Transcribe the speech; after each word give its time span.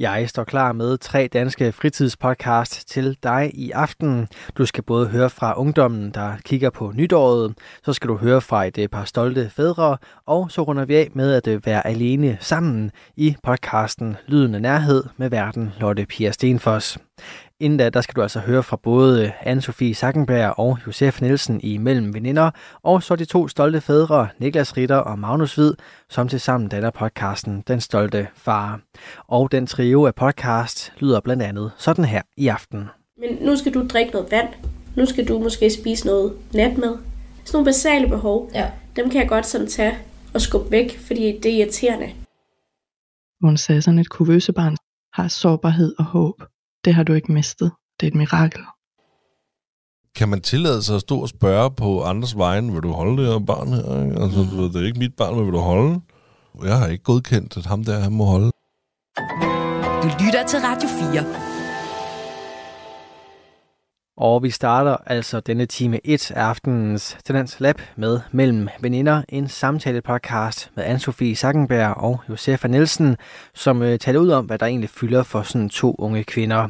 Jeg 0.00 0.28
står 0.28 0.44
klar 0.44 0.72
med 0.72 0.98
tre 0.98 1.28
danske 1.32 1.72
fritidspodcast 1.72 2.88
til 2.88 3.16
dig 3.22 3.50
i 3.54 3.70
aften. 3.70 4.28
Du 4.58 4.66
skal 4.66 4.84
både 4.84 5.06
høre 5.06 5.30
fra 5.30 5.58
ungdommen, 5.58 6.10
der 6.10 6.32
kigger 6.44 6.70
på 6.70 6.92
nytåret, 6.94 7.54
så 7.84 7.92
skal 7.92 8.08
du 8.08 8.16
høre 8.16 8.40
fra 8.40 8.64
et 8.64 8.78
øh, 8.78 8.88
par 8.88 9.04
stolte 9.04 9.50
fædre, 9.50 9.98
og 10.26 10.50
så 10.50 10.62
runder 10.62 10.84
vi 10.84 10.96
af 10.96 11.08
med 11.14 11.32
at 11.32 11.46
øh, 11.46 11.66
være 11.66 11.86
alene 11.86 12.38
sammen 12.40 12.90
i 13.16 13.36
podcasten 13.42 14.16
Lyden 14.26 14.54
af 14.54 14.62
Nærhed 14.62 15.04
med 15.16 15.30
verden 15.30 15.72
Lotte 15.80 16.06
Pia 16.06 16.30
Stenfoss. 16.30 16.98
Inden 17.60 17.78
da, 17.78 17.90
der 17.90 18.00
skal 18.00 18.14
du 18.16 18.22
altså 18.22 18.38
høre 18.40 18.62
fra 18.62 18.76
både 18.82 19.32
Anne-Sophie 19.40 19.92
Sackenberg 19.94 20.54
og 20.58 20.78
Josef 20.86 21.20
Nielsen 21.22 21.60
i 21.62 21.78
Mellem 21.78 22.14
Veninder, 22.14 22.50
og 22.82 23.02
så 23.02 23.16
de 23.16 23.24
to 23.24 23.48
stolte 23.48 23.80
fædre, 23.80 24.28
Niklas 24.38 24.76
Ritter 24.76 24.96
og 24.96 25.18
Magnus 25.18 25.54
Hvid, 25.54 25.74
som 26.10 26.28
til 26.28 26.40
sammen 26.40 26.68
danner 26.68 26.90
podcasten 26.90 27.64
Den 27.68 27.80
Stolte 27.80 28.28
Far. 28.34 28.80
Og 29.28 29.52
den 29.52 29.66
trio 29.66 30.06
af 30.06 30.14
podcast 30.14 30.92
lyder 30.98 31.20
blandt 31.20 31.42
andet 31.42 31.72
sådan 31.78 32.04
her 32.04 32.22
i 32.36 32.48
aften. 32.48 32.88
Men 33.18 33.38
nu 33.46 33.56
skal 33.56 33.74
du 33.74 33.86
drikke 33.86 34.12
noget 34.12 34.30
vand. 34.30 34.48
Nu 34.96 35.06
skal 35.06 35.28
du 35.28 35.38
måske 35.38 35.70
spise 35.70 36.06
noget 36.06 36.32
natmad. 36.54 36.98
Sådan 37.44 37.52
nogle 37.58 37.64
basale 37.66 38.08
behov, 38.08 38.50
Ja. 38.54 38.70
dem 38.96 39.10
kan 39.10 39.20
jeg 39.20 39.28
godt 39.28 39.46
sådan 39.46 39.66
tage 39.66 39.98
og 40.34 40.40
skubbe 40.40 40.70
væk, 40.70 40.98
fordi 41.06 41.38
det 41.42 41.52
er 41.52 41.56
irriterende. 41.58 42.06
Hun 43.42 43.56
sagde 43.56 43.82
sådan, 43.82 43.98
et 43.98 44.08
kuvøsebarn 44.10 44.76
har 45.12 45.28
sårbarhed 45.28 45.94
og 45.98 46.04
håb. 46.04 46.42
Det 46.84 46.94
har 46.94 47.02
du 47.02 47.12
ikke 47.12 47.32
mistet. 47.32 47.72
Det 48.00 48.06
er 48.06 48.10
et 48.10 48.16
mirakel. 48.16 48.60
Kan 50.16 50.28
man 50.28 50.40
tillade 50.40 50.82
sig 50.82 50.94
at 50.94 51.00
stå 51.00 51.20
og 51.20 51.28
spørge 51.28 51.70
på 51.70 52.02
andres 52.04 52.38
vegne, 52.38 52.72
vil 52.72 52.82
du 52.82 52.92
holde 52.92 53.22
det 53.22 53.32
her 53.32 53.38
barn 53.38 53.68
her? 53.68 54.04
Ikke? 54.04 54.22
Altså, 54.22 54.38
du 54.50 54.56
ved, 54.56 54.72
det 54.72 54.82
er 54.82 54.86
ikke 54.86 54.98
mit 54.98 55.14
barn, 55.16 55.36
men 55.36 55.44
vil 55.44 55.52
du 55.52 55.58
holde? 55.58 56.00
Jeg 56.64 56.78
har 56.78 56.86
ikke 56.86 57.04
godkendt, 57.04 57.56
at 57.56 57.66
ham 57.66 57.84
der, 57.84 58.00
han 58.00 58.12
må 58.12 58.24
holde. 58.24 58.50
Du 60.02 60.08
lytter 60.24 60.46
til 60.48 60.58
Radio 60.58 60.88
4. 60.88 61.49
Og 64.20 64.42
vi 64.42 64.50
starter 64.50 64.96
altså 65.06 65.40
denne 65.40 65.66
time 65.66 66.06
1 66.06 66.30
af 66.30 66.42
aftenens 66.42 67.18
Tendens 67.24 67.60
Lab 67.60 67.80
med 67.96 68.20
Mellem 68.32 68.68
Veninder, 68.80 69.22
en 69.28 69.48
samtale-podcast 69.48 70.70
med 70.76 70.84
Anne-Sophie 70.84 71.34
Sackenberg 71.34 71.96
og 71.96 72.20
Josefa 72.28 72.68
Nielsen, 72.68 73.16
som 73.54 73.82
øh, 73.82 73.98
taler 73.98 74.20
ud 74.20 74.28
om, 74.28 74.44
hvad 74.44 74.58
der 74.58 74.66
egentlig 74.66 74.90
fylder 74.90 75.22
for 75.22 75.42
sådan 75.42 75.68
to 75.68 75.94
unge 75.98 76.24
kvinder. 76.24 76.68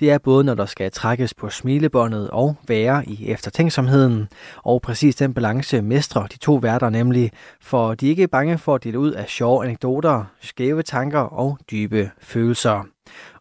Det 0.00 0.10
er 0.10 0.18
både, 0.18 0.44
når 0.44 0.54
der 0.54 0.66
skal 0.66 0.90
trækkes 0.90 1.34
på 1.34 1.50
smilebåndet 1.50 2.30
og 2.30 2.56
være 2.68 3.08
i 3.08 3.28
eftertænksomheden, 3.28 4.28
og 4.56 4.82
præcis 4.82 5.16
den 5.16 5.34
balance 5.34 5.82
mestre 5.82 6.26
de 6.32 6.38
to 6.38 6.54
værter 6.54 6.90
nemlig, 6.90 7.30
for 7.60 7.94
de 7.94 8.06
er 8.06 8.10
ikke 8.10 8.28
bange 8.28 8.58
for 8.58 8.74
at 8.74 8.84
dele 8.84 8.98
ud 8.98 9.12
af 9.12 9.28
sjove 9.28 9.64
anekdoter, 9.64 10.24
skæve 10.40 10.82
tanker 10.82 11.20
og 11.20 11.58
dybe 11.70 12.10
følelser. 12.20 12.84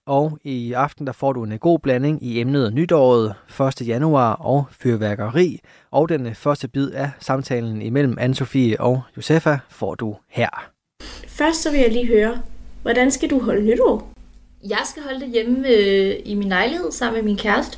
Og 0.10 0.40
i 0.44 0.74
aften 0.74 1.08
der 1.08 1.14
får 1.14 1.34
du 1.34 1.44
en 1.44 1.58
god 1.58 1.80
blanding 1.80 2.24
i 2.24 2.40
emnet 2.40 2.74
nytåret 2.74 3.34
1. 3.82 3.88
januar 3.88 4.34
og 4.34 4.66
fyrværkeri. 4.72 5.60
Og 5.92 6.10
den 6.10 6.36
første 6.36 6.68
bid 6.68 6.92
af 6.92 7.12
samtalen 7.20 7.82
imellem 7.82 8.18
Anne-Sophie 8.20 8.76
og 8.80 9.02
Josefa 9.18 9.58
får 9.70 9.96
du 9.96 10.16
her. 10.30 10.70
Først 11.28 11.62
så 11.62 11.72
vil 11.72 11.80
jeg 11.80 11.92
lige 11.92 12.08
høre, 12.08 12.42
hvordan 12.82 13.12
skal 13.12 13.30
du 13.30 13.40
holde 13.40 13.66
nytår? 13.66 14.12
Jeg 14.64 14.82
skal 14.86 15.04
holde 15.04 15.20
det 15.20 15.30
hjemme 15.30 15.68
øh, 15.68 16.16
i 16.26 16.36
min 16.36 16.50
lejlighed 16.50 16.92
sammen 16.92 17.16
med 17.16 17.24
min 17.24 17.38
kæreste. 17.38 17.78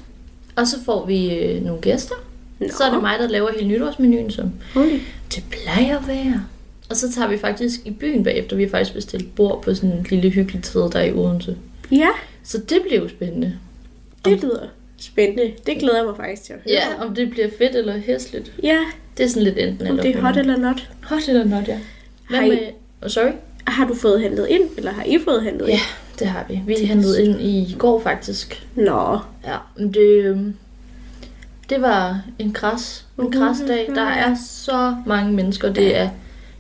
Og 0.55 0.67
så 0.67 0.83
får 0.85 1.05
vi 1.05 1.35
øh, 1.35 1.63
nogle 1.63 1.81
gæster. 1.81 2.15
Nå. 2.59 2.67
Så 2.77 2.83
er 2.83 2.93
det 2.93 3.01
mig, 3.01 3.19
der 3.19 3.27
laver 3.27 3.49
hele 3.55 3.67
nytårsmenuen, 3.67 4.31
som 4.31 4.51
Holy. 4.73 4.99
det 5.35 5.43
plejer 5.49 5.97
at 5.97 6.07
være. 6.07 6.43
Og 6.89 6.95
så 6.95 7.11
tager 7.11 7.27
vi 7.27 7.37
faktisk 7.37 7.79
i 7.85 7.91
byen 7.91 8.23
bagefter. 8.23 8.55
Vi 8.55 8.63
har 8.63 8.69
faktisk 8.69 8.93
bestilt 8.93 9.35
bord 9.35 9.63
på 9.63 9.73
sådan 9.73 9.91
en 9.91 10.07
lille 10.09 10.29
hyggeligt 10.29 10.67
sted 10.67 10.89
der 10.89 11.01
i 11.01 11.13
Odense. 11.13 11.57
Ja, 11.91 12.09
Så 12.43 12.57
det 12.57 12.81
bliver 12.87 13.01
jo 13.01 13.09
spændende. 13.09 13.53
det 14.25 14.41
lyder 14.41 14.67
spændende. 14.97 15.53
Det 15.65 15.77
glæder 15.79 15.95
jeg 15.97 16.05
mig 16.05 16.15
faktisk 16.15 16.43
til 16.43 16.53
at 16.53 16.59
høre. 16.65 16.73
Ja, 16.73 17.05
om 17.05 17.15
det 17.15 17.29
bliver 17.29 17.47
fedt 17.57 17.75
eller 17.75 17.97
hæsligt. 17.97 18.51
Ja, 18.63 18.79
Det 19.17 19.23
er 19.23 19.27
sådan 19.27 19.43
lidt 19.43 19.57
enten 19.57 19.81
om 19.87 19.87
eller. 19.87 20.03
det 20.03 20.15
er 20.15 20.21
hot 20.21 20.37
eller 20.37 20.57
not. 20.57 20.89
Hot 21.03 21.27
eller 21.27 21.43
not, 21.43 21.67
ja. 21.67 21.79
Hvad 22.29 22.39
Har 22.39 22.45
I- 22.45 22.49
med... 22.49 22.59
Oh, 23.03 23.09
sorry? 23.09 23.31
Har 23.67 23.87
du 23.87 23.95
fået 23.95 24.21
handlet 24.21 24.47
ind, 24.49 24.63
eller 24.77 24.91
har 24.91 25.03
I 25.03 25.17
fået 25.23 25.43
handlet 25.43 25.67
Ja, 25.67 25.73
ind? 25.73 25.79
det 26.19 26.27
har 26.27 26.45
vi. 26.49 26.61
Vi 26.65 26.85
handlede 26.85 27.23
ind 27.25 27.41
i 27.41 27.75
går 27.79 27.99
faktisk. 28.01 28.67
Nå, 28.75 29.19
Ja, 29.45 29.57
men 29.77 29.93
det, 29.93 29.99
øhm, 30.25 30.53
det 31.69 31.81
var 31.81 32.21
en 32.39 32.53
kras, 32.53 33.05
en 33.19 33.31
kras 33.31 33.57
dag. 33.67 33.87
Der 33.95 34.01
er 34.01 34.35
så 34.47 34.95
mange 35.05 35.33
mennesker. 35.33 35.73
Det 35.73 35.97
er, 35.97 36.09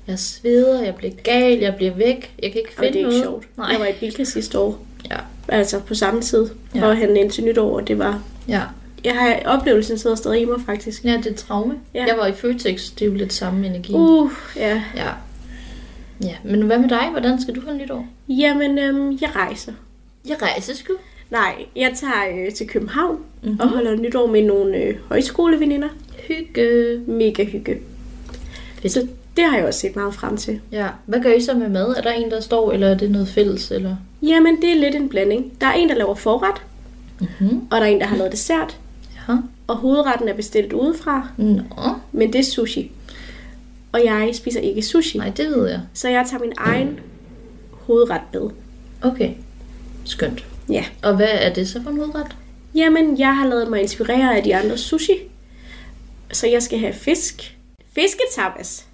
jeg 0.07 0.19
sveder, 0.19 0.83
jeg 0.83 0.95
bliver 0.95 1.13
gal, 1.23 1.59
jeg 1.59 1.75
bliver 1.75 1.93
væk. 1.93 2.33
Jeg 2.43 2.51
kan 2.51 2.59
ikke 2.61 2.71
og 2.77 2.83
det 2.83 2.93
finde 2.93 2.93
er 2.93 2.97
ikke 2.97 3.09
noget. 3.09 3.23
sjovt. 3.23 3.57
Nej. 3.57 3.67
Jeg 3.71 3.79
var 3.79 3.85
i 3.85 3.93
Bilka 3.99 4.23
sidste 4.23 4.59
år, 4.59 4.85
Ja, 5.09 5.17
altså 5.47 5.79
på 5.79 5.95
samme 5.95 6.21
tid, 6.21 6.47
Ja. 6.75 6.85
og 6.87 6.97
handle 6.97 7.19
ind 7.19 7.31
til 7.31 7.43
nytår, 7.43 7.75
og 7.79 7.87
det 7.87 7.99
var... 7.99 8.21
ja. 8.47 8.61
Jeg 9.03 9.13
har 9.15 9.39
oplevelsen 9.45 9.97
sidder 9.97 10.15
stadig 10.15 10.41
i 10.41 10.45
mig, 10.45 10.59
faktisk. 10.65 11.05
ja, 11.05 11.17
det 11.23 11.27
er 11.27 11.33
traume. 11.35 11.73
Ja. 11.93 12.05
Jeg 12.07 12.15
var 12.17 12.27
i 12.27 12.33
Føtex, 12.33 12.89
det 12.91 13.01
er 13.01 13.05
jo 13.05 13.13
lidt 13.13 13.33
samme 13.33 13.67
energi. 13.67 13.93
Uh, 13.93 14.31
ja. 14.55 14.83
Ja. 14.95 15.07
Ja, 16.23 16.35
men 16.43 16.61
hvad 16.61 16.79
med 16.79 16.89
dig? 16.89 17.07
Hvordan 17.11 17.41
skal 17.41 17.55
du 17.55 17.61
holde 17.61 17.77
nytår? 17.77 18.07
Jamen, 18.29 18.77
øhm, 18.79 19.11
jeg 19.21 19.29
rejser. 19.35 19.71
Jeg 20.27 20.37
rejser 20.41 20.75
sgu. 20.75 20.93
Nej, 21.29 21.53
jeg 21.75 21.91
tager 21.95 22.45
øh, 22.47 22.51
til 22.53 22.67
København 22.67 23.15
Mhm. 23.15 23.49
mm-hmm. 23.49 23.59
og 23.59 23.67
holder 23.69 23.95
nytår 23.95 24.27
med 24.27 24.41
nogle 24.43 24.77
øh, 24.77 24.95
højskoleveninder. 25.09 25.87
Hygge. 26.27 26.99
Mega 27.07 27.43
hygge. 27.43 27.77
Fedt. 28.81 28.93
Så 28.93 29.07
det 29.37 29.43
har 29.45 29.57
jeg 29.57 29.65
også 29.65 29.79
set 29.79 29.95
meget 29.95 30.13
frem 30.13 30.37
til. 30.37 30.61
Ja, 30.71 30.87
hvad 31.05 31.19
gør 31.21 31.31
I 31.33 31.41
så 31.41 31.53
med 31.53 31.69
mad? 31.69 31.87
Er 31.97 32.01
der 32.01 32.11
en, 32.11 32.31
der 32.31 32.39
står, 32.39 32.71
eller 32.71 32.87
er 32.87 32.97
det 32.97 33.11
noget 33.11 33.27
fælles? 33.27 33.71
Eller? 33.71 33.95
Jamen, 34.23 34.61
det 34.61 34.71
er 34.71 34.75
lidt 34.75 34.95
en 34.95 35.09
blanding. 35.09 35.61
Der 35.61 35.67
er 35.67 35.73
en, 35.73 35.89
der 35.89 35.95
laver 35.95 36.15
forret, 36.15 36.61
Mhm. 37.39 37.59
og 37.71 37.77
der 37.81 37.85
er 37.85 37.89
en, 37.89 37.99
der 37.99 38.05
har 38.05 38.17
lavet 38.17 38.31
dessert. 38.31 38.77
Ja. 39.29 39.33
Og 39.67 39.75
hovedretten 39.77 40.27
er 40.29 40.33
bestilt 40.33 40.73
udefra, 40.73 41.27
Nå, 41.37 41.61
men 42.11 42.33
det 42.33 42.39
er 42.39 42.43
sushi. 42.43 42.91
Og 43.91 44.01
jeg 44.05 44.29
spiser 44.33 44.59
ikke 44.59 44.81
sushi. 44.81 45.17
nej, 45.17 45.29
det 45.29 45.47
ved 45.49 45.69
jeg. 45.69 45.79
Så 45.93 46.09
jeg 46.09 46.25
tager 46.29 46.41
min 46.41 46.53
egen 46.57 46.99
hovedret 47.71 48.21
med. 48.33 48.49
Okay, 49.01 49.31
skønt. 50.05 50.45
Ja. 50.69 50.85
Og 51.03 51.15
hvad 51.15 51.27
er 51.31 51.53
det 51.53 51.69
så 51.69 51.83
for 51.83 51.89
en 51.89 51.97
hovedret? 51.97 52.35
Jamen, 52.75 53.19
jeg 53.19 53.35
har 53.37 53.47
lavet 53.47 53.69
mig 53.69 53.81
inspirere 53.81 54.37
af 54.37 54.43
de 54.43 54.55
andre 54.55 54.77
sushi. 54.77 55.13
Så 56.33 56.47
jeg 56.47 56.63
skal 56.63 56.79
have 56.79 56.93
fisk. 56.93 57.57
Fisketapas. 57.95 58.85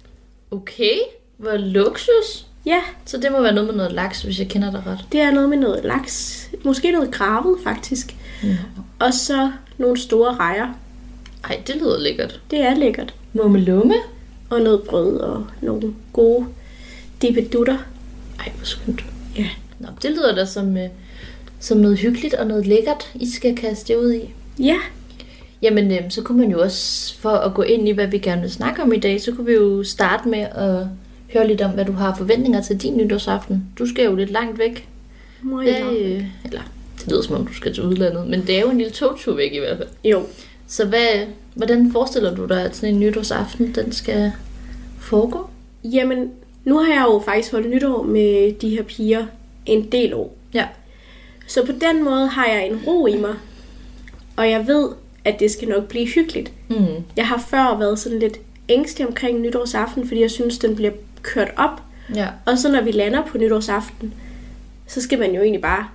Okay, 0.50 0.96
hvor 1.36 1.56
luksus. 1.56 2.46
Ja, 2.66 2.80
Så 3.04 3.16
det 3.18 3.32
må 3.32 3.40
være 3.42 3.52
noget 3.54 3.66
med 3.68 3.76
noget 3.76 3.92
laks, 3.92 4.22
hvis 4.22 4.38
jeg 4.38 4.48
kender 4.48 4.70
dig 4.70 4.82
ret. 4.86 4.98
det 5.12 5.20
er 5.20 5.30
noget 5.30 5.48
med 5.48 5.58
noget 5.58 5.84
laks. 5.84 6.48
Måske 6.64 6.92
noget 6.92 7.10
gravet, 7.10 7.58
faktisk. 7.64 8.16
Nå. 8.42 8.48
Og 8.98 9.14
så 9.14 9.50
nogle 9.78 10.00
store 10.00 10.34
rejer. 10.34 10.74
Ej, 11.44 11.62
det 11.66 11.76
lyder 11.76 11.98
lækkert. 11.98 12.40
Det 12.50 12.58
er 12.58 12.74
lækkert. 12.74 13.14
Mummelumme? 13.32 13.94
Og 14.50 14.60
noget 14.60 14.82
brød 14.82 15.16
og 15.16 15.46
nogle 15.62 15.94
gode 16.12 16.46
dippedutter. 17.22 17.78
Ej, 18.38 18.52
hvor 18.56 18.64
skønt. 18.64 19.04
Ja. 19.36 19.48
Nå, 19.78 19.88
det 20.02 20.10
lyder 20.10 20.34
da 20.34 20.44
som, 20.44 20.76
øh, 20.76 20.88
som 21.60 21.78
noget 21.78 21.98
hyggeligt 21.98 22.34
og 22.34 22.46
noget 22.46 22.66
lækkert, 22.66 23.10
I 23.14 23.30
skal 23.30 23.56
kaste 23.56 23.92
jer 23.92 23.98
ud 23.98 24.12
i. 24.12 24.34
Ja, 24.58 24.76
Jamen, 25.62 25.90
øh, 25.92 26.10
så 26.10 26.22
kunne 26.22 26.38
man 26.38 26.50
jo 26.50 26.60
også, 26.62 27.14
for 27.18 27.30
at 27.30 27.54
gå 27.54 27.62
ind 27.62 27.88
i, 27.88 27.92
hvad 27.92 28.06
vi 28.06 28.18
gerne 28.18 28.40
vil 28.40 28.50
snakke 28.50 28.82
om 28.82 28.92
i 28.92 28.98
dag, 28.98 29.20
så 29.20 29.32
kunne 29.32 29.46
vi 29.46 29.52
jo 29.52 29.84
starte 29.84 30.28
med 30.28 30.38
at 30.38 30.86
høre 31.32 31.46
lidt 31.48 31.60
om, 31.60 31.70
hvad 31.70 31.84
du 31.84 31.92
har 31.92 32.14
forventninger 32.14 32.62
til 32.62 32.76
din 32.82 32.96
nytårsaften. 32.96 33.64
Du 33.78 33.86
skal 33.86 34.04
jo 34.04 34.14
lidt 34.14 34.30
langt 34.30 34.58
væk. 34.58 34.88
må 35.42 35.56
Hvad, 35.62 35.72
jeg. 35.72 35.96
øh, 36.00 36.24
eller, 36.44 36.60
det 36.98 37.08
lyder 37.10 37.22
som 37.22 37.34
om, 37.36 37.46
du 37.46 37.54
skal 37.54 37.74
til 37.74 37.82
udlandet, 37.84 38.26
men 38.26 38.46
det 38.46 38.56
er 38.56 38.60
jo 38.60 38.70
en 38.70 38.78
lille 38.78 38.92
togtur 38.92 39.34
væk 39.36 39.52
i 39.52 39.58
hvert 39.58 39.76
fald. 39.76 39.88
Jo, 40.04 40.22
Så 40.66 40.86
hvad, 40.86 41.26
hvordan 41.54 41.92
forestiller 41.92 42.34
du 42.34 42.44
dig, 42.46 42.62
at 42.64 42.76
sådan 42.76 42.94
en 42.94 43.00
nytårsaften, 43.00 43.74
den 43.74 43.92
skal 43.92 44.32
foregå? 44.98 45.46
jamen, 45.84 46.30
nu 46.64 46.78
har 46.78 46.92
jeg 46.94 47.04
jo 47.08 47.22
faktisk 47.24 47.52
holdt 47.52 47.70
nytår 47.70 48.02
med 48.02 48.52
de 48.52 48.68
her 48.70 48.82
piger 48.82 49.26
en 49.66 49.92
del 49.92 50.14
år. 50.14 50.36
Ja. 50.54 50.66
Så 51.46 51.66
på 51.66 51.72
den 51.72 52.04
måde 52.04 52.26
har 52.26 52.46
jeg 52.46 52.66
en 52.66 52.80
ro 52.86 53.06
i 53.06 53.16
mig. 53.16 53.34
Og 54.36 54.50
jeg 54.50 54.66
ved, 54.66 54.88
at 55.28 55.40
det 55.40 55.50
skal 55.50 55.68
nok 55.68 55.88
blive 55.88 56.06
hyggeligt. 56.06 56.52
Mm. 56.68 56.86
Jeg 57.16 57.26
har 57.26 57.44
før 57.50 57.78
været 57.78 57.98
sådan 57.98 58.18
lidt 58.18 58.38
ængstelig 58.68 59.08
omkring 59.08 59.40
nytårsaften, 59.40 60.08
fordi 60.08 60.20
jeg 60.20 60.30
synes, 60.30 60.58
den 60.58 60.76
bliver 60.76 60.92
kørt 61.22 61.50
op. 61.56 61.82
Ja. 62.14 62.26
Og 62.44 62.58
så 62.58 62.72
når 62.72 62.82
vi 62.82 62.90
lander 62.90 63.22
på 63.26 63.38
nytårsaften, 63.38 64.14
så 64.86 65.02
skal 65.02 65.18
man 65.18 65.34
jo 65.34 65.40
egentlig 65.40 65.62
bare 65.62 65.88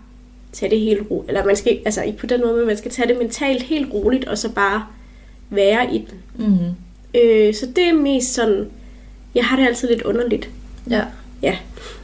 tage 0.52 0.70
det 0.70 0.80
helt 0.80 1.12
roligt. 1.12 1.30
Eller 1.30 1.46
man 1.46 1.56
skal, 1.56 1.80
altså 1.86 2.02
ikke 2.02 2.18
på 2.18 2.26
den 2.26 2.42
måde, 2.42 2.58
men 2.58 2.68
man 2.68 2.78
skal 2.78 2.92
tage 2.92 3.08
det 3.08 3.18
mentalt 3.18 3.64
helt 3.64 3.94
roligt, 3.94 4.26
og 4.26 4.38
så 4.38 4.50
bare 4.50 4.86
være 5.50 5.96
i 5.96 5.98
den. 5.98 6.48
Mm. 6.48 6.58
Øh, 7.22 7.54
så 7.54 7.66
det 7.76 7.84
er 7.84 7.94
mest 7.94 8.34
sådan, 8.34 8.66
jeg 9.36 9.46
har 9.46 9.56
det 9.58 9.68
altid 9.68 9.90
lidt 9.90 10.02
underligt. 10.02 10.50
Ja. 10.90 11.02
Ja. 11.42 11.58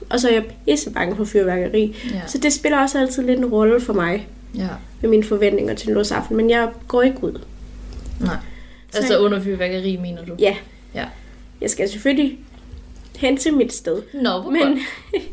Og 0.10 0.20
så 0.20 0.30
er 0.30 0.34
jeg 0.34 0.44
pisse 0.66 0.92
bange 0.92 1.16
for 1.16 1.26
fyrværkeri. 1.26 1.96
Ja. 2.14 2.22
Så 2.28 2.38
det 2.38 2.54
spiller 2.54 2.80
også 2.80 3.00
altid 3.00 3.24
lidt 3.24 3.40
en 3.40 3.46
rolle 3.46 3.82
for 3.82 3.94
mig. 3.94 4.28
Ja. 4.56 4.68
med 5.02 5.10
mine 5.10 5.24
forventninger 5.24 5.74
til 5.74 5.90
nytårsaften, 5.90 6.38
men 6.38 6.50
jeg 6.50 6.70
går 6.88 7.02
ikke 7.02 7.24
ud. 7.24 7.40
Nej. 8.20 8.36
Så 8.92 8.98
Altså 8.98 9.14
jeg- 9.14 9.22
under 9.22 9.42
fyrværkeri, 9.44 9.98
mener 9.98 10.26
du? 10.26 10.32
Ja, 10.40 10.56
Ja. 10.96 11.06
jeg 11.62 11.70
skal 11.70 11.90
selvfølgelig 11.90 12.38
hen 13.18 13.38
til 13.38 13.54
mit 13.54 13.74
sted. 13.74 14.02
Nå, 14.14 14.30
hvor 14.42 14.50
Men 14.52 14.80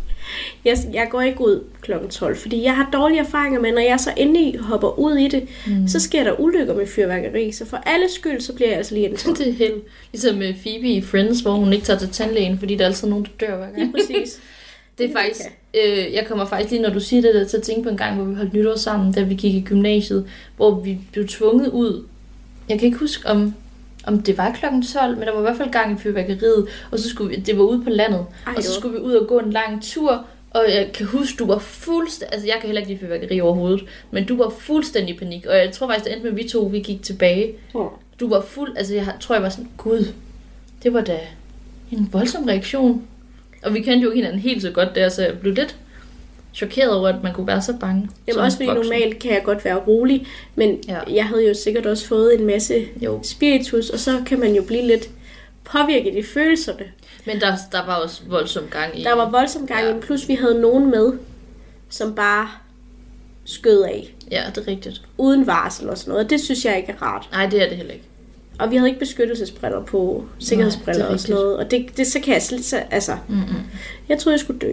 jeg, 0.65 0.77
jeg 0.93 1.09
går 1.11 1.21
ikke 1.21 1.41
ud 1.41 1.65
kl. 1.81 1.93
12, 2.11 2.37
fordi 2.37 2.63
jeg 2.63 2.77
har 2.77 2.89
dårlige 2.93 3.21
erfaringer 3.21 3.61
med, 3.61 3.73
når 3.73 3.81
jeg 3.81 4.01
så 4.01 4.11
endelig 4.17 4.59
hopper 4.61 4.99
ud 4.99 5.17
i 5.17 5.29
det, 5.29 5.49
mm. 5.67 5.89
så 5.89 6.01
sker 6.01 6.25
der 6.25 6.41
ulykker 6.41 6.75
med 6.75 6.87
fyrværkeri. 6.87 7.53
Så 7.53 7.67
for 7.67 7.77
alle 7.77 8.07
skyld, 8.11 8.41
så 8.41 8.53
bliver 8.53 8.69
jeg 8.69 8.77
altså 8.79 8.95
lige 8.95 9.09
en 9.09 9.17
Det 9.39 9.49
er 9.49 9.53
helt 9.53 9.83
ligesom 10.13 10.37
med 10.37 10.55
Phoebe 10.63 10.89
i 10.89 11.03
Friends, 11.03 11.41
hvor 11.41 11.53
hun 11.53 11.73
ikke 11.73 11.85
tager 11.87 11.99
til 11.99 12.09
tandlægen, 12.11 12.59
fordi 12.59 12.75
der 12.77 12.83
er 12.85 12.89
altid 12.89 13.09
nogen, 13.09 13.25
der 13.41 13.47
dør 13.47 13.57
hver 13.57 13.71
gang. 13.77 13.93
Præcis. 13.95 14.41
Det 14.99 15.11
er 15.11 15.13
faktisk, 15.13 15.41
øh, 15.75 16.15
jeg 16.15 16.27
kommer 16.29 16.45
faktisk 16.47 16.71
lige, 16.71 16.83
når 16.83 16.91
du 16.91 17.01
siger 17.01 17.23
det 17.23 17.35
der, 17.35 17.45
til 17.45 17.57
at 17.57 17.63
tænke 17.63 17.83
på 17.83 17.89
en 17.89 17.97
gang, 17.97 18.17
hvor 18.17 18.25
vi 18.25 18.35
holdt 18.35 18.53
nytår 18.53 18.77
sammen, 18.77 19.13
da 19.13 19.23
vi 19.23 19.35
gik 19.35 19.55
i 19.55 19.61
gymnasiet, 19.61 20.27
hvor 20.57 20.81
vi 20.81 20.99
blev 21.13 21.29
tvunget 21.29 21.69
ud. 21.71 22.05
Jeg 22.69 22.79
kan 22.79 22.87
ikke 22.87 22.99
huske, 22.99 23.29
om, 23.29 23.55
om 24.07 24.23
det 24.23 24.39
var 24.39 24.53
klokken 24.53 24.83
12, 24.83 25.19
men 25.19 25.27
der 25.27 25.33
var 25.33 25.39
i 25.39 25.43
hvert 25.43 25.57
fald 25.57 25.71
gang 25.71 25.99
i 25.99 26.03
fyrværkeriet, 26.03 26.67
og 26.91 26.99
så 26.99 27.09
skulle 27.09 27.37
vi, 27.37 27.43
det 27.43 27.59
var 27.59 27.65
ude 27.65 27.85
på 27.85 27.91
landet, 27.91 28.27
Ej, 28.47 28.55
og 28.57 28.63
så 28.63 28.73
skulle 28.73 28.99
vi 28.99 29.05
ud 29.05 29.13
og 29.13 29.29
gå 29.29 29.39
en 29.39 29.51
lang 29.51 29.83
tur, 29.83 30.25
og 30.51 30.65
jeg 30.69 30.91
kan 30.95 31.07
huske, 31.07 31.37
du 31.39 31.47
var 31.47 31.59
fuldstændig, 31.59 32.35
altså 32.35 32.47
jeg 32.47 32.57
kan 32.61 32.67
heller 32.67 32.81
ikke 32.81 32.93
lide 32.93 33.01
fyrværkeri 33.01 33.41
overhovedet, 33.41 33.85
men 34.11 34.27
du 34.27 34.37
var 34.37 34.49
fuldstændig 34.59 35.15
i 35.15 35.19
panik, 35.19 35.47
og 35.47 35.57
jeg 35.57 35.73
tror 35.73 35.87
faktisk, 35.87 36.05
det 36.05 36.13
endte 36.13 36.25
med, 36.25 36.39
at 36.39 36.45
vi 36.45 36.49
to, 36.49 36.61
vi 36.61 36.79
gik 36.79 37.03
tilbage. 37.03 37.55
Åh. 37.75 37.87
Du 38.21 38.29
var 38.29 38.41
fuld, 38.41 38.77
altså 38.77 38.95
jeg 38.95 39.07
tror, 39.21 39.35
jeg 39.35 39.43
var 39.43 39.49
sådan, 39.49 39.69
gud, 39.77 40.13
det 40.83 40.93
var 40.93 41.01
da 41.01 41.19
en 41.93 42.09
voldsom 42.13 42.45
reaktion. 42.45 43.03
Og 43.67 43.75
vi 43.75 43.81
kendte 43.81 44.05
jo 44.05 44.11
ikke 44.11 44.17
hinanden 44.23 44.41
helt 44.41 44.63
så 44.63 44.71
godt 44.71 44.95
der, 44.95 45.09
så 45.09 45.23
jeg 45.23 45.39
blev 45.39 45.55
lidt 45.55 45.77
chokeret 46.55 46.93
over, 46.95 47.09
at 47.09 47.23
man 47.23 47.33
kunne 47.33 47.47
være 47.47 47.63
så 47.63 47.75
bange. 47.81 48.09
Jamen 48.29 48.41
også 48.45 48.57
fordi 48.57 48.67
voksen. 48.69 48.85
normalt 48.85 49.19
kan 49.19 49.33
jeg 49.33 49.43
godt 49.45 49.65
være 49.65 49.77
rolig, 49.77 50.27
men 50.55 50.79
Ja. 50.89 50.99
jeg 51.15 51.27
havde 51.27 51.49
jo 51.49 51.55
sikkert 51.55 51.87
også 51.87 52.07
fået 52.07 52.41
en 52.41 52.47
masse 52.47 52.87
Jo. 53.03 53.21
spiritus, 53.23 53.91
og 53.91 53.99
så 53.99 54.23
kan 54.27 54.41
man 54.41 54.55
jo 54.55 54.63
blive 54.63 54.83
lidt 54.83 55.11
påvirket 55.65 56.15
i 56.15 56.23
følelserne. 56.23 56.85
Men 57.27 57.41
der, 57.41 57.57
der 57.73 57.87
var 57.87 57.95
også 57.95 58.23
voldsom 58.29 58.65
gang 58.71 59.01
i. 59.01 59.05
Der 59.05 59.15
var 59.15 59.31
voldsom 59.31 59.67
gang, 59.67 59.81
Ja. 59.85 59.95
ja. 59.95 60.01
plus 60.01 60.29
vi 60.29 60.35
havde 60.35 60.61
nogen 60.61 60.91
med, 60.91 61.13
som 61.89 62.15
bare 62.15 62.49
skød 63.45 63.83
af, 63.83 64.15
Ja, 64.31 64.43
det 64.55 64.59
er 64.67 64.69
rigtigt. 64.71 65.03
uden 65.19 65.47
varsel 65.47 65.91
og 65.91 65.99
sådan 65.99 66.13
noget. 66.13 66.31
Det 66.31 66.41
synes 66.41 66.65
jeg 66.65 66.77
ikke 66.77 66.93
er 66.93 67.03
rart. 67.03 67.29
Nej, 67.33 67.47
det 67.47 67.63
er 67.63 67.69
det 67.69 67.77
heller 67.77 67.93
ikke. 67.93 68.05
Og 68.59 68.71
vi 68.71 68.77
havde 68.77 68.89
ikke 68.89 69.01
beskyttelsesbriller 69.01 69.85
på, 69.85 70.25
sikkerhedsbriller 70.39 70.99
Nej, 71.03 71.09
det 71.09 71.15
og 71.15 71.21
sådan 71.21 71.35
noget. 71.37 71.57
Og 71.57 71.71
det, 71.71 71.97
det, 71.97 72.07
så 72.07 72.21
kan 72.21 72.35
jeg 72.35 72.43
slet 72.43 72.65
så, 72.65 72.83
altså, 72.91 73.17
Mm-mm. 73.29 73.41
jeg 74.09 74.19
troede, 74.19 74.35
jeg 74.35 74.41
skulle 74.41 74.59
dø. 74.59 74.73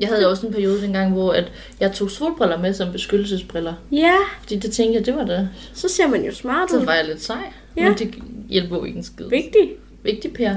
Jeg 0.00 0.08
havde 0.08 0.30
også 0.30 0.46
en 0.46 0.52
periode 0.52 0.82
dengang, 0.82 1.12
hvor 1.12 1.32
at 1.32 1.52
jeg 1.80 1.92
tog 1.92 2.10
solbriller 2.10 2.58
med 2.58 2.74
som 2.74 2.92
beskyttelsesbriller. 2.92 3.74
Ja, 3.92 4.14
Fordi 4.40 4.56
det 4.56 4.72
tænkte 4.72 4.98
jeg, 4.98 5.06
det 5.06 5.16
var 5.16 5.24
da... 5.24 5.48
så 5.74 5.88
ser 5.88 6.06
man 6.08 6.24
jo 6.24 6.34
smart 6.34 6.70
Så 6.70 6.78
ud. 6.78 6.84
var 6.84 6.94
jeg 6.94 7.04
lidt 7.04 7.22
sej. 7.22 7.52
Ja. 7.76 7.88
Men 7.88 7.98
det 7.98 8.14
hjælper 8.48 8.76
jo 8.76 8.84
ikke 8.84 8.96
en 8.98 9.04
skid. 9.04 9.28
Vigtigt. 9.28 9.70
Vigtig, 10.02 10.32
Per. 10.32 10.54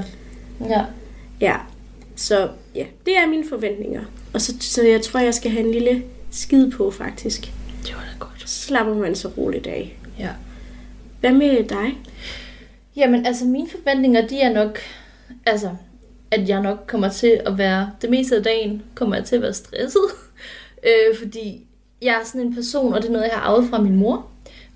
Ja. 0.68 0.84
Ja, 1.40 1.56
så 2.16 2.48
ja, 2.74 2.84
det 3.06 3.16
er 3.16 3.26
mine 3.26 3.44
forventninger. 3.48 4.00
Og 4.32 4.40
så, 4.40 4.54
så 4.60 4.82
jeg 4.82 5.02
tror, 5.02 5.20
jeg 5.20 5.34
skal 5.34 5.50
have 5.50 5.64
en 5.66 5.72
lille 5.72 6.02
skid 6.30 6.70
på, 6.70 6.90
faktisk. 6.90 7.40
Det 7.82 7.94
var 7.94 8.00
da 8.00 8.18
godt. 8.18 8.42
Så 8.50 8.60
slapper 8.66 8.94
man 8.94 9.14
så 9.16 9.28
roligt 9.28 9.66
af. 9.66 9.96
Ja. 10.18 10.28
Hvad 11.20 11.32
med 11.32 11.64
dig? 11.68 11.98
Jamen, 12.96 13.26
altså 13.26 13.44
mine 13.44 13.68
forventninger, 13.68 14.26
de 14.26 14.40
er 14.40 14.52
nok, 14.52 14.78
altså, 15.46 15.70
at 16.30 16.48
jeg 16.48 16.62
nok 16.62 16.84
kommer 16.86 17.08
til 17.08 17.40
at 17.46 17.58
være, 17.58 17.90
det 18.02 18.10
meste 18.10 18.36
af 18.36 18.42
dagen 18.42 18.82
kommer 18.94 19.16
jeg 19.16 19.24
til 19.24 19.36
at 19.36 19.42
være 19.42 19.54
stresset, 19.54 20.02
øh, 20.88 21.16
fordi 21.18 21.66
jeg 22.02 22.14
er 22.14 22.24
sådan 22.24 22.40
en 22.40 22.54
person, 22.54 22.94
og 22.94 23.02
det 23.02 23.08
er 23.08 23.12
noget, 23.12 23.24
jeg 23.24 23.34
har 23.34 23.50
arvet 23.50 23.70
fra 23.70 23.80
min 23.80 23.96
mor, 23.96 24.26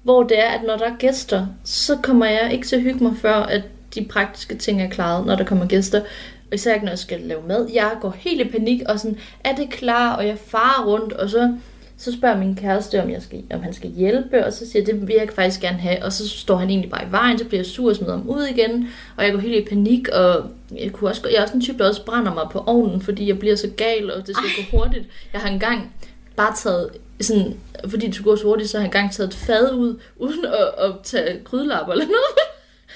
hvor 0.03 0.23
det 0.23 0.39
er, 0.39 0.49
at 0.49 0.63
når 0.67 0.77
der 0.77 0.85
er 0.85 0.97
gæster, 0.97 1.47
så 1.65 1.97
kommer 2.03 2.27
jeg 2.27 2.53
ikke 2.53 2.67
til 2.67 2.77
at 2.77 2.83
hygge 2.83 3.05
mig 3.05 3.17
før, 3.17 3.35
at 3.35 3.63
de 3.95 4.05
praktiske 4.05 4.55
ting 4.55 4.83
er 4.83 4.89
klaret, 4.89 5.27
når 5.27 5.37
der 5.37 5.45
kommer 5.45 5.67
gæster. 5.67 6.01
Og 6.49 6.55
især 6.55 6.75
ikke, 6.75 6.85
når 6.85 6.93
jeg 6.93 6.99
skal 6.99 7.21
lave 7.21 7.43
mad. 7.49 7.69
Jeg 7.73 7.93
går 8.01 8.11
helt 8.11 8.41
i 8.41 8.51
panik, 8.51 8.83
og 8.89 9.01
sådan, 9.01 9.19
er 9.45 9.55
det 9.55 9.71
klar? 9.71 10.17
Og 10.17 10.27
jeg 10.27 10.39
farer 10.39 10.87
rundt, 10.87 11.13
og 11.13 11.31
så, 11.31 11.57
så 12.01 12.13
spørger 12.13 12.39
min 12.39 12.57
kæreste, 12.57 13.03
om, 13.03 13.11
jeg 13.11 13.23
skal, 13.23 13.43
om 13.55 13.63
han 13.63 13.73
skal 13.75 13.91
hjælpe, 13.91 14.47
og 14.47 14.53
så 14.53 14.59
siger 14.59 14.83
jeg, 14.83 14.87
det 14.87 15.09
vil 15.09 15.17
jeg 15.19 15.29
faktisk 15.35 15.61
gerne 15.61 15.79
have. 15.79 16.05
Og 16.05 16.13
så 16.13 16.29
står 16.29 16.57
han 16.57 16.71
egentlig 16.71 16.91
bare 16.91 17.05
i 17.09 17.11
vejen, 17.13 17.39
så 17.39 17.45
bliver 17.45 17.59
jeg 17.59 17.67
sur 17.67 17.89
og 17.91 17.97
smider 17.97 18.13
ham 18.17 18.29
ud 18.29 18.43
igen, 18.45 18.89
og 19.17 19.25
jeg 19.25 19.33
går 19.33 19.39
helt 19.41 19.67
i 19.67 19.69
panik, 19.69 20.09
og 20.09 20.51
jeg, 20.77 20.93
kunne 20.93 21.11
også, 21.11 21.29
jeg 21.29 21.37
er 21.39 21.43
også 21.43 21.55
en 21.55 21.61
type, 21.61 21.79
der 21.79 21.89
også 21.89 22.05
brænder 22.05 22.35
mig 22.35 22.45
på 22.53 22.63
ovnen, 22.67 23.03
fordi 23.03 23.29
jeg 23.29 23.39
bliver 23.39 23.57
så 23.57 23.69
gal, 23.77 24.13
og 24.13 24.27
det 24.27 24.37
skal 24.37 24.65
gå 24.65 24.79
hurtigt. 24.79 25.05
Jeg 25.33 25.41
har 25.41 25.49
engang 25.49 25.95
bare 26.37 26.55
taget 26.57 26.91
sådan, 27.21 27.57
fordi 27.89 28.07
det 28.07 28.15
skulle 28.15 28.31
gå 28.31 28.37
så 28.37 28.45
hurtigt, 28.45 28.71
så 28.71 28.77
har 28.79 28.83
jeg 28.83 28.89
engang 28.89 29.13
taget 29.13 29.29
et 29.29 29.35
fad 29.37 29.73
ud, 29.73 30.01
uden 30.17 30.45
at, 30.45 30.85
at 30.85 30.93
tage 31.03 31.41
krydelapper 31.45 31.93
eller 31.93 32.07
noget. 32.07 32.39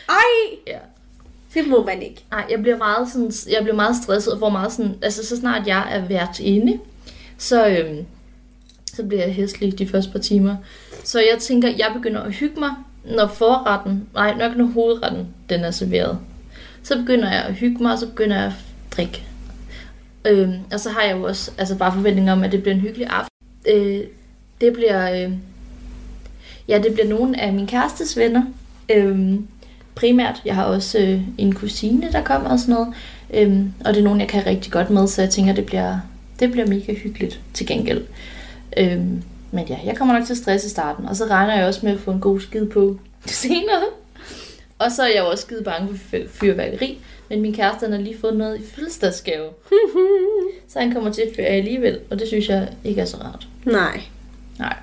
Ej, 0.09 0.57
Ja. 0.67 0.79
det 1.55 1.69
må 1.69 1.85
man 1.85 2.03
ikke. 2.03 2.25
Nej, 2.31 2.45
jeg 2.51 2.63
bliver 2.63 2.77
meget 2.77 3.09
sådan, 3.13 3.33
jeg 3.51 3.63
bliver 3.63 3.77
meget 3.77 3.97
stresset 4.05 4.33
og 4.33 4.39
får 4.39 4.49
meget 4.49 4.73
sådan, 4.73 4.95
altså 5.03 5.27
så 5.27 5.37
snart 5.37 5.67
jeg 5.67 5.89
er 5.91 6.09
vært 6.09 6.41
inde, 6.41 6.79
så, 7.39 7.67
øhm, 7.69 8.07
så 8.97 9.05
bliver 9.05 9.25
jeg 9.25 9.35
hæslig 9.35 9.79
de 9.79 9.89
første 9.89 10.13
par 10.13 10.19
timer. 10.19 10.57
Så 11.05 11.19
jeg 11.19 11.39
tænker, 11.41 11.69
jeg 11.69 11.91
begynder 11.97 12.21
at 12.21 12.33
hygge 12.33 12.61
mig, 12.61 12.71
når 13.05 13.27
forretten, 13.27 14.09
nej, 14.15 14.35
nok 14.35 14.57
når 14.57 14.65
hovedretten, 14.65 15.27
den 15.49 15.61
er 15.61 15.71
serveret. 15.71 16.19
Så 16.83 16.99
begynder 16.99 17.31
jeg 17.33 17.43
at 17.43 17.55
hygge 17.55 17.83
mig, 17.83 17.93
og 17.93 17.99
så 17.99 18.07
begynder 18.07 18.37
jeg 18.37 18.47
at 18.47 18.53
drikke. 18.97 19.23
Øh, 20.25 20.49
og 20.73 20.81
så 20.81 20.91
har 20.91 21.03
jeg 21.03 21.17
jo 21.17 21.23
også 21.23 21.51
altså 21.59 21.77
bare 21.77 21.93
forventninger 21.93 22.33
om, 22.33 22.43
at 22.45 22.53
det 22.53 22.63
bliver 22.63 22.75
en 22.75 22.81
hyggelig 22.81 23.07
aften. 23.07 23.31
Øh, 23.69 24.01
det 24.61 24.73
bliver, 24.73 25.25
øh, 25.25 25.33
ja, 26.69 26.79
det 26.79 26.93
bliver 26.93 27.09
nogle 27.09 27.41
af 27.41 27.53
min 27.53 27.67
kærestes 27.67 28.17
venner. 28.17 28.43
Øh, 28.89 29.35
primært. 29.95 30.43
Jeg 30.45 30.55
har 30.55 30.65
også 30.65 30.99
øh, 30.99 31.21
en 31.39 31.55
kusine, 31.55 32.13
der 32.13 32.23
kommer 32.23 32.51
og 32.51 32.59
sådan 32.59 32.75
noget. 32.75 32.95
Øh, 33.35 33.61
og 33.85 33.95
det 33.95 34.01
er 34.01 34.05
nogen, 34.05 34.21
jeg 34.21 34.29
kan 34.29 34.47
rigtig 34.47 34.73
godt 34.73 34.91
med, 34.91 35.09
så 35.09 35.23
jeg 35.23 35.31
tænker, 35.31 35.53
det 35.53 35.67
bliver, 35.67 35.99
det 36.41 36.53
bliver 36.53 36.67
mega 36.67 36.95
hyggeligt 36.95 37.41
til 37.55 37.67
gengæld. 37.67 38.03
Øhm, 38.77 39.23
men 39.51 39.67
ja, 39.69 39.79
jeg 39.85 39.97
kommer 39.97 40.19
nok 40.19 40.27
til 40.27 40.37
stress 40.37 40.65
i 40.65 40.69
starten, 40.69 41.07
og 41.09 41.17
så 41.17 41.25
regner 41.27 41.55
jeg 41.57 41.67
også 41.67 41.81
med 41.83 41.93
at 41.93 42.01
få 42.01 42.11
en 42.11 42.21
god 42.21 42.41
skid 42.41 42.67
på 42.67 42.99
senere. 43.27 43.83
Og 44.79 44.93
så 44.93 45.03
er 45.03 45.07
jeg 45.07 45.19
jo 45.19 45.31
også 45.31 45.43
skide 45.43 45.63
bange 45.65 45.89
for 45.89 45.95
fyr- 46.17 46.29
fyrværkeri, 46.29 46.99
men 47.29 47.41
min 47.41 47.55
kæreste 47.55 47.87
har 47.91 47.97
lige 47.99 48.19
fået 48.21 48.37
noget 48.37 48.59
i 48.61 48.63
fødselsdagsgave. 48.75 49.49
så 50.73 50.79
han 50.79 50.93
kommer 50.93 51.13
til 51.13 51.23
at 51.23 51.29
fyre 51.37 51.47
alligevel, 51.47 51.99
og 52.11 52.19
det 52.19 52.29
synes 52.29 52.49
jeg 52.49 52.69
ikke 52.85 53.01
er 53.01 53.05
så 53.05 53.17
rart. 53.17 53.47
Nej. 53.65 54.01
Nej. 54.59 54.77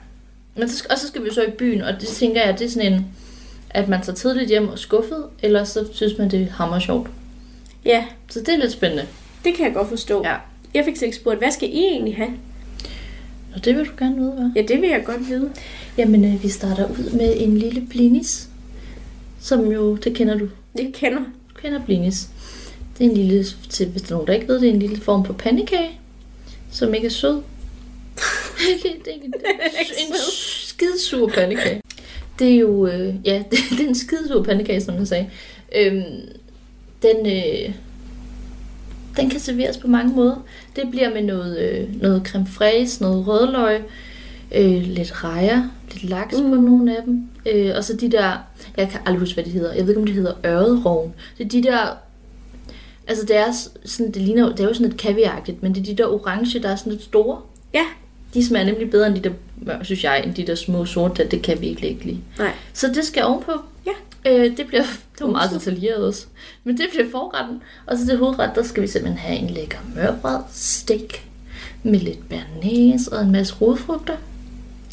Men 0.55 0.69
så, 0.69 0.87
og 0.89 0.97
så 0.97 1.07
skal 1.07 1.23
vi 1.25 1.33
så 1.33 1.41
i 1.43 1.51
byen, 1.51 1.81
og 1.81 1.93
det 2.01 2.07
tænker 2.07 2.41
jeg, 2.45 2.59
det 2.59 2.65
er 2.65 2.69
sådan 2.69 2.93
en, 2.93 3.05
at 3.69 3.87
man 3.89 4.01
tager 4.01 4.15
tidligt 4.15 4.49
hjem 4.49 4.67
og 4.69 4.79
skuffet, 4.79 5.23
eller 5.43 5.63
så 5.63 5.87
synes 5.93 6.17
man, 6.17 6.31
det 6.31 6.41
er 6.41 6.51
hammer 6.51 6.79
sjovt. 6.79 7.09
Ja, 7.85 8.05
Så 8.29 8.39
det 8.39 8.49
er 8.49 8.57
lidt 8.57 8.71
spændende. 8.71 9.05
det 9.45 9.53
kan 9.55 9.65
jeg 9.65 9.73
godt 9.73 9.89
forstå. 9.89 10.23
Ja. 10.23 10.35
Jeg 10.73 10.85
fik 10.85 11.01
ikke 11.01 11.15
spurgt, 11.15 11.37
hvad 11.39 11.51
skal 11.51 11.69
I 11.69 11.77
egentlig 11.77 12.15
have? 12.15 12.29
Og 13.55 13.65
det 13.65 13.75
vil 13.75 13.85
du 13.85 13.91
gerne 13.99 14.15
vide, 14.15 14.31
hvad? 14.31 14.49
Ja, 14.55 14.61
det 14.61 14.81
vil 14.81 14.89
jeg 14.89 15.03
godt 15.05 15.29
vide. 15.29 15.51
Jamen, 15.97 16.25
øh, 16.25 16.43
vi 16.43 16.49
starter 16.49 16.89
ud 16.89 17.17
med 17.17 17.33
en 17.37 17.57
lille 17.57 17.87
blinis, 17.89 18.49
som 19.39 19.71
jo, 19.71 19.95
det 19.95 20.15
kender 20.15 20.37
du. 20.37 20.47
Jeg 20.75 20.91
kender. 20.93 21.19
Du 21.19 21.61
kender 21.61 21.85
blinis. 21.85 22.29
Det 22.97 23.05
er 23.05 23.09
en 23.09 23.17
lille, 23.17 23.45
til, 23.69 23.87
hvis 23.87 24.01
der 24.01 24.07
er 24.07 24.13
nogen, 24.13 24.27
der 24.27 24.33
ikke 24.33 24.47
ved 24.47 24.59
det, 24.59 24.69
er 24.69 24.73
en 24.73 24.79
lille 24.79 25.01
form 25.01 25.25
for 25.25 25.33
pandekage, 25.33 25.99
som 26.71 26.93
ikke 26.93 27.07
er 27.07 27.11
sød. 27.11 27.41
det 28.83 29.07
er 29.07 29.11
en, 29.11 29.33
en 29.97 30.15
skidsur 30.67 31.27
pandekage. 31.27 31.81
Det 32.39 32.51
er 32.51 32.57
jo, 32.57 32.87
øh, 32.87 33.15
ja, 33.25 33.43
det 33.51 33.79
er 33.79 33.87
en 33.87 33.95
skidsur 33.95 34.43
pandekage, 34.43 34.81
som 34.81 34.95
jeg 34.95 35.07
sagde. 35.07 35.29
Øhm, 35.75 36.03
den, 37.01 37.25
øh, 37.25 37.73
den 39.17 39.29
kan 39.29 39.39
serveres 39.39 39.77
på 39.77 39.87
mange 39.87 40.15
måder. 40.15 40.35
Det 40.75 40.83
bliver 40.91 41.13
med 41.13 41.21
noget, 41.23 41.59
øh, 41.59 42.01
noget 42.01 42.21
creme 42.25 42.47
fraise, 42.47 43.01
noget 43.01 43.27
rødløg, 43.27 43.81
øh, 44.55 44.83
lidt 44.83 45.23
rejer, 45.23 45.63
lidt 45.91 46.03
laks 46.03 46.37
mm. 46.37 46.49
på 46.49 46.55
nogle 46.55 46.97
af 46.97 47.03
dem. 47.03 47.27
Øh, 47.45 47.73
og 47.77 47.83
så 47.83 47.95
de 47.95 48.11
der, 48.11 48.37
jeg 48.77 48.89
kan 48.89 48.99
aldrig 49.05 49.19
huske, 49.19 49.33
hvad 49.33 49.43
de 49.43 49.49
hedder. 49.49 49.73
Jeg 49.73 49.83
ved 49.83 49.89
ikke, 49.89 50.01
om 50.01 50.05
det 50.05 50.15
hedder 50.15 50.33
ørredroven. 50.45 51.13
Det 51.37 51.45
er 51.45 51.49
de 51.49 51.63
der, 51.63 51.97
altså 53.07 53.25
det 53.25 53.37
er, 53.37 53.51
sådan, 53.85 54.11
det, 54.11 54.21
ligner, 54.21 54.49
det 54.49 54.59
er 54.59 54.67
jo 54.67 54.73
sådan 54.73 54.87
lidt 54.87 55.01
kaviaragtigt, 55.01 55.63
men 55.63 55.75
det 55.75 55.81
er 55.81 55.95
de 55.95 56.03
der 56.03 56.07
orange, 56.07 56.59
der 56.59 56.69
er 56.69 56.75
sådan 56.75 56.91
lidt 56.91 57.03
store. 57.03 57.37
Ja. 57.73 57.85
De 58.33 58.45
smager 58.45 58.65
nemlig 58.65 58.89
bedre 58.89 59.07
end 59.07 59.15
de 59.15 59.29
der, 59.29 59.83
synes 59.83 60.03
jeg, 60.03 60.23
end 60.25 60.33
de 60.33 60.47
der 60.47 60.55
små 60.55 60.85
sorte, 60.85 61.27
det 61.31 61.41
kan 61.41 61.61
vi 61.61 61.67
ikke 61.67 61.89
ikke 61.89 62.05
lide. 62.05 62.19
Nej. 62.37 62.51
Så 62.73 62.87
det 62.87 63.05
skal 63.05 63.23
ovenpå. 63.23 63.51
Øh, 64.27 64.57
det 64.57 64.67
bliver, 64.67 64.81
det 65.17 65.21
var 65.21 65.27
meget 65.31 65.51
detaljeret 65.51 66.05
også. 66.05 66.25
Men 66.63 66.77
det 66.77 66.85
bliver 66.91 67.09
forretten. 67.11 67.61
Og 67.87 67.97
så 67.97 68.05
til 68.05 68.17
hovedret, 68.17 68.51
der 68.55 68.63
skal 68.63 68.83
vi 68.83 68.87
simpelthen 68.87 69.17
have 69.19 69.39
en 69.39 69.49
lækker 69.49 69.77
mørbrad 69.95 70.41
steak 70.51 71.25
med 71.83 71.99
lidt 71.99 72.29
bernæs 72.29 73.07
og 73.07 73.21
en 73.23 73.31
masse 73.31 73.55
rodfrugter. 73.61 74.15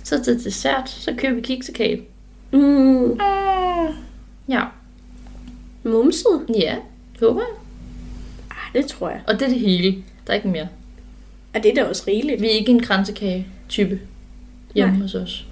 Så 0.05 0.25
til 0.25 0.45
dessert, 0.45 0.91
så 0.91 1.15
køber 1.19 1.35
vi 1.35 1.41
kiksekage. 1.41 2.03
Mm, 2.53 3.19
Ja. 4.49 4.65
mumset? 5.85 6.47
Ja, 6.59 6.77
håber 7.21 7.41
jeg. 7.41 7.51
Ah, 8.51 8.83
det 8.83 8.87
tror 8.91 9.09
jeg. 9.11 9.21
Og 9.27 9.35
det 9.35 9.43
er 9.43 9.49
det 9.49 9.61
hele. 9.61 9.93
Der 10.27 10.33
er 10.33 10.37
ikke 10.37 10.49
mere. 10.49 10.69
Og 11.55 11.63
det 11.63 11.71
er 11.71 11.75
da 11.75 11.89
også 11.89 12.05
rigeligt. 12.09 12.41
Vi 12.41 12.47
er 12.47 12.51
ikke 12.51 12.73
en 12.73 12.83
kransekage-type 12.83 14.01
hjemme 14.75 14.93
Nej. 14.93 15.03
hos 15.03 15.15
os. 15.15 15.47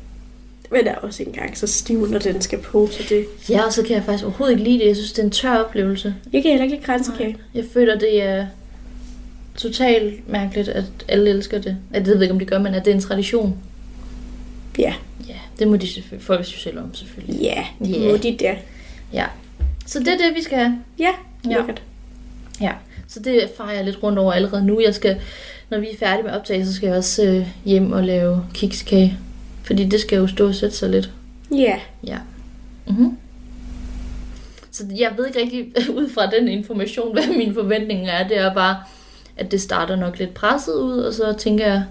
Men 0.71 0.85
der 0.85 0.91
er 0.91 0.95
også 0.97 1.23
ikke 1.23 1.31
engang 1.31 1.59
så 1.59 1.67
stiv, 1.67 2.07
når 2.11 2.19
den 2.19 2.41
skal 2.41 2.59
på, 2.59 2.89
så 2.93 3.03
det... 3.09 3.25
Ja, 3.51 3.63
og 3.67 3.73
så 3.73 3.83
kan 3.83 3.97
jeg 3.97 4.05
faktisk 4.05 4.25
overhovedet 4.25 4.59
ikke 4.59 4.71
lide 4.71 4.79
det. 4.79 4.87
Jeg 4.87 4.97
synes, 4.97 5.13
det 5.13 5.19
er 5.19 5.25
en 5.25 5.31
tør 5.31 5.59
oplevelse. 5.65 6.15
Jeg 6.33 6.43
kan 6.43 6.51
heller 6.51 6.65
ikke 6.65 6.77
lide 6.77 6.85
kransekage. 6.87 7.37
Jeg 7.55 7.65
føler, 7.73 7.99
det 7.99 8.23
er 8.23 8.47
totalt 9.57 10.29
mærkeligt, 10.31 10.69
at 10.69 10.85
alle 11.09 11.31
elsker 11.31 11.59
det. 11.61 11.77
At 11.93 12.01
det 12.01 12.07
ved 12.07 12.15
jeg 12.15 12.23
ikke, 12.23 12.33
om 12.33 12.39
det 12.39 12.49
gør, 12.49 12.59
men 12.59 12.75
at 12.75 12.85
det 12.85 12.91
er 12.91 12.95
en 12.95 13.01
tradition. 13.01 13.57
Ja. 14.79 14.95
Ja, 15.29 15.35
det 15.59 15.69
må 15.69 15.77
de 15.77 15.87
selvfølgelig, 15.89 16.27
folk 16.27 16.41
jo 16.41 16.59
selv 16.59 16.79
om, 16.79 16.95
selvfølgelig. 16.95 17.41
Ja, 17.43 17.65
Ja. 17.81 17.91
yeah. 17.99 18.11
må 18.11 18.17
de 18.17 18.37
der. 18.41 18.55
Ja. 19.13 19.25
Så 19.87 19.99
det 19.99 20.09
er 20.09 20.17
det, 20.17 20.37
vi 20.37 20.43
skal 20.43 20.59
have. 20.59 20.79
Ja, 20.99 21.11
Ja. 21.51 21.57
lækkert. 21.57 21.83
Ja. 22.61 22.73
Så 23.09 23.21
det 23.21 23.49
farer 23.57 23.73
jeg 23.75 23.85
lidt 23.85 24.03
rundt 24.03 24.19
over 24.19 24.33
allerede 24.33 24.65
nu. 24.67 24.81
Jeg 24.81 24.95
skal, 24.95 25.17
når 25.71 25.79
vi 25.79 25.87
er 25.91 25.97
færdige 25.99 26.25
med 26.25 26.33
optagelse, 26.33 26.71
så 26.73 26.77
skal 26.77 26.87
jeg 26.87 26.97
også 26.97 27.25
øh, 27.25 27.47
hjem 27.65 27.93
og 27.93 28.03
lave 28.03 28.45
kikskage. 28.55 29.19
Fordi 29.67 29.85
det 29.85 30.01
skal 30.01 30.17
jo 30.19 30.27
stå 30.27 30.49
og 30.49 30.55
sætte 30.55 30.77
sig 30.77 30.91
lidt. 30.91 31.11
Ja, 31.55 31.81
Ja. 32.07 32.19
Mm-hmm. 32.87 33.17
Så 34.71 34.85
jeg 34.97 35.13
ved 35.17 35.27
ikke 35.27 35.41
rigtig, 35.41 35.73
ud 35.99 36.11
fra 36.11 36.31
den 36.31 36.49
information, 36.49 37.13
hvad 37.13 37.37
mine 37.37 37.55
forventninger 37.55 38.11
er. 38.13 38.29
Det 38.29 38.39
er 38.39 38.55
bare, 38.55 38.77
at 39.37 39.51
det 39.51 39.61
starter 39.61 39.97
nok 39.97 40.19
lidt 40.19 40.35
presset 40.35 40.75
ud, 40.75 40.99
og 40.99 41.15
så 41.15 41.35
tænker 41.39 41.67
jeg, 41.67 41.85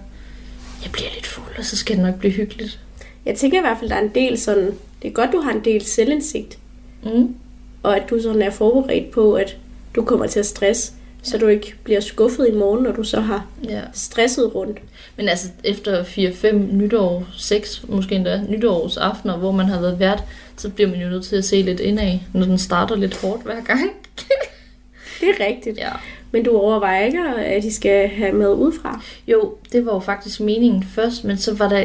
jeg 0.84 0.92
bliver 0.92 1.08
lidt 1.14 1.26
fuld, 1.26 1.58
og 1.58 1.64
så 1.64 1.76
skal 1.76 1.96
det 1.96 2.04
nok 2.04 2.14
blive 2.18 2.32
hyggeligt. 2.32 2.80
jeg 3.26 3.34
tænker 3.36 3.58
i 3.58 3.60
hvert 3.60 3.78
fald, 3.78 3.90
der 3.90 3.96
er 3.96 4.02
en 4.02 4.14
del 4.14 4.38
sådan... 4.38 4.70
Det 5.02 5.08
er 5.08 5.12
godt, 5.12 5.32
du 5.32 5.40
har 5.40 5.52
en 5.52 5.64
del 5.64 5.84
selvindsigt, 5.84 6.58
Mm. 7.04 7.34
og 7.82 7.96
at 7.96 8.10
du 8.10 8.20
sådan 8.22 8.42
er 8.42 8.50
forberedt 8.50 9.10
på, 9.10 9.34
at 9.34 9.56
du 9.94 10.04
kommer 10.04 10.26
til 10.26 10.38
at 10.40 10.46
stresse, 10.46 10.92
så 11.26 11.38
du 11.38 11.46
ikke 11.46 11.74
bliver 11.84 12.00
skuffet 12.00 12.48
i 12.48 12.52
morgen, 12.52 12.82
når 12.84 12.92
du 12.92 13.02
så 13.02 13.20
har 13.20 13.46
Ja. 13.68 13.80
stresset 13.92 14.54
rundt. 14.54 14.78
Men 15.16 15.28
altså, 15.28 15.48
efter 15.64 16.04
4-5 16.04 16.52
nytår, 16.72 17.26
6 17.36 17.82
måske 17.88 18.14
endda 18.14 18.40
nytårsaftener, 18.48 19.36
hvor 19.36 19.52
man 19.52 19.66
har 19.66 19.80
været 19.80 19.98
vært, 20.00 20.22
så 20.56 20.68
bliver 20.70 20.90
man 20.90 21.00
jo 21.00 21.08
nødt 21.08 21.24
til 21.24 21.36
at 21.36 21.44
se 21.44 21.62
lidt 21.62 21.80
indad, 21.80 22.18
når 22.34 22.44
den 22.46 22.58
starter 22.58 22.96
lidt 22.96 23.20
hårdt 23.20 23.42
hver 23.42 23.60
gang. 23.64 23.80
Det 25.20 25.28
er 25.28 25.46
rigtigt. 25.46 25.78
Ja. 25.78 25.90
Men 26.32 26.44
du 26.44 26.58
overvejer 26.58 27.04
ikke, 27.06 27.18
at 27.38 27.62
de 27.62 27.74
skal 27.74 28.08
have 28.08 28.32
med 28.32 28.48
udefra? 28.48 29.02
Jo, 29.28 29.54
det 29.72 29.86
var 29.86 29.92
jo 29.94 29.98
faktisk 30.00 30.40
meningen 30.40 30.82
først, 30.94 31.24
men 31.24 31.38
så 31.38 31.54
var 31.54 31.68
der... 31.68 31.84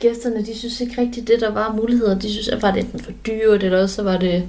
Gæsterne, 0.00 0.46
de 0.46 0.58
synes 0.58 0.80
ikke 0.80 1.00
rigtigt, 1.00 1.28
det 1.28 1.40
der 1.40 1.50
var 1.50 1.72
muligheder. 1.72 2.18
De 2.18 2.32
synes, 2.32 2.48
at 2.48 2.62
var 2.62 2.70
det 2.70 2.80
enten 2.80 3.00
for 3.00 3.12
dyrt, 3.26 3.62
eller 3.62 3.82
også 3.82 3.94
så 3.94 4.02
var 4.02 4.16
det 4.18 4.42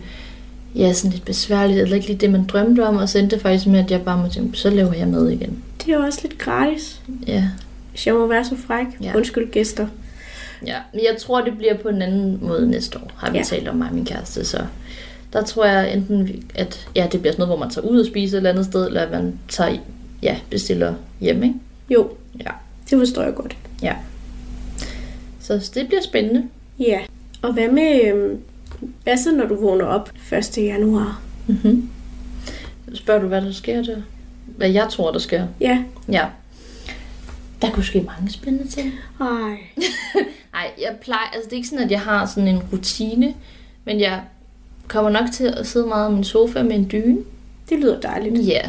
ja, 0.75 0.94
sådan 0.94 1.12
lidt 1.12 1.25
besværligt, 1.25 1.79
eller 1.82 1.96
ikke 1.96 2.08
lige 2.08 2.17
det, 2.17 2.29
man 2.29 2.46
drømte 2.46 2.88
om, 2.88 2.98
og 2.98 3.10
så 3.10 3.20
endte 3.20 3.36
det 3.36 3.41
faktisk 3.41 3.67
med, 3.67 3.79
at 3.79 3.91
jeg 3.91 4.01
bare 4.01 4.17
må 4.17 4.27
tænke, 4.27 4.58
så 4.58 4.70
laver 4.70 4.94
jeg 4.94 5.08
med 5.08 5.29
igen. 5.29 5.63
Det 5.86 5.94
er 5.94 5.98
jo 5.98 6.03
også 6.03 6.20
lidt 6.24 6.38
gratis, 6.38 7.01
Ja, 7.27 7.44
hvis 7.91 8.08
jeg 8.08 8.15
må 8.15 8.27
være 8.27 8.46
så 8.46 8.55
fræk. 8.67 8.86
Ja. 9.01 9.15
Undskyld 9.17 9.51
gæster. 9.51 9.88
ja. 10.65 10.77
Men 10.94 11.01
jeg 11.12 11.17
tror, 11.20 11.41
det 11.41 11.58
bliver 11.58 11.74
på 11.77 11.88
en 11.88 12.01
anden 12.01 12.39
måde 12.41 12.70
næste 12.70 12.98
år, 12.98 13.12
har 13.17 13.32
vi 13.32 13.38
Ja. 13.38 13.44
talt 13.44 13.67
om 13.67 13.75
mig 13.75 13.88
og 13.89 13.96
min 13.96 14.05
kæreste, 14.05 14.46
så 14.46 14.62
der 15.34 15.44
tror 15.44 15.65
jeg 15.65 15.94
enten, 15.94 16.44
at 16.55 16.88
ja, 16.96 17.08
det 17.12 17.20
bliver 17.22 17.34
sådan 17.34 17.41
noget, 17.48 17.58
hvor 17.58 17.65
man 17.65 17.70
tager 17.74 17.88
ud 17.88 18.00
og 18.00 18.05
spiser 18.05 18.38
et 18.38 18.39
eller 18.39 18.50
andet 18.50 18.65
sted, 18.65 18.88
eller 18.88 19.01
at 19.01 19.12
man 19.12 19.39
tager, 19.50 19.77
ja, 20.24 20.38
bestiller 20.50 20.94
hjem, 21.22 21.44
ikke? 21.44 21.55
Jo, 21.89 22.10
Ja. 22.39 22.50
det 22.89 23.00
forstår 23.00 23.22
jeg 23.24 23.36
godt. 23.36 23.58
Ja. 23.82 23.94
Så 25.39 25.72
det 25.74 25.88
bliver 25.88 26.01
spændende. 26.01 26.44
Ja. 26.79 27.00
Og 27.41 27.53
hvad 27.53 27.67
med... 27.67 28.01
øhm, 28.13 28.38
Hvad 29.03 29.17
så, 29.17 29.32
når 29.32 29.46
du 29.46 29.55
vågner 29.55 29.86
op 29.86 30.12
1. 30.32 30.58
januar? 30.58 31.22
Mm-hmm. 31.48 31.89
Spørger 32.94 33.22
du, 33.22 33.27
hvad 33.27 33.41
der 33.41 33.51
sker 33.51 33.84
der? 33.84 34.01
Hvad 34.46 34.70
jeg 34.70 34.88
tror, 34.89 35.12
der 35.12 35.20
sker? 35.20 35.48
Ja. 35.62 35.84
Ja. 36.12 36.25
Der 37.62 37.72
kunne 37.72 37.84
ske 37.84 38.01
mange 38.01 38.32
spændende 38.32 38.67
ting. 38.72 38.94
Ej. 39.20 39.58
Nej, 40.53 40.72
jeg 40.82 40.96
plejer... 41.01 41.32
Altså, 41.34 41.46
det 41.50 41.53
er 41.53 41.58
ikke 41.58 41.67
sådan, 41.67 41.86
at 41.86 41.91
jeg 41.91 42.01
har 42.01 42.25
sådan 42.25 42.48
en 42.48 42.62
rutine, 42.74 43.34
men 43.86 44.00
jeg 44.00 44.22
kommer 44.88 45.12
nok 45.12 45.32
til 45.34 45.44
at 45.58 45.67
sidde 45.67 45.88
meget 45.88 46.08
om 46.08 46.13
min 46.13 46.24
sofa 46.24 46.63
med 46.63 46.75
en 46.75 46.89
dyne. 46.91 47.17
Det 47.70 47.79
lyder 47.79 48.00
dejligt. 48.00 48.48
Ja. 48.48 48.62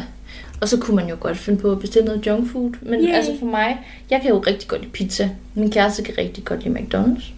Og 0.61 0.69
så 0.69 0.77
kunne 0.77 0.95
man 0.95 1.09
jo 1.09 1.17
godt 1.19 1.37
finde 1.37 1.59
på 1.59 1.71
at 1.71 1.79
bestille 1.79 2.05
noget 2.05 2.27
junk 2.27 2.51
food. 2.51 2.71
Men 2.81 2.99
Yay. 2.99 3.13
altså 3.13 3.31
for 3.39 3.45
mig, 3.45 3.77
jeg 4.09 4.21
kan 4.21 4.29
jo 4.29 4.39
rigtig 4.39 4.67
godt 4.67 4.81
lide 4.81 4.91
pizza. 4.91 5.29
Min 5.53 5.71
kæreste 5.71 6.03
kan 6.03 6.13
rigtig 6.17 6.45
godt 6.45 6.63
lide 6.63 6.79
McDonald's. 6.79 7.31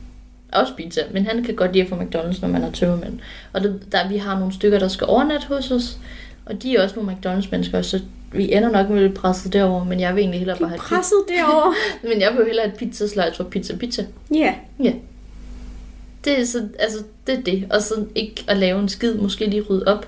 Også 0.52 0.74
pizza, 0.74 1.02
men 1.12 1.26
han 1.26 1.44
kan 1.44 1.56
godt 1.56 1.74
lide 1.74 1.84
at 1.84 1.90
få 1.90 1.96
McDonald's, 1.96 2.42
når 2.42 2.48
man 2.48 2.64
er 2.64 2.72
tømmermænd. 2.72 3.20
Og 3.54 3.62
det, 3.62 3.82
der, 3.92 4.10
vi 4.10 4.18
har 4.18 4.40
nogle 4.40 4.54
stykker, 4.54 4.80
der 4.80 4.88
skal 4.88 5.08
overnatte 5.08 5.48
hos 5.48 5.72
os. 5.72 5.98
Og 6.46 6.64
de 6.64 6.76
er 6.76 6.84
også 6.84 6.96
nogle 6.96 7.12
McDonald's-mennesker, 7.12 7.82
så 7.82 8.00
vi 8.32 8.54
ender 8.54 8.70
nok 8.70 8.90
med 8.90 9.04
at 9.04 9.10
blive 9.10 9.22
presset 9.22 9.54
derover, 9.54 9.84
men 9.84 10.00
jeg 10.00 10.16
vil 10.16 10.22
egentlig 10.22 10.40
hellere 10.40 10.58
bare 10.58 10.70
have. 10.70 10.80
Presset 10.80 11.18
derovre. 11.28 11.74
Men 12.10 12.22
jeg 12.22 12.34
vil 12.38 12.46
hellere 12.46 12.66
have 12.66 12.74
et 12.74 12.80
pizza 12.80 13.08
slice 13.08 13.36
for 13.36 13.44
pizza 13.44 13.76
pizza. 13.76 14.06
ja. 14.34 14.54
Ja. 14.84 14.94
Det 16.26 16.40
er, 16.40 16.46
så, 16.46 16.68
altså, 16.80 17.04
det 17.28 17.38
er 17.38 17.42
det. 17.42 17.68
Og 17.70 17.82
så 17.82 18.06
ikke 18.16 18.44
at 18.48 18.58
lave 18.58 18.80
en 18.80 18.90
skid, 18.90 19.14
måske 19.14 19.46
lige 19.46 19.62
rydde 19.62 19.88
op, 19.88 20.08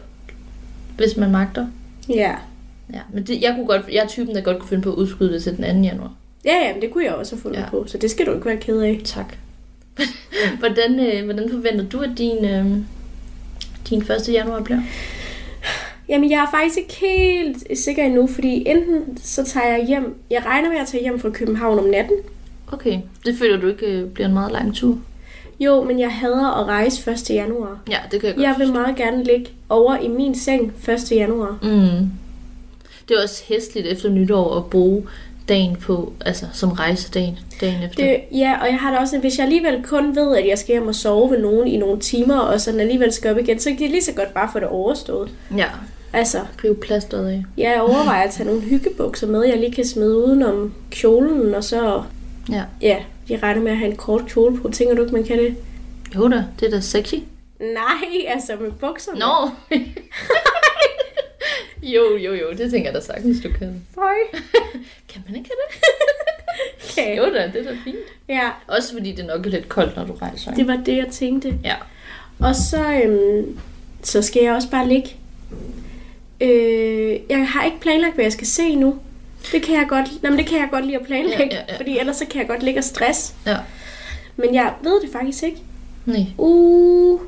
hvis 0.98 1.18
man 1.18 1.32
magter. 1.32 1.68
Ja. 2.10 2.36
Ja, 2.94 3.00
men 3.14 3.24
det, 3.24 3.42
jeg, 3.42 3.54
kunne 3.56 3.68
godt, 3.68 3.82
jeg 3.92 4.04
er 4.04 4.08
typen, 4.08 4.36
der 4.36 4.42
godt 4.42 4.60
kunne 4.60 4.70
finde 4.70 4.84
på 4.84 4.92
at 4.92 4.96
udskyde 4.96 5.34
det 5.34 5.44
til 5.44 5.58
den 5.58 5.82
2. 5.82 5.88
januar. 5.88 6.14
Ja, 6.46 6.56
ja, 6.68 6.74
men 6.74 6.82
det 6.82 6.92
kunne 6.92 7.04
jeg 7.04 7.14
også 7.14 7.36
have 7.36 7.42
fundet. 7.42 7.60
Ja. 7.60 7.70
på, 7.70 7.86
så 7.88 7.98
det 7.98 8.12
skal 8.12 8.26
du 8.26 8.34
ikke 8.34 8.46
være 8.46 8.58
ked 8.58 8.80
af. 8.82 9.02
Tak. 9.06 9.36
hvordan, 10.60 11.00
øh, 11.00 11.24
hvordan 11.26 11.50
forventer 11.50 11.86
du, 11.86 12.00
at 12.00 12.10
din, 12.18 12.46
øh, 12.46 12.66
din 13.90 14.02
1. 14.02 14.30
januar 14.34 14.62
bliver? 14.62 14.80
Jamen, 16.10 16.32
jeg 16.32 16.38
er 16.44 16.52
faktisk 16.52 16.78
ikke 16.78 16.96
helt 17.02 17.80
sikker 17.80 18.04
endnu, 18.04 18.28
fordi 18.28 18.64
enten 18.68 19.18
så 19.18 19.44
tager 19.44 19.68
jeg 19.78 19.86
hjem... 19.88 20.16
Jeg 20.30 20.46
regner 20.46 20.70
med 20.70 20.78
at 20.78 20.88
tage 20.88 21.04
hjem 21.04 21.20
fra 21.20 21.30
København 21.30 21.80
om 21.80 21.86
natten. 21.86 22.16
Okay, 22.72 23.00
det 23.26 23.38
føler 23.38 23.58
du 23.62 23.68
ikke 23.68 23.86
øh, 23.86 24.08
bliver 24.10 24.28
en 24.28 24.34
meget 24.34 24.52
lang 24.52 24.76
tur? 24.76 24.98
Jo, 25.60 25.84
men 25.84 26.00
jeg 26.00 26.12
hader 26.14 26.60
at 26.62 26.68
rejse 26.68 27.12
1. 27.12 27.30
januar. 27.30 27.80
Ja, 27.90 27.98
det 28.12 28.20
kan 28.22 28.28
jeg 28.28 28.36
godt 28.36 28.44
Jeg 28.44 28.56
vil 28.58 28.68
forstå. 28.68 28.82
meget 28.82 28.96
gerne 28.96 29.24
ligge 29.24 29.46
over 29.70 29.98
i 29.98 30.08
min 30.08 30.36
seng 30.36 30.74
1. 30.90 31.12
januar. 31.12 31.58
Mm. 31.62 32.10
Det 33.10 33.18
er 33.18 33.24
også 33.24 33.44
hæsligt 33.48 33.88
efter 33.88 34.10
nytår 34.10 34.58
at 34.58 34.66
bruge 34.66 35.04
dagen 35.50 35.76
på, 35.76 36.14
altså 36.26 36.46
som 36.54 36.70
rejsedagen, 36.72 37.40
dagen 37.62 37.84
efter. 37.84 38.04
Det, 38.06 38.20
ja, 38.32 38.58
og 38.62 38.68
jeg 38.68 38.78
har 38.80 38.92
da 38.92 38.98
også, 38.98 39.18
hvis 39.20 39.38
jeg 39.38 39.44
alligevel 39.44 39.84
kun 39.84 40.16
ved, 40.16 40.38
at 40.38 40.48
jeg 40.48 40.58
skal 40.58 40.74
hjem 40.74 40.88
og 40.88 40.96
sove 40.96 41.32
ved 41.32 41.40
nogen 41.40 41.68
i 41.68 41.78
nogle 41.78 42.00
timer, 42.00 42.38
og 42.40 42.62
sådan 42.62 42.80
alligevel 42.80 43.12
skal 43.14 43.32
op 43.32 43.38
igen, 43.38 43.60
så 43.60 43.70
kan 43.70 43.82
jeg 43.82 43.90
lige 43.90 44.04
så 44.04 44.14
godt 44.14 44.34
bare 44.34 44.50
få 44.54 44.60
det 44.60 44.68
overstået. 44.68 45.30
Ja, 45.58 45.66
Altså, 46.14 46.40
rive 46.64 46.76
plasteret 46.76 47.30
af. 47.30 47.44
jeg 47.58 47.82
overvejer 47.82 48.24
at 48.28 48.32
tage 48.34 48.48
nogle 48.48 48.62
hyggebukser 48.62 49.28
med, 49.28 49.44
jeg 49.46 49.58
lige 49.58 49.72
kan 49.72 49.86
smide 49.88 50.18
udenom 50.18 50.74
kjolen, 50.90 51.56
og 51.56 51.64
så, 51.64 52.04
Ja. 52.52 52.64
ja, 52.82 52.98
jeg 53.30 53.44
regner 53.44 53.62
med 53.62 53.72
at 53.72 53.78
have 53.78 53.92
en 53.92 53.98
kort 53.98 54.26
kjole 54.28 54.58
på. 54.62 54.70
Tænker 54.72 54.96
du 54.96 55.02
ikke, 55.02 55.14
man 55.14 55.24
kan 55.24 55.38
det? 55.38 55.56
Jo 56.16 56.28
da, 56.28 56.44
det 56.60 56.66
er 56.68 56.72
da 56.72 56.80
sexy. 56.80 57.16
Nej, 57.60 58.26
altså 58.28 58.52
med 58.62 58.72
bukserne. 58.72 59.20
Nå! 59.20 59.50
jo, 61.84 62.18
jo, 62.18 62.34
jo, 62.34 62.52
det 62.58 62.72
tænker 62.72 62.90
jeg 62.92 62.94
da 62.94 63.00
sagtens, 63.02 63.38
du 63.44 63.50
kan. 63.60 63.82
Føj. 63.96 64.14
Kan 65.14 65.22
man 65.28 65.36
ikke 65.36 65.50
det? 65.50 65.82
Okay. 66.92 67.18
Jo 67.18 67.24
da, 67.24 67.52
det 67.54 67.56
er 67.68 67.72
da 67.72 67.78
fint. 67.84 67.98
Ja, 68.30 68.50
Også 68.68 68.94
fordi 68.94 69.12
det 69.12 69.26
nok 69.26 69.46
er 69.46 69.50
lidt 69.50 69.70
koldt, 69.70 69.96
når 69.96 70.06
du 70.06 70.14
rejser. 70.14 70.52
det 70.52 70.60
Ikke? 70.60 70.72
var 70.72 70.78
det, 70.86 70.98
jeg 70.98 71.08
tænkte. 71.12 71.54
Ja. 71.64 71.76
Og 72.40 72.56
så, 72.56 73.02
øhm, 73.06 73.58
så 74.04 74.22
skal 74.22 74.44
jeg 74.44 74.54
også 74.54 74.70
bare 74.70 74.88
ligge. 74.88 75.10
Øh, 76.42 77.20
jeg 77.30 77.48
har 77.48 77.66
ikke 77.66 77.80
planlagt, 77.80 78.16
hvad 78.16 78.26
jeg 78.26 78.32
skal 78.32 78.48
se 78.48 78.76
nu. 78.76 79.00
Det 79.52 79.62
kan 79.64 79.76
jeg 79.76 79.86
godt, 79.90 80.24
nej, 80.24 80.30
men 80.30 80.40
det 80.40 80.48
kan 80.48 80.60
jeg 80.60 80.68
godt 80.72 80.86
lide 80.86 80.98
at 81.00 81.06
planlægge, 81.06 81.44
Ja, 81.52 81.60
ja, 81.60 81.64
ja. 81.70 81.78
fordi 81.78 82.00
ellers 82.00 82.16
så 82.16 82.26
kan 82.26 82.40
jeg 82.40 82.48
godt 82.48 82.64
ligge 82.64 82.80
og 82.80 82.84
stress. 82.84 83.34
Ja. 83.46 83.58
Men 84.36 84.56
jeg 84.56 84.74
ved 84.84 85.02
det 85.02 85.10
faktisk 85.12 85.44
ikke. 85.44 85.58
Nej. 86.06 86.26
Uh, 86.38 87.22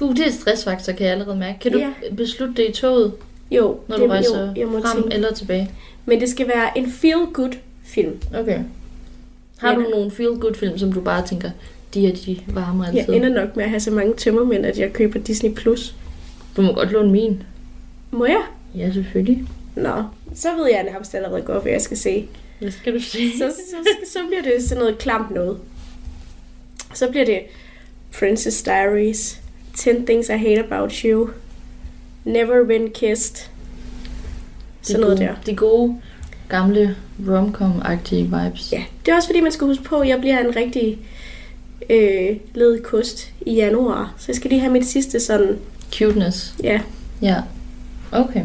Uh, 0.00 0.16
det 0.16 0.26
er 0.26 0.30
stressfaktor, 0.32 0.92
kan 0.92 1.02
jeg 1.06 1.12
allerede 1.12 1.36
mærke. 1.36 1.58
Kan 1.58 1.72
du 1.72 1.78
Ja. 1.78 1.90
beslutte 2.16 2.54
det 2.54 2.68
i 2.68 2.72
toget, 2.72 3.12
jo, 3.50 3.80
når 3.88 3.96
det, 3.96 4.04
du 4.04 4.10
rejser 4.10 4.46
jo, 4.46 4.52
jeg 4.56 4.66
må 4.68 4.80
frem 4.80 5.02
tænke. 5.02 5.14
eller 5.14 5.32
tilbage? 5.32 5.70
Men 6.06 6.20
det 6.20 6.28
skal 6.28 6.48
være 6.48 6.78
en 6.78 6.84
feel-good 6.86 7.52
film. 7.84 8.12
Okay. 8.34 8.58
Har 9.58 9.70
Ja. 9.70 9.74
du 9.76 9.80
nogle 9.80 10.10
feel-good 10.10 10.54
film, 10.54 10.78
som 10.78 10.92
du 10.92 11.00
bare 11.00 11.26
tænker, 11.26 11.50
de 11.94 12.06
er 12.08 12.12
de 12.26 12.38
varme 12.46 12.84
Jeg 12.84 12.94
altid? 12.98 13.14
ender 13.14 13.28
nok 13.28 13.56
med 13.56 13.64
at 13.64 13.70
have 13.70 13.80
så 13.80 13.90
mange 13.90 14.14
tømmermænd, 14.14 14.66
at 14.66 14.78
jeg 14.78 14.92
køber 14.92 15.18
Disney+. 15.20 15.54
Plus. 15.54 15.94
Du 16.56 16.62
må 16.62 16.72
godt 16.72 16.92
låne 16.92 17.10
min. 17.12 17.42
Må 18.10 18.26
jeg? 18.26 18.42
Ja, 18.74 18.92
selvfølgelig. 18.92 19.44
Nå, 19.76 20.02
så 20.34 20.48
ved 20.56 20.66
jeg 20.70 20.82
nærmest 20.92 21.14
allerede 21.14 21.42
godt, 21.42 21.62
hvad 21.62 21.72
jeg 21.72 21.80
skal 21.80 21.96
se. 21.96 22.26
Hvad 22.58 22.70
skal 22.70 22.94
du 22.94 23.00
sige? 23.00 23.32
så, 23.38 23.52
så, 23.70 24.10
så 24.12 24.18
bliver 24.28 24.42
det 24.42 24.62
sådan 24.62 24.82
noget 24.82 24.98
klamt 24.98 25.30
noget. 25.30 25.58
Så 26.94 27.10
bliver 27.10 27.24
det 27.24 27.40
Princess 28.18 28.62
Diaries, 28.62 29.40
10 29.76 29.90
Things 30.06 30.28
I 30.28 30.32
Hate 30.32 30.64
About 30.64 30.92
You, 30.92 31.28
Never 32.28 32.64
Been 32.64 32.90
Kissed, 32.90 33.48
sådan 34.82 35.00
noget 35.00 35.18
der. 35.18 35.34
De 35.46 35.56
gode, 35.56 35.96
gamle 36.48 36.96
rom-com-agtige 37.28 38.22
vibes. 38.22 38.72
Ja, 38.72 38.82
det 39.06 39.12
er 39.12 39.16
også 39.16 39.28
fordi, 39.28 39.40
man 39.40 39.52
skal 39.52 39.66
huske 39.66 39.82
på, 39.84 39.96
at 39.96 40.08
jeg 40.08 40.20
bliver 40.20 40.38
en 40.38 40.56
rigtig 40.56 40.98
øh, 41.90 42.36
led 42.54 42.82
kost 42.82 43.32
i 43.40 43.54
januar. 43.54 44.14
Så 44.18 44.24
jeg 44.28 44.36
skal 44.36 44.50
lige 44.50 44.60
have 44.60 44.72
mit 44.72 44.86
sidste 44.86 45.20
sådan, 45.20 45.58
Cuteness. 45.98 46.54
ja, 46.62 46.80
Ja. 47.22 47.36
Okay. 48.12 48.44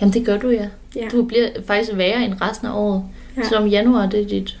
Jamen, 0.00 0.14
det 0.14 0.26
gør 0.26 0.38
du, 0.38 0.50
ja. 0.50 0.68
ja. 0.96 1.08
Du 1.12 1.22
bliver 1.24 1.48
faktisk 1.66 1.90
værre 1.96 2.24
end 2.24 2.34
resten 2.40 2.66
af 2.66 2.72
året. 2.74 3.02
Ja. 3.36 3.40
Ja. 3.42 3.48
Så 3.48 3.56
om 3.56 3.66
januar, 3.66 4.06
det 4.06 4.20
er 4.20 4.26
dit 4.28 4.58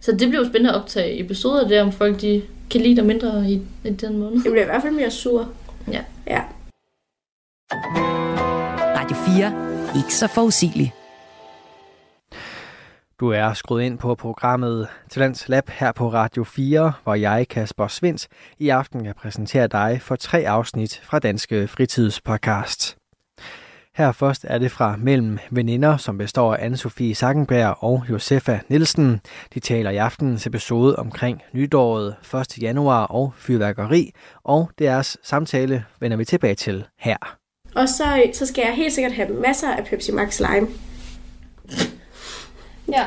Så 0.00 0.12
det 0.12 0.28
bliver 0.28 0.42
jo 0.42 0.48
spændende 0.48 0.70
at 0.70 0.76
optage 0.76 1.20
episoder 1.20 1.68
der, 1.68 1.82
om 1.82 1.92
folk 1.92 2.20
de 2.20 2.42
kan 2.70 2.80
lide 2.80 2.96
dig 2.96 3.06
mindre 3.06 3.44
i, 3.50 3.60
i 3.84 3.90
den 3.90 4.18
måned. 4.18 4.40
Jeg 4.44 4.52
bliver 4.52 4.62
i 4.62 4.66
hvert 4.66 4.82
fald 4.82 4.94
mere 4.94 5.10
sur. 5.10 5.48
Ja. 5.92 6.00
Ja. 6.26 6.40
Radio 7.72 9.16
4. 9.16 9.96
Ikke 9.96 10.14
så 10.14 10.26
forudsigelig. 10.28 10.92
Du 13.20 13.28
er 13.28 13.52
skruet 13.52 13.82
ind 13.82 13.98
på 13.98 14.14
programmet 14.14 14.88
Talents 15.10 15.48
Lab 15.48 15.68
her 15.68 15.92
på 15.92 16.08
Radio 16.08 16.44
4, 16.44 16.92
hvor 17.04 17.14
jeg, 17.14 17.46
Kasper 17.48 17.88
Svens, 17.88 18.28
i 18.58 18.68
aften 18.68 19.04
kan 19.04 19.14
præsentere 19.14 19.66
dig 19.66 19.98
for 20.02 20.16
tre 20.16 20.38
afsnit 20.48 21.00
fra 21.04 21.18
Danske 21.18 21.68
Fritidspodcast. 21.68 22.96
Her 23.96 24.12
først 24.12 24.44
er 24.48 24.58
det 24.58 24.70
fra 24.70 24.96
Mellem 24.96 25.38
Veninder, 25.50 25.96
som 25.96 26.18
består 26.18 26.54
af 26.54 26.68
Anne-Sophie 26.68 27.14
Sackenberg 27.14 27.76
og 27.78 28.04
Josefa 28.10 28.58
Nielsen. 28.68 29.20
De 29.54 29.60
taler 29.60 29.90
i 29.90 29.96
aftenens 29.96 30.46
episode 30.46 30.96
omkring 30.96 31.42
nytåret 31.52 32.16
1. 32.34 32.62
januar 32.62 33.06
og 33.06 33.32
fyrværkeri, 33.36 34.10
og 34.44 34.70
deres 34.78 35.18
samtale 35.22 35.84
vender 36.00 36.16
vi 36.16 36.24
tilbage 36.24 36.54
til 36.54 36.86
her. 36.98 37.36
Og 37.76 37.88
så, 37.88 38.22
så 38.34 38.46
skal 38.46 38.62
jeg 38.66 38.74
helt 38.74 38.92
sikkert 38.92 39.12
have 39.12 39.28
masser 39.28 39.68
af 39.70 39.84
Pepsi 39.84 40.12
Max 40.12 40.40
Lime. 40.40 40.68
Ja. 42.92 43.04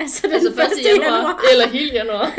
Altså 0.00 0.20
den 0.26 0.32
Altså 0.32 0.48
1. 0.48 0.54
1. 0.54 0.58
januar, 0.84 1.16
januar. 1.16 1.40
eller 1.52 1.68
hele 1.68 1.90
januar. 1.92 2.32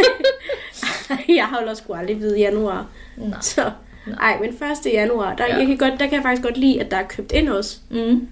jeg 1.37 1.45
holder 1.45 1.73
sgu 1.73 1.93
aldrig 1.93 2.19
ved 2.21 2.37
januar. 2.37 2.87
Nej. 3.17 3.37
Så, 3.41 3.71
nej, 4.07 4.37
men 4.39 4.49
1. 4.49 4.57
januar, 4.93 5.35
der, 5.35 5.45
Ja. 5.47 5.57
jeg 5.57 5.67
kan 5.67 5.77
godt, 5.77 5.91
der 5.99 6.05
kan 6.05 6.13
jeg 6.13 6.21
faktisk 6.21 6.43
godt 6.43 6.57
lide, 6.57 6.81
at 6.81 6.91
der 6.91 6.97
er 6.97 7.07
købt 7.07 7.31
ind 7.31 7.49
også. 7.49 7.77
Mm. 7.89 8.27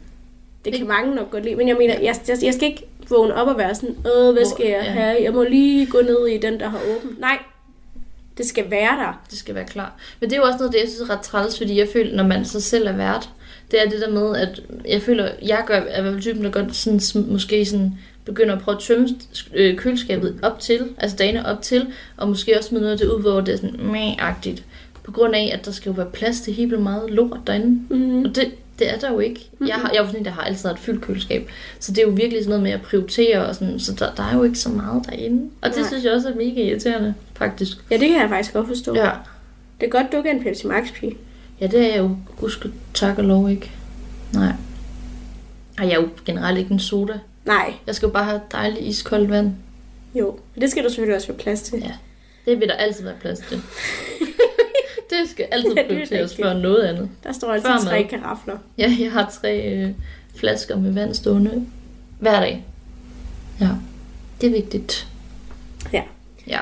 Det 0.65 0.74
kan 0.74 0.88
mange 0.88 1.15
nok 1.15 1.31
godt 1.31 1.43
lide, 1.43 1.55
men 1.55 1.67
jeg 1.67 1.75
mener, 1.77 1.93
jeg, 2.00 2.15
jeg, 2.27 2.38
jeg 2.43 2.53
skal 2.53 2.67
ikke 2.67 2.86
vågne 3.10 3.34
op 3.36 3.48
og 3.48 3.58
være 3.58 3.75
sådan, 3.75 3.96
Åh, 4.15 4.34
hvad 4.34 4.46
skal 4.46 4.65
jeg 4.65 4.81
Ja. 4.86 4.91
have? 4.91 5.24
Jeg 5.24 5.34
må 5.34 5.43
lige 5.43 5.86
gå 5.86 6.01
ned 6.01 6.27
i 6.27 6.38
den, 6.38 6.60
der 6.60 6.70
har 6.70 6.79
åbent. 6.98 7.20
Nej, 7.20 7.38
det 8.38 8.46
skal 8.46 8.72
være 8.72 8.98
der. 8.98 9.22
Det 9.29 9.38
skal 9.39 9.55
være 9.55 9.65
klar. 9.65 9.93
Men 10.20 10.29
det 10.29 10.36
er 10.36 10.39
jo 10.39 10.46
også 10.48 10.58
noget, 10.58 10.74
det 10.74 10.79
jeg 10.79 10.89
synes 10.89 11.10
er 11.10 11.13
ret 11.13 11.22
træls, 11.22 11.58
fordi 11.58 11.79
jeg 11.79 11.88
føler, 11.93 12.15
når 12.15 12.24
man 12.24 12.46
så 12.46 12.62
selv 12.62 12.88
er 12.88 12.91
vært, 12.96 13.29
det 13.72 13.86
er 13.86 13.90
det 13.90 14.01
der 14.01 14.10
med, 14.12 14.38
at 14.38 14.62
jeg 14.88 15.01
føler, 15.01 15.30
jeg 15.42 15.63
gør, 15.68 15.75
er 15.75 16.00
i 16.00 16.01
hvert 16.01 16.13
fald 16.13 16.22
typen, 16.22 16.44
der 16.44 16.51
godt 16.51 16.75
sådan, 16.75 17.01
måske 17.28 17.66
sådan 17.66 17.94
begynder 18.25 18.56
at 18.56 18.62
prøve 18.62 18.75
at 18.75 18.84
tømme 18.84 19.10
øh, 19.54 19.78
køleskabet 19.78 20.40
op 20.42 20.60
til, 20.60 20.90
altså 20.98 21.18
dagene 21.18 21.46
op 21.46 21.62
til, 21.62 21.88
og 22.18 22.28
måske 22.28 22.58
også 22.58 22.70
med 22.75 22.82
noget 22.82 22.92
af 22.94 22.98
det 23.00 23.08
ud, 23.08 23.22
hvor 23.22 23.42
det 23.42 23.54
er 23.54 23.58
sådan 23.58 23.80
meh-agtigt. 23.80 24.63
På 25.04 25.12
grund 25.12 25.36
af, 25.36 25.51
at 25.54 25.66
der 25.66 25.72
skal 25.72 25.90
jo 25.90 25.96
være 25.96 26.12
plads 26.13 26.42
til 26.42 26.54
helt 26.54 26.80
meget 26.80 27.10
lort 27.10 27.40
derinde. 27.48 27.96
Mm. 27.96 28.25
Og 28.25 28.36
det, 28.36 28.51
det 28.80 28.94
er 28.94 29.00
der 29.00 29.12
jo 29.12 29.20
ikke. 29.20 29.50
Jeg, 29.68 29.75
har, 29.75 29.90
jeg 29.90 29.98
er 29.98 30.01
jo 30.01 30.08
sådan 30.08 30.20
en, 30.20 30.25
der 30.25 30.32
har 30.32 30.42
altid 30.42 30.70
et 30.70 30.80
fyldt 30.80 31.01
køleskab. 31.01 31.50
Så 31.80 31.92
det 31.92 31.98
er 31.98 32.06
jo 32.06 32.10
virkelig 32.10 32.44
sådan 32.44 32.50
noget 32.50 32.63
med 32.63 32.72
at 32.72 32.82
prioritere, 32.82 33.46
og 33.46 33.56
sådan, 33.56 33.80
så 33.80 33.94
der, 34.00 34.16
der 34.16 34.24
er 34.24 34.36
jo 34.36 34.44
ikke 34.44 34.60
så 34.60 34.70
meget 34.70 35.06
derinde. 35.06 35.50
Og 35.62 35.70
det 35.70 35.78
Nej. 35.78 35.88
synes 35.88 36.04
jeg 36.04 36.13
også 36.13 36.30
er 36.30 36.36
mega 36.36 36.62
irriterende, 36.62 37.13
faktisk. 37.34 37.78
Ja, 37.92 37.98
det 37.98 38.08
kan 38.10 38.22
jeg 38.22 38.30
faktisk 38.30 38.54
godt 38.54 38.68
forstå. 38.68 38.96
Ja. 38.96 39.10
Det 39.80 39.86
er 39.86 39.92
godt, 39.92 40.12
du 40.12 40.18
ikke 40.18 40.30
er 40.30 40.34
en 40.34 40.44
Pepsi 40.44 40.68
Max 40.68 40.94
pige. 40.94 41.18
Ja, 41.62 41.68
det 41.68 41.80
er 41.82 41.88
jeg 41.89 41.98
jo 42.00 42.18
husk 42.27 42.65
tak 42.94 43.18
og 43.18 43.24
lov 43.24 43.50
ikke. 43.50 43.72
Nej. 44.34 44.53
Og 45.80 45.84
jeg 45.86 45.91
er 45.91 46.01
jo 46.01 46.10
generelt 46.25 46.60
ikke 46.60 46.72
en 46.72 46.80
soda. 46.80 47.20
Nej, 47.46 47.74
Jeg 47.88 47.96
skal 47.96 48.06
jo 48.08 48.12
bare 48.13 48.24
have 48.25 48.41
dejligt 48.51 48.86
iskoldt 48.86 49.30
vand. 49.30 49.53
jo. 50.15 50.39
Men 50.56 50.62
det 50.62 50.72
skal 50.72 50.84
der 50.84 50.89
selvfølgelig 50.89 51.15
også 51.15 51.27
være 51.27 51.38
plads 51.38 51.62
til. 51.62 51.80
Ja. 51.80 51.91
Det 52.46 52.60
vil 52.60 52.68
der 52.68 52.74
altid 52.74 53.03
være 53.03 53.15
plads 53.22 53.39
til. 53.39 53.58
det 55.10 55.30
skal 55.30 55.48
altid 55.51 55.74
Ja, 55.75 55.82
er 55.84 55.88
prioriteres 55.88 56.36
før 56.36 56.53
noget 56.53 56.84
andet. 56.84 57.10
Der 57.24 57.32
står 57.32 57.53
altid 57.53 57.70
Før 57.70 57.77
tre 57.77 58.03
karafler. 58.03 58.58
Ja, 58.77 58.96
jeg 59.00 59.12
har 59.12 59.30
tre 59.41 59.74
øh, 59.74 59.89
flasker 60.36 60.77
med 60.77 60.91
vand 60.91 61.13
stående 61.13 61.65
hver 62.20 62.39
dag. 62.39 62.65
Ja, 63.60 63.70
det 64.41 64.48
er 64.48 64.51
vigtigt. 64.51 65.08
Ja. 65.94 66.03
Ja. 66.48 66.60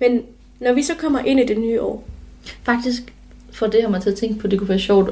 Men 0.00 0.22
når 0.60 0.72
vi 0.72 0.82
så 0.82 0.94
kommer 0.94 1.18
ind 1.18 1.40
i 1.40 1.46
det 1.46 1.58
nye 1.58 1.80
år, 1.82 2.08
Faktisk 2.62 3.12
får 3.56 3.66
det 3.66 3.82
her 3.82 3.88
mig 3.88 4.02
til 4.02 4.10
at 4.10 4.16
tænke 4.16 4.40
på, 4.40 4.46
at 4.46 4.50
det 4.50 4.58
kunne 4.58 4.68
være 4.68 4.78
sjovt, 4.78 5.10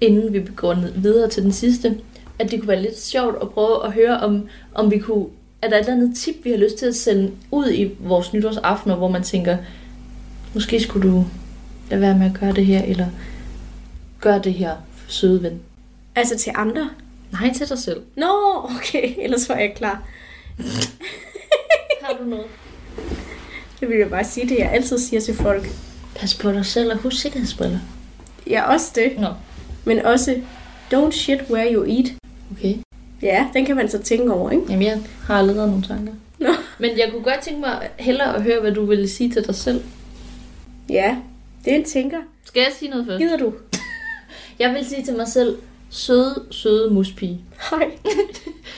inden 0.00 0.32
vi 0.32 0.46
går 0.56 0.76
videre 0.96 1.28
til 1.28 1.42
den 1.42 1.52
sidste, 1.52 1.98
at 2.38 2.50
det 2.50 2.60
kunne 2.60 2.68
være 2.68 2.82
lidt 2.82 3.00
sjovt 3.00 3.36
at 3.42 3.50
prøve 3.50 3.86
at 3.86 3.92
høre, 3.92 4.20
om, 4.20 4.48
om 4.74 4.90
vi 4.90 4.98
kunne... 4.98 5.26
Er 5.62 5.68
der 5.68 5.76
et 5.76 5.80
eller 5.80 5.92
andet 5.92 6.16
tip, 6.16 6.34
vi 6.44 6.50
har 6.50 6.56
lyst 6.56 6.76
til 6.78 6.86
at 6.86 6.94
sende 6.94 7.30
ud 7.50 7.70
i 7.70 7.90
vores 8.00 8.32
nytårsaftener, 8.32 8.96
hvor 8.96 9.08
man 9.08 9.22
tænker, 9.22 9.56
måske 10.54 10.80
skulle 10.80 11.10
du 11.10 11.24
lade 11.90 12.00
være 12.00 12.18
med 12.18 12.26
at 12.26 12.40
gøre 12.40 12.52
det 12.52 12.66
her, 12.66 12.82
eller 12.82 13.06
gøre 14.20 14.38
det 14.38 14.54
her, 14.54 14.76
søde 15.08 15.42
ven. 15.42 15.60
altså 16.14 16.38
til 16.38 16.52
andre. 16.54 16.90
Nej, 17.32 17.52
til 17.52 17.68
dig 17.68 17.78
selv. 17.78 18.00
Nå, 18.16 18.26
okay, 18.76 19.14
ellers 19.24 19.48
var 19.48 19.56
jeg 19.56 19.72
klar. 19.76 20.02
Har 22.02 22.16
du 22.20 22.24
noget? 22.24 22.46
Det 23.80 23.88
vil 23.88 23.98
jeg 23.98 24.10
bare 24.10 24.24
sige, 24.24 24.48
det 24.48 24.58
jeg 24.58 24.72
altid 24.72 24.98
siger 24.98 25.20
til 25.20 25.34
folk. 25.34 25.66
Pas 26.16 26.34
på 26.34 26.52
dig 26.52 26.66
selv 26.66 26.90
og 26.92 26.96
husk 26.98 27.20
sikkerhedsbriller. 27.20 27.78
Ja, 28.50 28.72
også 28.72 28.92
det. 28.94 29.12
Nå, 29.20 29.28
Men 29.84 29.98
også, 30.06 30.36
don't 30.94 31.10
shit 31.10 31.38
where 31.50 31.72
you 31.74 31.84
eat. 31.84 32.06
okay. 32.52 32.74
Ja, 33.22 33.46
den 33.54 33.64
kan 33.66 33.76
man 33.76 33.88
så 33.88 33.98
tænke 34.02 34.32
over, 34.32 34.50
ikke? 34.50 34.64
Jamen, 34.68 34.86
jeg 34.86 35.00
har 35.26 35.38
allerede 35.38 35.66
nogle 35.70 35.82
tanker. 35.86 36.12
Nå. 36.38 36.48
Men 36.78 36.90
jeg 36.98 37.08
kunne 37.12 37.22
godt 37.22 37.40
tænke 37.42 37.60
mig 37.60 37.88
hellere 37.98 38.36
at 38.36 38.42
høre, 38.42 38.60
hvad 38.60 38.72
du 38.72 38.84
ville 38.84 39.08
sige 39.08 39.30
til 39.30 39.46
dig 39.46 39.54
selv. 39.54 39.84
Ja, 40.90 41.16
det 41.64 41.72
er 41.72 41.76
en 41.76 41.84
tænker. 41.84 42.18
Skal 42.44 42.60
jeg 42.60 42.70
sige 42.78 42.90
noget 42.90 43.06
først? 43.06 43.20
Gider 43.20 43.36
du? 43.36 43.52
Jeg 44.58 44.74
vil 44.74 44.84
sige 44.86 45.04
til 45.04 45.16
mig 45.16 45.28
selv, 45.28 45.56
søde, 45.90 46.42
søde 46.50 46.90
muspige. 46.94 47.40
Hej. 47.70 47.90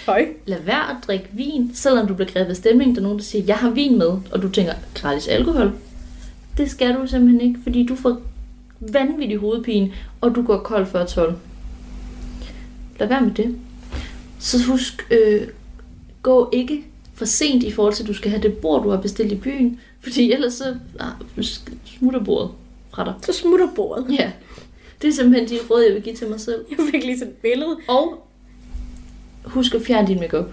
Høj. 0.06 0.26
Lad 0.46 0.60
være 0.60 0.90
at 0.90 0.96
drikke 1.06 1.28
vin, 1.32 1.70
selvom 1.74 2.06
du 2.06 2.14
bliver 2.14 2.30
grebet 2.32 2.50
af 2.50 2.56
stemning. 2.56 2.94
Der 2.94 3.00
er 3.00 3.02
nogen, 3.02 3.18
der 3.18 3.24
siger, 3.24 3.44
jeg 3.44 3.56
har 3.56 3.70
vin 3.70 3.98
med, 3.98 4.08
og 4.32 4.42
du 4.42 4.48
tænker, 4.50 4.72
gratis 4.94 5.28
alkohol. 5.28 5.72
Det 6.56 6.70
skal 6.70 6.94
du 6.94 7.06
simpelthen 7.06 7.40
ikke, 7.40 7.60
fordi 7.62 7.86
du 7.86 7.94
får 7.94 8.20
vanvittig 8.80 9.36
hovedpine, 9.36 9.92
og 10.20 10.34
du 10.34 10.42
går 10.42 10.58
kold 10.58 10.86
før 10.86 11.06
12. 11.06 11.38
Lad 12.98 13.08
være 13.08 13.20
med 13.20 13.30
det. 13.30 13.58
Så 14.38 14.66
husk, 14.66 15.06
øh, 15.10 15.48
gå 16.22 16.50
ikke 16.52 16.84
for 17.14 17.24
sent 17.24 17.62
i 17.62 17.70
forhold 17.70 17.94
til, 17.94 18.02
at 18.02 18.08
du 18.08 18.14
skal 18.14 18.30
have 18.30 18.42
det 18.42 18.56
bord, 18.56 18.82
du 18.82 18.90
har 18.90 19.00
bestilt 19.00 19.32
i 19.32 19.36
byen, 19.36 19.80
fordi 20.00 20.32
ellers 20.32 20.54
så 20.54 20.76
ah, 21.00 21.44
smutter 21.84 22.24
bordet 22.24 22.50
fra 22.90 23.04
dig. 23.04 23.14
Så 23.22 23.32
smutter 23.32 23.68
bordet. 23.74 24.06
Ja, 24.18 24.32
det 25.02 25.08
er 25.08 25.12
simpelthen 25.12 25.48
de 25.48 25.64
råd, 25.70 25.82
jeg 25.82 25.94
vil 25.94 26.02
give 26.02 26.14
til 26.14 26.28
mig 26.28 26.40
selv. 26.40 26.64
Jeg 26.70 26.78
fik 26.90 27.04
lige 27.04 27.18
sådan 27.18 27.32
et 27.32 27.38
billede. 27.38 27.76
Og 27.88 28.26
husk 29.44 29.74
at 29.74 29.82
fjerne 29.82 30.08
din 30.08 30.20
makeup, 30.20 30.50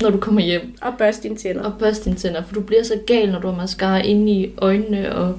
når 0.00 0.10
du 0.10 0.18
kommer 0.18 0.40
hjem. 0.40 0.74
Og 0.82 0.92
børste 0.98 1.22
dine 1.22 1.36
tænder. 1.36 1.62
Og 1.64 1.78
børste 1.78 2.04
dine 2.04 2.16
tænder, 2.16 2.42
for 2.44 2.54
du 2.54 2.60
bliver 2.60 2.82
så 2.82 2.98
gal, 3.06 3.32
når 3.32 3.40
du 3.40 3.48
har 3.48 3.56
mascara 3.56 4.02
inde 4.02 4.32
i 4.32 4.54
øjnene. 4.58 5.14
Og 5.14 5.38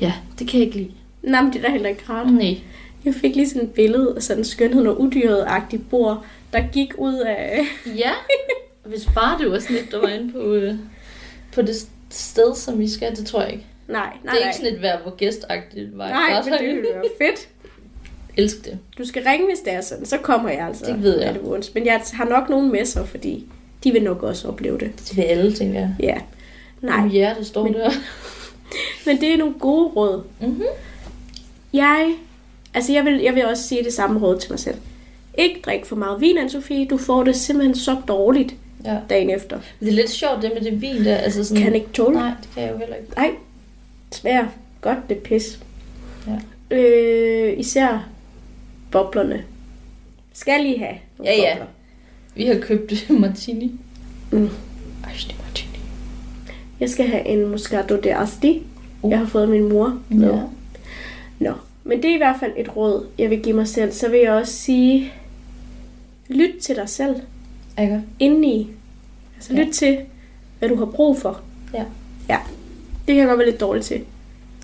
ja, 0.00 0.12
det 0.38 0.48
kan 0.48 0.60
jeg 0.60 0.66
ikke 0.66 0.78
lide. 0.78 0.90
Nej, 1.22 1.42
men 1.42 1.52
det 1.52 1.58
er 1.58 1.62
da 1.62 1.70
heller 1.72 1.88
ikke 1.88 2.02
rart. 2.08 2.32
Nej. 2.32 2.58
Jeg 3.04 3.14
fik 3.14 3.36
lige 3.36 3.48
sådan 3.48 3.62
et 3.68 3.74
billede 3.74 4.12
af 4.16 4.22
sådan 4.22 4.40
en 4.40 4.44
skønhed 4.44 4.86
og 4.86 5.00
udyret-agtigt 5.00 5.90
bord, 5.90 6.24
der 6.52 6.62
gik 6.72 6.94
ud 6.98 7.14
af... 7.14 7.60
Ja, 7.86 8.10
hvis 8.84 9.08
bare 9.14 9.38
det 9.38 9.50
var 9.50 9.58
sådan 9.58 9.76
lidt, 9.76 9.92
der 9.92 10.00
var 10.00 10.08
inde 10.08 10.32
på, 10.32 10.38
øh, 10.54 10.74
på 11.52 11.62
det 11.62 11.76
sted, 12.10 12.54
som 12.54 12.78
vi 12.78 12.88
skal, 12.88 13.16
det 13.16 13.26
tror 13.26 13.42
jeg 13.42 13.52
ikke. 13.52 13.66
Nej, 13.88 14.10
Det 14.16 14.24
nej, 14.24 14.34
er 14.34 14.40
nej. 14.40 14.48
ikke 14.48 14.56
sådan 14.56 14.74
et 14.74 14.82
vær 14.82 14.98
hvor 14.98 15.16
gæstagtigt. 15.16 15.96
Nej, 15.96 16.42
men 16.44 16.52
det 16.52 16.66
ville 16.68 16.82
være 16.82 17.02
fedt. 17.18 17.48
Elsk 18.36 18.64
det. 18.64 18.78
Du 18.98 19.04
skal 19.04 19.22
ringe, 19.26 19.46
hvis 19.46 19.58
det 19.58 19.72
er 19.72 19.80
sådan. 19.80 20.06
Så 20.06 20.18
kommer 20.18 20.50
jeg 20.50 20.66
altså. 20.66 20.84
Det 20.86 21.02
ved 21.02 21.20
jeg. 21.20 21.34
Det. 21.34 21.70
Men 21.74 21.86
jeg 21.86 22.02
har 22.12 22.24
nok 22.24 22.48
nogen 22.48 22.72
med 22.72 22.84
sig, 22.84 23.08
fordi 23.08 23.46
de 23.84 23.92
vil 23.92 24.02
nok 24.02 24.22
også 24.22 24.48
opleve 24.48 24.78
det. 24.78 24.90
Det 24.98 25.16
vil 25.16 25.22
alle, 25.22 25.52
tænker 25.54 25.80
jeg. 25.80 25.94
Ja. 26.00 26.14
Nej, 26.82 27.02
Mit 27.02 27.12
hjerte 27.12 27.44
står 27.44 27.64
Men- 27.64 27.74
der. 27.74 27.90
men 29.06 29.20
det 29.20 29.32
er 29.34 29.36
nogle 29.36 29.54
gode 29.54 29.86
råd. 29.88 30.22
Mhm. 30.40 30.62
Jeg, 31.72 32.14
altså 32.74 32.92
jeg 32.92 33.04
vil, 33.04 33.20
jeg 33.20 33.34
vil 33.34 33.46
også 33.46 33.62
sige 33.62 33.84
det 33.84 33.92
samme 33.92 34.20
råd 34.20 34.38
til 34.38 34.52
mig 34.52 34.58
selv. 34.58 34.76
Ikke 35.38 35.60
drik 35.64 35.84
for 35.86 35.96
meget 35.96 36.20
vin, 36.20 36.38
Anne-Sophie. 36.38 36.88
Du 36.90 36.96
får 36.96 37.22
det 37.24 37.36
simpelthen 37.36 37.74
så 37.74 37.96
dårligt 38.08 38.54
Ja. 38.84 38.96
dagen 39.10 39.30
efter. 39.30 39.56
Men 39.80 39.86
det 39.88 39.92
er 39.92 39.96
lidt 39.96 40.10
sjovt, 40.10 40.42
det 40.42 40.50
med 40.54 40.70
det 40.72 40.80
vin 40.80 41.04
der. 41.04 41.16
Altså 41.16 41.44
sådan, 41.44 41.62
Kan 41.62 41.74
ikke 41.74 41.88
tåle. 41.92 42.16
Nej, 42.16 42.30
det 42.42 42.48
kan 42.54 42.62
jeg 42.62 42.72
jo 42.72 42.78
heller 42.78 42.94
ikke. 42.96 43.08
Nej, 43.16 43.30
svær. 44.12 44.44
Godt, 44.80 44.98
det 45.08 45.18
pis. 45.18 45.58
Ja. 46.70 46.76
Øh, 46.76 47.58
især 47.58 48.08
boblerne. 48.90 49.44
Skal 50.32 50.60
lige 50.62 50.78
have 50.78 50.94
nogle 51.18 51.32
Ja, 51.32 51.38
ja. 51.40 51.54
bobler. 51.54 51.66
Vi 52.38 52.46
har 52.46 52.58
købt 52.60 52.92
martini. 53.20 53.72
Mm. 54.32 54.48
Ej, 55.04 55.12
det 55.12 55.30
er 55.38 55.42
martini. 55.42 55.78
Jeg 56.80 56.90
skal 56.90 57.06
have 57.06 57.26
en 57.26 57.48
Moscato 57.48 57.96
de 58.00 58.14
Asti. 58.14 58.62
Uh. 59.02 59.10
Jeg 59.10 59.18
har 59.18 59.26
fået 59.26 59.48
min 59.48 59.68
mor. 59.68 59.98
Ja. 60.10 60.40
Nå, 61.38 61.52
men 61.84 62.02
det 62.02 62.10
er 62.10 62.14
i 62.14 62.18
hvert 62.18 62.36
fald 62.40 62.52
et 62.56 62.76
råd, 62.76 63.06
jeg 63.18 63.30
vil 63.30 63.42
give 63.42 63.56
mig 63.56 63.68
selv. 63.68 63.92
Så 63.92 64.08
vil 64.08 64.20
jeg 64.20 64.32
også 64.32 64.52
sige, 64.52 65.12
lyt 66.28 66.54
til 66.62 66.76
dig 66.76 66.88
selv 66.88 67.16
Ikke? 67.80 68.02
indeni. 68.18 68.70
Altså 69.36 69.54
Ja. 69.54 69.64
lyt 69.64 69.72
til, 69.72 69.98
hvad 70.58 70.68
du 70.68 70.76
har 70.76 70.84
brug 70.86 71.18
for. 71.20 71.40
Ja. 71.74 71.84
Ja, 72.28 72.38
det 73.06 73.14
kan 73.14 73.16
jeg 73.16 73.26
godt 73.26 73.38
være 73.38 73.48
lidt 73.48 73.60
dårlig 73.60 73.84
til. 73.84 74.00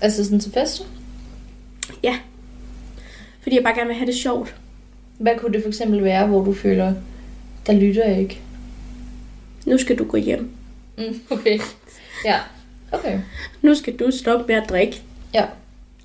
Altså 0.01 0.23
sådan 0.23 0.39
til 0.39 0.51
fester? 0.51 0.85
Ja, 2.03 2.15
fordi 3.41 3.55
jeg 3.55 3.63
bare 3.63 3.75
gerne 3.75 3.87
vil 3.87 3.95
have 3.95 4.07
det 4.07 4.15
sjovt. 4.15 4.55
Hvad 5.17 5.33
kunne 5.37 5.53
det 5.53 5.61
for 5.61 5.67
eksempel 5.69 6.03
være, 6.03 6.27
hvor 6.27 6.43
du 6.43 6.53
føler, 6.53 6.93
der 7.67 7.73
lytter 7.73 8.05
jeg 8.09 8.19
ikke? 8.19 8.39
Nu 9.65 9.77
skal 9.77 9.97
du 9.99 10.03
gå 10.03 10.17
hjem. 10.17 10.49
Mm, 10.97 11.19
okay. 11.29 11.59
Ja. 12.25 12.35
Okay. 12.91 13.19
Nu 13.61 13.75
skal 13.75 13.95
du 13.95 14.11
stoppe 14.11 14.45
med 14.47 14.55
at 14.55 14.69
drikke. 14.69 15.01
Ja. 15.33 15.45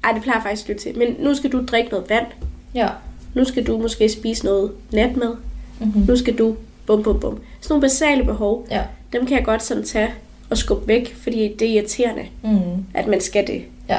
Ej, 0.05 0.13
det 0.13 0.23
plejer 0.23 0.43
faktisk 0.43 0.69
lytte 0.69 0.83
til. 0.83 0.99
Men 0.99 1.17
nu 1.19 1.35
skal 1.35 1.53
du 1.53 1.65
drikke 1.67 1.91
noget 1.91 2.11
vand. 2.11 2.27
Ja. 2.75 2.89
Nu 3.35 3.45
skal 3.45 3.67
du 3.67 3.79
måske 3.79 4.09
spise 4.09 4.45
noget 4.45 4.73
natmad. 4.93 5.37
Mm-hmm. 5.81 6.03
Nu 6.09 6.17
skal 6.17 6.39
du 6.39 6.57
bum 6.87 7.03
bum 7.03 7.21
bum. 7.21 7.41
Sådan 7.61 7.73
nogle 7.73 7.83
basale 7.83 8.25
behov, 8.25 8.67
Ja. 8.71 8.83
dem 9.13 9.27
kan 9.27 9.37
jeg 9.37 9.45
godt 9.45 9.63
sådan 9.63 9.85
tage 9.85 10.11
og 10.51 10.59
skubbe 10.59 10.89
væk, 10.89 11.15
fordi 11.15 11.57
det 11.59 11.69
er 11.69 11.73
irriterende, 11.75 12.23
Mm. 12.43 12.85
at 12.95 13.07
man 13.07 13.21
skal 13.21 13.47
det. 13.47 13.63
Ja. 13.89 13.99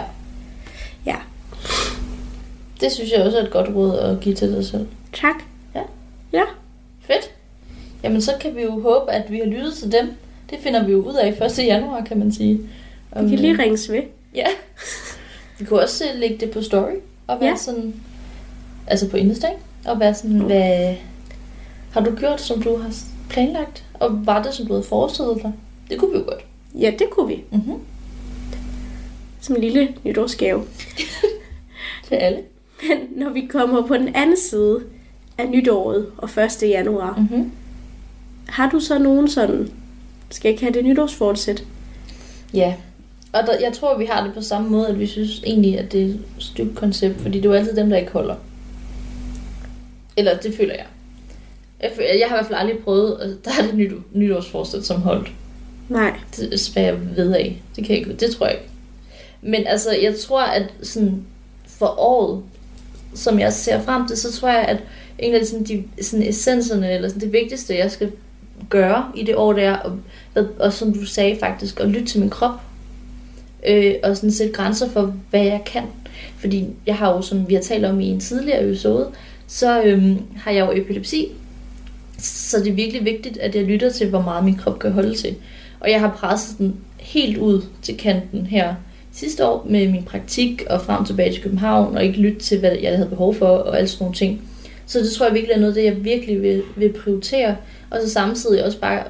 Ja, 1.06 1.16
Det 2.82 2.92
synes 2.92 3.12
jeg 3.12 3.22
også 3.24 3.38
er 3.38 3.44
et 3.44 3.52
godt 3.52 3.70
råd 3.76 3.98
at 4.00 4.20
give 4.20 4.36
til 4.36 4.52
dig 4.54 4.66
selv. 4.66 4.88
tak. 5.14 5.36
Ja. 5.76 5.82
Ja. 6.34 6.44
Jamen, 8.04 8.22
så 8.22 8.32
kan 8.42 8.56
vi 8.56 8.62
jo 8.62 8.80
håbe, 8.80 9.12
at 9.12 9.32
vi 9.32 9.38
har 9.38 9.46
lyttet 9.46 9.74
til 9.74 9.92
dem. 9.92 10.10
Det 10.50 10.60
finder 10.60 10.86
vi 10.86 10.92
jo 10.92 11.02
ud 11.02 11.14
af 11.14 11.46
1. 11.60 11.66
januar, 11.66 12.02
kan 12.04 12.20
man 12.20 12.32
sige. 12.32 12.60
vi 13.22 13.30
kan 13.30 13.40
lige 13.40 13.58
ringes 13.64 13.92
ved. 13.92 14.02
Ja. 14.36 14.46
Vi 15.60 15.66
kunne 15.66 15.82
også 15.82 16.04
øh, 16.14 16.20
lægge 16.20 16.38
det 16.38 16.52
på 16.52 16.62
story. 16.62 16.94
Og 17.28 17.40
være 17.42 17.50
Ja. 17.50 17.56
sådan... 17.56 17.94
Altså 18.88 19.10
på 19.10 19.18
Insta? 19.18 19.48
Og 19.86 20.00
være 20.00 20.14
sådan, 20.14 20.40
hvad... 20.40 20.96
Har 21.92 22.02
du 22.02 22.16
gjort, 22.16 22.42
som 22.42 22.62
du 22.62 22.78
har 22.78 22.94
planlagt? 23.30 23.84
Og 23.94 24.26
var 24.26 24.44
det, 24.44 24.54
som 24.54 24.66
du 24.68 24.74
havde 24.74 24.84
forestillet 24.84 25.40
dig? 25.44 25.54
Det 25.90 25.98
kunne 26.00 26.12
vi 26.12 26.18
jo 26.18 26.24
godt. 26.24 26.46
Ja, 26.80 26.92
det 27.00 27.10
kunne 27.12 27.28
vi. 27.28 27.44
Mm-hmm. 27.52 27.74
Som 29.42 29.56
en 29.56 29.62
lille 29.62 29.88
nytårsgave. 30.04 30.64
Til 32.08 32.16
alle. 32.16 32.40
Men 32.90 32.98
når 33.26 33.30
vi 33.30 33.46
kommer 33.50 33.88
på 33.88 33.94
den 33.98 34.16
anden 34.16 34.38
side 34.38 34.80
af 35.38 35.50
nytåret 35.50 36.06
og 36.18 36.30
1. 36.64 36.70
januar, 36.70 37.16
Mm-hmm. 37.18 37.52
Har 38.48 38.70
du 38.70 38.80
så 38.80 39.00
nogen 39.00 39.28
sådan, 39.28 39.72
skal 40.30 40.50
jeg 40.50 40.54
ikke 40.54 40.64
have 40.64 40.74
det 40.74 40.86
nytårsfortsæt? 40.86 41.64
Ja. 42.54 42.76
Og 43.34 43.44
der, 43.48 43.60
jeg 43.62 43.74
tror, 43.74 43.98
vi 43.98 44.06
har 44.06 44.24
det 44.24 44.34
på 44.34 44.42
samme 44.42 44.70
måde, 44.70 44.88
at 44.88 45.00
vi 45.00 45.08
synes 45.08 45.42
egentlig, 45.46 45.80
at 45.80 45.92
det 45.92 46.02
er 46.02 46.06
et 46.06 46.20
stygt 46.40 46.76
koncept, 46.76 47.22
fordi 47.22 47.38
det 47.38 47.46
er 47.46 47.50
jo 47.50 47.56
altid 47.56 47.76
dem, 47.76 47.90
der 47.90 47.98
ikke 47.98 48.12
holder. 48.12 48.36
Eller 50.18 50.38
det 50.38 50.56
føler 50.56 50.74
jeg. 50.74 50.86
Jeg, 51.82 51.92
føler, 51.96 52.10
jeg 52.20 52.28
har 52.28 52.36
i 52.36 52.38
hvert 52.38 52.46
fald 52.46 52.60
aldrig 52.60 52.80
prøvet, 52.80 53.20
at 53.22 53.30
der 53.46 53.52
er 53.62 53.66
det 53.66 53.76
nyt, 53.76 53.92
nytårsforsæt 54.14 54.86
som 54.86 55.02
holdt. 55.02 55.32
Nej. 55.90 56.20
Det 56.38 56.60
skal 56.60 56.84
jeg 56.84 57.16
ved 57.16 57.34
af. 57.34 57.62
Det, 57.76 57.86
kan 57.86 57.96
jeg 57.96 57.98
ikke, 57.98 58.14
det 58.14 58.36
tror 58.36 58.46
jeg 58.46 58.56
ikke. 58.56 58.70
Men 59.42 59.68
altså, 59.68 59.92
jeg 59.92 60.16
tror, 60.20 60.42
at 60.42 60.64
sådan 60.82 61.26
for 61.66 62.00
året, 62.00 62.44
som 63.16 63.40
jeg 63.40 63.54
ser 63.54 63.82
frem 63.82 64.08
til, 64.08 64.18
så 64.18 64.32
tror 64.32 64.50
jeg, 64.50 64.66
at 64.66 64.78
en 65.20 65.36
af 65.36 65.46
sådan, 65.46 65.66
de 65.66 65.84
sådan 66.02 66.28
essenserne, 66.28 66.92
eller 66.92 67.08
sådan 67.08 67.22
det 67.22 67.34
vigtigste, 67.34 67.78
jeg 67.78 67.92
skal 67.92 68.12
gøre 68.70 69.06
i 69.16 69.24
det 69.24 69.36
år, 69.36 69.54
det 69.54 69.64
er, 69.64 69.78
og, 70.36 70.46
og 70.60 70.74
som 70.74 70.94
du 70.94 71.06
sagde 71.06 71.38
faktisk, 71.40 71.80
at 71.80 71.90
lytte 71.90 72.06
til 72.06 72.20
min 72.20 72.30
krop. 72.30 72.62
Øh, 73.68 73.96
og 74.04 74.16
sådan 74.18 74.32
sætte 74.32 74.54
grænser 74.54 74.90
for, 74.90 75.14
hvad 75.30 75.44
jeg 75.44 75.62
kan. 75.66 75.84
Fordi 76.38 76.68
jeg 76.86 76.96
har 76.96 77.14
jo, 77.14 77.22
som 77.22 77.50
vi 77.50 77.54
har 77.54 77.62
talt 77.62 77.86
om 77.86 78.00
i 78.00 78.08
en 78.08 78.20
tidligere 78.20 78.64
episode, 78.64 79.10
så 79.48 79.84
øh, 79.84 80.16
har 80.36 80.52
jeg 80.52 80.66
jo 80.66 80.82
epilepsi. 80.82 81.28
Så 82.18 82.60
det 82.60 82.68
er 82.68 82.74
virkelig 82.74 83.06
vigtigt, 83.06 83.38
at 83.38 83.56
jeg 83.56 83.64
lytter 83.64 83.90
til, 83.90 84.10
hvor 84.10 84.22
meget 84.22 84.46
min 84.46 84.56
krop 84.56 84.80
kan 84.80 84.92
holde 84.92 85.16
til. 85.16 85.36
Og 85.80 85.92
jeg 85.92 86.00
har 86.00 86.10
presset 86.18 86.58
den 86.58 86.76
helt 87.00 87.38
ud 87.38 87.62
til 87.82 87.98
kanten 87.98 88.46
her 88.46 88.76
sidste 89.12 89.48
år 89.48 89.68
med 89.70 89.88
min 89.88 90.04
praktik 90.04 90.64
og 90.70 90.82
frem 90.82 91.06
tilbage 91.06 91.34
til 91.34 91.42
København, 91.42 91.96
og 91.96 92.04
ikke 92.04 92.20
lytte 92.20 92.40
til, 92.40 92.60
hvad 92.60 92.72
jeg 92.82 92.96
havde 92.96 93.10
behov 93.10 93.36
for 93.36 93.48
og 93.48 93.78
alle 93.78 93.88
sådan 93.88 94.04
nogle 94.04 94.16
ting. 94.16 94.42
Så 94.86 95.00
det 95.00 95.12
tror 95.12 95.26
jeg 95.26 95.36
virkelig 95.36 95.54
er 95.54 95.60
noget, 95.60 95.76
det 95.76 95.84
jeg 95.84 96.04
virkelig 96.04 96.42
vil, 96.42 96.64
vil 96.76 96.94
prioritere. 96.94 97.56
Og 97.92 98.00
så 98.02 98.10
samtidig 98.10 98.66
også 98.66 98.80
bare, 98.80 99.04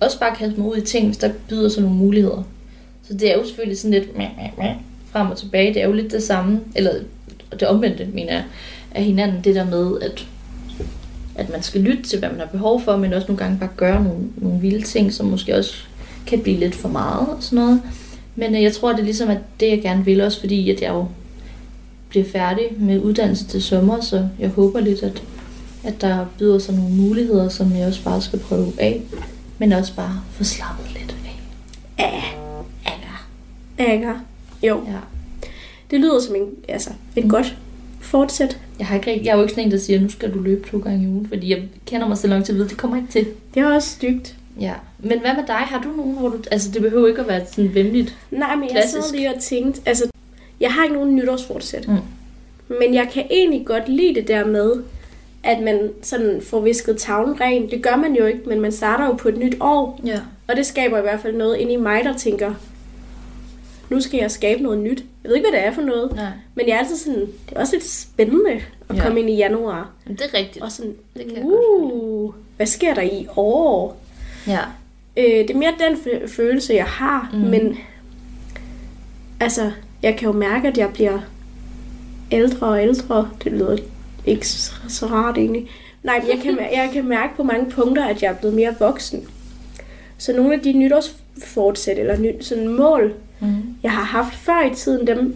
også 0.00 0.18
bare 0.18 0.36
kaste 0.36 0.60
mig 0.60 0.70
ud 0.70 0.76
i 0.76 0.80
ting, 0.80 1.06
hvis 1.06 1.16
der 1.16 1.30
byder 1.48 1.68
sig 1.68 1.82
nogle 1.82 1.98
muligheder. 1.98 2.42
Så 3.08 3.14
det 3.14 3.32
er 3.32 3.36
jo 3.36 3.44
selvfølgelig 3.44 3.78
sådan 3.78 3.90
lidt 3.90 4.08
frem 5.12 5.30
og 5.30 5.36
tilbage. 5.36 5.74
Det 5.74 5.82
er 5.82 5.86
jo 5.86 5.92
lidt 5.92 6.12
det 6.12 6.22
samme, 6.22 6.60
eller 6.76 6.92
det 7.52 7.68
omvendte, 7.68 8.08
mener 8.12 8.32
jeg, 8.32 8.44
af 8.92 9.04
hinanden. 9.04 9.44
Det 9.44 9.54
der 9.54 9.64
med, 9.64 10.00
at, 10.02 10.26
at 11.34 11.50
man 11.50 11.62
skal 11.62 11.80
lytte 11.80 12.02
til, 12.02 12.18
hvad 12.18 12.28
man 12.28 12.38
har 12.38 12.46
behov 12.46 12.82
for, 12.82 12.96
men 12.96 13.12
også 13.12 13.28
nogle 13.28 13.44
gange 13.44 13.58
bare 13.58 13.70
gøre 13.76 14.04
nogle, 14.04 14.24
nogle 14.36 14.60
vilde 14.60 14.82
ting, 14.82 15.12
som 15.12 15.26
måske 15.26 15.56
også 15.56 15.74
kan 16.26 16.40
blive 16.40 16.58
lidt 16.58 16.74
for 16.74 16.88
meget 16.88 17.28
og 17.28 17.36
sådan 17.40 17.64
noget. 17.64 17.82
Men 18.36 18.54
øh, 18.54 18.62
jeg 18.62 18.72
tror, 18.72 18.92
det 18.92 19.00
er 19.00 19.04
ligesom 19.04 19.28
at 19.28 19.38
det, 19.60 19.68
jeg 19.68 19.82
gerne 19.82 20.04
vil, 20.04 20.20
også 20.20 20.40
fordi 20.40 20.70
at 20.70 20.82
jeg 20.82 20.88
jo 20.88 21.06
bliver 22.08 22.24
færdig 22.32 22.64
med 22.78 23.00
uddannelse 23.00 23.44
til 23.44 23.62
sommer, 23.62 24.00
så 24.00 24.28
jeg 24.38 24.48
håber 24.48 24.80
lidt, 24.80 25.02
at, 25.02 25.22
at 25.88 26.00
der 26.00 26.26
byder 26.38 26.58
sig 26.58 26.74
nogle 26.74 26.94
muligheder, 26.94 27.48
som 27.48 27.76
jeg 27.76 27.86
også 27.86 28.04
bare 28.04 28.22
skal 28.22 28.38
prøve 28.38 28.72
af, 28.78 29.02
men 29.58 29.72
også 29.72 29.94
bare 29.94 30.20
få 30.32 30.44
slappet 30.44 30.86
lidt 30.92 31.16
af. 31.98 32.34
Ikke? 33.92 34.12
Jo, 34.62 34.82
Ja. 34.86 34.92
det 35.90 36.00
lyder 36.00 36.20
som 36.20 36.34
en, 36.34 36.46
altså, 36.68 36.90
et 37.16 37.24
godt 37.30 37.56
fortsæt. 38.00 38.60
Jeg, 38.78 38.86
har 38.86 38.94
ikke, 38.96 39.20
jeg 39.24 39.32
er 39.32 39.36
jo 39.36 39.42
ikke 39.42 39.52
sådan 39.52 39.64
en, 39.64 39.70
der 39.70 39.78
siger, 39.78 40.00
nu 40.00 40.08
skal 40.08 40.34
du 40.34 40.38
løbe 40.40 40.68
to 40.70 40.78
gange 40.78 41.04
i 41.04 41.08
ugen, 41.08 41.28
fordi 41.28 41.50
jeg 41.50 41.62
kender 41.86 42.08
mig 42.08 42.18
så 42.18 42.26
langt 42.26 42.46
til 42.46 42.52
at 42.52 42.56
vide, 42.58 42.68
det 42.68 42.76
kommer 42.76 42.96
ikke 42.96 43.08
til. 43.12 43.26
Det 43.54 43.60
er 43.62 43.66
også 43.74 43.88
stygt. 43.88 44.36
Ja. 44.60 44.72
Men 44.98 45.20
hvad 45.20 45.34
med 45.34 45.46
dig? 45.46 45.54
Har 45.56 45.82
du 45.82 45.88
nogen, 45.96 46.18
hvor 46.18 46.28
du... 46.28 46.38
Altså, 46.50 46.70
det 46.70 46.82
behøver 46.82 47.08
ikke 47.08 47.20
at 47.20 47.28
være 47.28 47.46
sådan 47.46 47.74
venligt. 47.74 48.16
Nej, 48.30 48.54
men 48.54 48.64
jeg 48.64 48.70
Klassisk. 48.70 49.08
sad 49.08 49.16
lige 49.16 49.34
og 49.34 49.40
tænkte, 49.42 49.80
altså, 49.86 50.04
jeg 50.60 50.72
har 50.72 50.82
ikke 50.84 50.96
nogen 50.96 51.16
nytårsfortsæt. 51.16 51.88
Mm. 51.88 51.94
Men 52.80 52.94
jeg 52.94 53.08
kan 53.12 53.24
egentlig 53.30 53.66
godt 53.66 53.88
lide 53.88 54.14
det 54.14 54.28
der 54.28 54.46
med, 54.46 54.72
at 55.48 55.62
man 55.62 55.90
sådan 56.02 56.40
får 56.42 56.60
visket 56.60 56.96
tavlen 56.96 57.40
ren. 57.40 57.70
Det 57.70 57.82
gør 57.82 57.96
man 57.96 58.14
jo 58.14 58.26
ikke, 58.26 58.40
men 58.46 58.60
man 58.60 58.72
starter 58.72 59.06
jo 59.06 59.12
på 59.12 59.28
et 59.28 59.36
nyt 59.36 59.56
år. 59.60 60.00
Ja. 60.06 60.20
Og 60.48 60.56
det 60.56 60.66
skaber 60.66 60.98
i 60.98 61.02
hvert 61.02 61.20
fald 61.20 61.36
noget 61.36 61.56
inde 61.56 61.72
i 61.72 61.76
mig, 61.76 62.04
der 62.04 62.16
tænker, 62.16 62.54
nu 63.90 64.00
skal 64.00 64.18
jeg 64.18 64.30
skabe 64.30 64.62
noget 64.62 64.78
nyt. 64.78 65.04
Jeg 65.22 65.28
ved 65.28 65.36
ikke, 65.36 65.48
hvad 65.50 65.60
det 65.60 65.66
er 65.66 65.72
for 65.72 65.82
noget. 65.82 66.12
Nej. 66.16 66.30
Men 66.54 66.68
jeg 66.68 66.74
er 66.74 66.78
altid 66.78 66.96
sådan, 66.96 67.20
det 67.20 67.56
er 67.56 67.60
også 67.60 67.72
lidt 67.76 67.84
spændende 67.86 68.60
at 68.88 68.96
Ja. 68.96 69.02
komme 69.02 69.20
ind 69.20 69.30
i 69.30 69.36
januar. 69.36 69.90
Men 70.06 70.16
det 70.16 70.22
er 70.34 70.38
rigtigt. 70.38 70.64
Og 70.64 70.72
sådan, 70.72 70.94
Det 71.16 71.26
kan 71.34 71.42
uh, 71.44 72.32
hvad 72.56 72.66
sker 72.66 72.94
der 72.94 73.02
i 73.02 73.26
år? 73.36 74.00
Ja. 74.46 74.60
Øh, 75.16 75.24
det 75.24 75.50
er 75.50 75.56
mere 75.58 75.74
den 75.88 75.96
fø- 75.96 76.26
følelse, 76.26 76.74
jeg 76.74 76.84
har, 76.84 77.30
mm. 77.32 77.38
men 77.38 77.78
altså, 79.40 79.70
jeg 80.02 80.16
kan 80.16 80.26
jo 80.26 80.32
mærke, 80.32 80.68
at 80.68 80.78
jeg 80.78 80.90
bliver 80.94 81.18
ældre 82.30 82.66
og 82.66 82.82
ældre. 82.82 83.30
Det 83.44 83.52
lyder 83.52 83.76
ikke 84.28 84.48
så, 84.48 84.72
så 84.88 85.06
rart 85.06 85.38
egentlig. 85.38 85.68
Nej, 86.02 86.20
men 86.20 86.28
jeg 86.28 86.38
kan, 86.42 86.58
jeg 86.58 86.90
kan 86.92 87.08
mærke 87.08 87.36
på 87.36 87.42
mange 87.42 87.70
punkter, 87.70 88.04
at 88.04 88.22
jeg 88.22 88.30
er 88.30 88.34
blevet 88.34 88.56
mere 88.56 88.74
voksen. 88.78 89.24
Så 90.18 90.32
nogle 90.32 90.54
af 90.54 90.60
de 90.60 90.72
nytårsfortsæt, 90.72 91.98
eller 91.98 92.18
ny, 92.18 92.30
sådan 92.40 92.68
mål, 92.68 93.14
Mm. 93.40 93.48
jeg 93.82 93.90
har 93.90 94.02
haft 94.04 94.34
før 94.34 94.70
i 94.72 94.74
tiden, 94.74 95.06
dem 95.06 95.34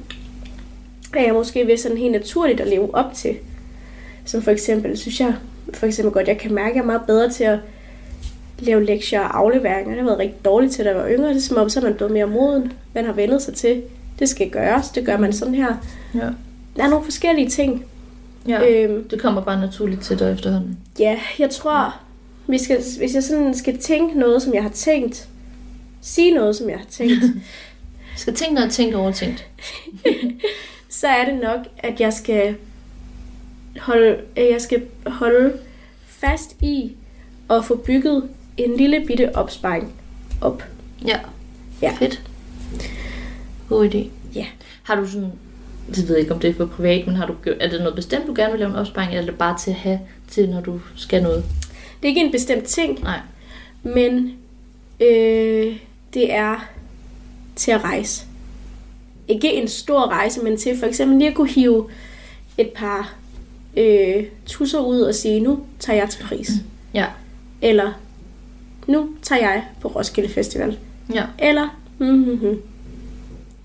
er 1.16 1.22
jeg 1.24 1.34
måske 1.34 1.66
ved 1.66 1.76
sådan 1.76 1.96
helt 1.98 2.12
naturligt 2.12 2.60
at 2.60 2.68
leve 2.68 2.94
op 2.94 3.14
til. 3.14 3.36
Som 4.24 4.42
for 4.42 4.50
eksempel, 4.50 4.98
synes 4.98 5.20
jeg 5.20 5.34
for 5.74 5.86
eksempel 5.86 6.12
godt, 6.12 6.28
jeg 6.28 6.38
kan 6.38 6.54
mærke, 6.54 6.70
at 6.70 6.74
jeg 6.76 6.82
er 6.82 6.86
meget 6.86 7.02
bedre 7.06 7.30
til 7.30 7.44
at 7.44 7.58
lave 8.58 8.84
lektier 8.84 9.20
og 9.20 9.38
afleveringer. 9.38 9.90
Det 9.90 9.98
har 10.00 10.04
været 10.04 10.18
rigtig 10.18 10.44
dårligt 10.44 10.72
til, 10.72 10.84
da 10.84 10.90
jeg 10.90 10.98
var 10.98 11.08
yngre. 11.08 11.28
Det 11.28 11.36
er 11.36 11.40
som 11.40 11.56
om, 11.56 11.68
så 11.68 11.80
er 11.80 11.84
man 11.84 11.94
blevet 11.94 12.12
mere 12.12 12.26
moden. 12.26 12.72
Man 12.94 13.04
har 13.04 13.12
vendet 13.12 13.42
sig 13.42 13.54
til, 13.54 13.82
det 14.18 14.28
skal 14.28 14.50
gøres. 14.50 14.88
Det 14.88 15.06
gør 15.06 15.16
man 15.18 15.32
sådan 15.32 15.54
her. 15.54 15.74
Ja. 16.14 16.28
Der 16.76 16.84
er 16.84 16.88
nogle 16.88 17.04
forskellige 17.04 17.48
ting. 17.48 17.84
Ja. 18.48 18.68
Øhm, 18.70 19.08
Det 19.08 19.20
kommer 19.20 19.40
bare 19.42 19.60
naturligt 19.60 20.02
til 20.02 20.18
dig 20.18 20.32
efterhånden. 20.32 20.78
ja, 20.98 21.18
jeg 21.38 21.50
tror, 21.50 22.00
vi 22.46 22.58
skal, 22.58 22.78
hvis 22.98 23.14
jeg 23.14 23.22
sådan 23.22 23.54
skal 23.54 23.78
tænke 23.78 24.18
noget, 24.18 24.42
som 24.42 24.54
jeg 24.54 24.62
har 24.62 24.70
tænkt, 24.70 25.28
sige 26.00 26.34
noget, 26.34 26.56
som 26.56 26.68
jeg 26.70 26.78
har 26.78 26.86
tænkt, 26.90 27.14
skal 28.16 28.34
tænke 28.34 28.54
noget 28.54 28.72
tænkt 28.72 28.94
over 28.94 29.12
tænkt. 29.12 29.46
så 30.88 31.06
er 31.08 31.24
det 31.24 31.40
nok, 31.42 31.58
at 31.78 32.00
jeg 32.00 32.12
skal 32.12 32.54
holde, 33.80 34.16
at 34.36 34.50
jeg 34.50 34.60
skal 34.60 34.82
holde 35.06 35.52
fast 36.06 36.56
i 36.62 36.92
at 37.50 37.64
få 37.64 37.76
bygget 37.76 38.28
en 38.56 38.76
lille 38.76 39.04
bitte 39.06 39.36
opsparing 39.36 39.92
op. 40.40 40.62
Ja. 41.06 41.18
Ja. 41.82 41.92
Fedt. 41.98 42.22
God 43.68 43.88
idé. 43.88 44.06
Ja. 44.34 44.46
Har 44.82 44.94
du 44.94 45.06
sådan... 45.06 45.32
Jeg 45.88 46.08
ved 46.08 46.16
ikke, 46.16 46.34
om 46.34 46.40
det 46.40 46.50
er 46.50 46.54
for 46.54 46.66
privat, 46.66 47.06
men 47.06 47.16
har 47.16 47.26
du, 47.26 47.34
er 47.60 47.68
det 47.68 47.80
noget 47.80 47.94
bestemt, 47.94 48.26
du 48.26 48.34
gerne 48.36 48.50
vil 48.50 48.60
lave 48.60 48.70
en 48.70 48.76
opsparing, 48.76 49.10
eller 49.10 49.22
er 49.22 49.26
det 49.26 49.38
bare 49.38 49.58
til 49.58 49.70
at 49.70 49.76
have 49.76 50.00
til, 50.28 50.50
når 50.50 50.60
du 50.60 50.80
skal 50.96 51.22
noget? 51.22 51.44
Det 52.02 52.04
er 52.04 52.08
ikke 52.08 52.20
en 52.20 52.32
bestemt 52.32 52.64
ting, 52.64 53.02
Nej. 53.02 53.20
men 53.82 54.32
øh, 55.00 55.76
det 56.14 56.32
er 56.32 56.68
til 57.56 57.70
at 57.70 57.84
rejse. 57.84 58.26
Ikke 59.28 59.52
en 59.54 59.68
stor 59.68 60.06
rejse, 60.06 60.40
men 60.40 60.56
til 60.56 60.78
for 60.78 60.86
eksempel 60.86 61.18
lige 61.18 61.28
at 61.28 61.34
kunne 61.34 61.50
hive 61.50 61.88
et 62.58 62.70
par 62.70 63.14
øh, 63.76 64.24
tusser 64.46 64.80
ud 64.80 65.00
og 65.00 65.14
sige, 65.14 65.40
nu 65.40 65.60
tager 65.78 65.98
jeg 65.98 66.10
til 66.10 66.22
Paris. 66.22 66.50
Ja. 66.94 67.06
Eller 67.62 67.92
nu 68.86 69.08
tager 69.22 69.40
jeg 69.40 69.64
på 69.80 69.88
Roskilde 69.88 70.28
Festival. 70.28 70.78
Ja. 71.14 71.24
Eller, 71.38 71.78
mm-hmm. 71.98 72.62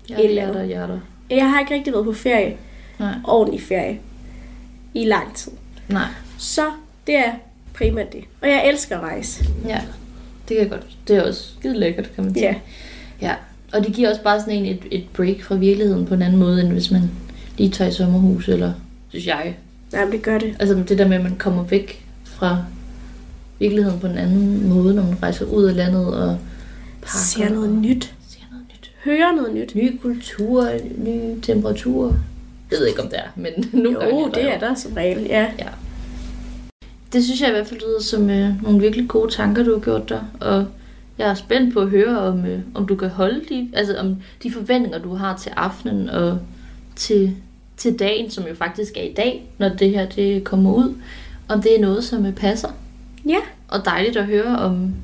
Hjerter, 0.08 0.24
eller 0.24 0.42
hjerter, 0.42 0.64
hjerter. 0.64 1.00
Jeg 1.30 1.50
har 1.50 1.60
ikke 1.60 1.74
rigtig 1.74 1.92
været 1.92 2.04
på 2.04 2.12
ferie, 2.12 2.56
Nej. 2.98 3.14
ordentlig 3.24 3.62
ferie, 3.62 3.98
i 4.94 5.04
lang 5.04 5.34
tid. 5.34 5.52
Nej. 5.88 6.08
Så 6.38 6.62
det 7.06 7.16
er 7.16 7.32
primært 7.74 8.12
det. 8.12 8.24
Og 8.42 8.48
jeg 8.48 8.68
elsker 8.68 8.96
at 8.96 9.02
rejse. 9.02 9.44
Ja. 9.66 9.80
Det 10.48 10.56
kan 10.56 10.58
jeg 10.58 10.70
godt. 10.70 10.86
Det 11.08 11.16
er 11.16 11.22
også 11.22 11.48
skide 11.58 11.78
lækkert, 11.78 12.14
kan 12.14 12.24
man 12.24 12.34
sige. 12.34 12.46
Ja. 12.46 12.54
Ja, 13.20 13.34
og 13.72 13.84
det 13.86 13.94
giver 13.94 14.08
også 14.10 14.22
bare 14.22 14.40
sådan 14.40 14.54
en 14.54 14.66
et, 14.66 14.82
et 14.90 15.04
break 15.12 15.42
fra 15.42 15.54
virkeligheden 15.54 16.06
på 16.06 16.14
en 16.14 16.22
anden 16.22 16.38
måde, 16.38 16.60
end 16.60 16.72
hvis 16.72 16.90
man 16.90 17.10
lige 17.58 17.70
tager 17.70 17.90
i 17.90 17.94
sommerhus, 17.94 18.48
eller 18.48 18.72
synes 19.08 19.26
jeg. 19.26 19.56
Nej, 19.92 20.04
men 20.04 20.12
det 20.12 20.22
gør 20.22 20.38
det. 20.38 20.56
Altså 20.58 20.74
det 20.88 20.98
der 20.98 21.08
med, 21.08 21.16
at 21.16 21.22
man 21.22 21.36
kommer 21.36 21.62
væk 21.62 22.04
fra 22.24 22.64
virkeligheden 23.58 24.00
på 24.00 24.06
en 24.06 24.18
anden 24.18 24.68
måde, 24.68 24.94
når 24.94 25.02
man 25.02 25.22
rejser 25.22 25.44
ud 25.44 25.64
af 25.64 25.76
landet 25.76 26.06
og 26.06 26.38
pakker. 27.02 27.18
Ser 27.18 27.48
noget 27.48 27.70
nyt. 27.70 28.14
Ser 29.04 29.10
noget 29.10 29.14
nyt. 29.14 29.20
Hører 29.20 29.32
noget 29.32 29.54
nyt. 29.54 29.74
Nye 29.74 29.98
kulturer, 29.98 30.78
nye 30.98 31.40
temperaturer. 31.42 32.12
Jeg 32.70 32.78
ved 32.78 32.86
ikke, 32.86 33.02
om 33.02 33.08
det 33.08 33.18
er, 33.18 33.28
men 33.36 33.52
gange 34.00 34.20
Jo, 34.20 34.26
der 34.26 34.32
det 34.32 34.44
jo. 34.44 34.48
er 34.48 34.58
der 34.58 34.74
som 34.74 34.92
regel, 34.92 35.22
ja. 35.22 35.46
Det 37.12 37.24
synes 37.24 37.40
jeg 37.40 37.48
i 37.48 37.52
hvert 37.52 37.66
fald 37.66 37.80
lyder 37.80 38.02
som 38.02 38.30
øh, 38.30 38.62
nogle 38.62 38.80
virkelig 38.80 39.08
gode 39.08 39.32
tanker, 39.32 39.62
du 39.62 39.72
har 39.72 39.80
gjort 39.80 40.08
der. 40.08 40.20
Og 40.40 40.66
jeg 41.18 41.30
er 41.30 41.34
spændt 41.34 41.74
på 41.74 41.80
at 41.80 41.88
høre, 41.88 42.18
om, 42.18 42.44
øh, 42.46 42.60
om 42.74 42.86
du 42.86 42.96
kan 42.96 43.08
holde 43.08 43.40
de, 43.48 43.70
altså 43.72 43.96
om 43.96 44.16
de 44.42 44.52
forventninger, 44.52 44.98
du 44.98 45.14
har 45.14 45.36
til 45.36 45.52
aftenen 45.56 46.08
og 46.10 46.38
til, 46.96 47.36
til 47.76 47.98
dagen, 47.98 48.30
som 48.30 48.44
jo 48.46 48.54
faktisk 48.54 48.96
er 48.96 49.02
i 49.02 49.12
dag, 49.12 49.50
når 49.58 49.68
det 49.68 49.90
her 49.90 50.06
det 50.06 50.44
kommer 50.44 50.74
ud. 50.74 50.94
Om 51.48 51.62
det 51.62 51.76
er 51.76 51.80
noget, 51.80 52.04
som 52.04 52.26
øh, 52.26 52.34
passer. 52.34 52.68
Ja. 53.26 53.38
Og 53.68 53.84
dejligt 53.84 54.16
at 54.16 54.26
høre 54.26 54.58
om, 54.58 54.94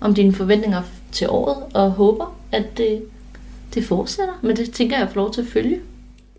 om 0.00 0.14
dine 0.14 0.32
forventninger 0.32 0.82
til 1.12 1.28
året, 1.30 1.56
og 1.74 1.90
håber, 1.90 2.36
at 2.52 2.78
det, 2.78 3.02
det 3.74 3.84
fortsætter. 3.84 4.34
Men 4.42 4.56
det 4.56 4.72
tænker 4.72 4.98
jeg 4.98 5.08
får 5.08 5.16
lov 5.20 5.32
til 5.32 5.40
at 5.40 5.46
følge. 5.46 5.80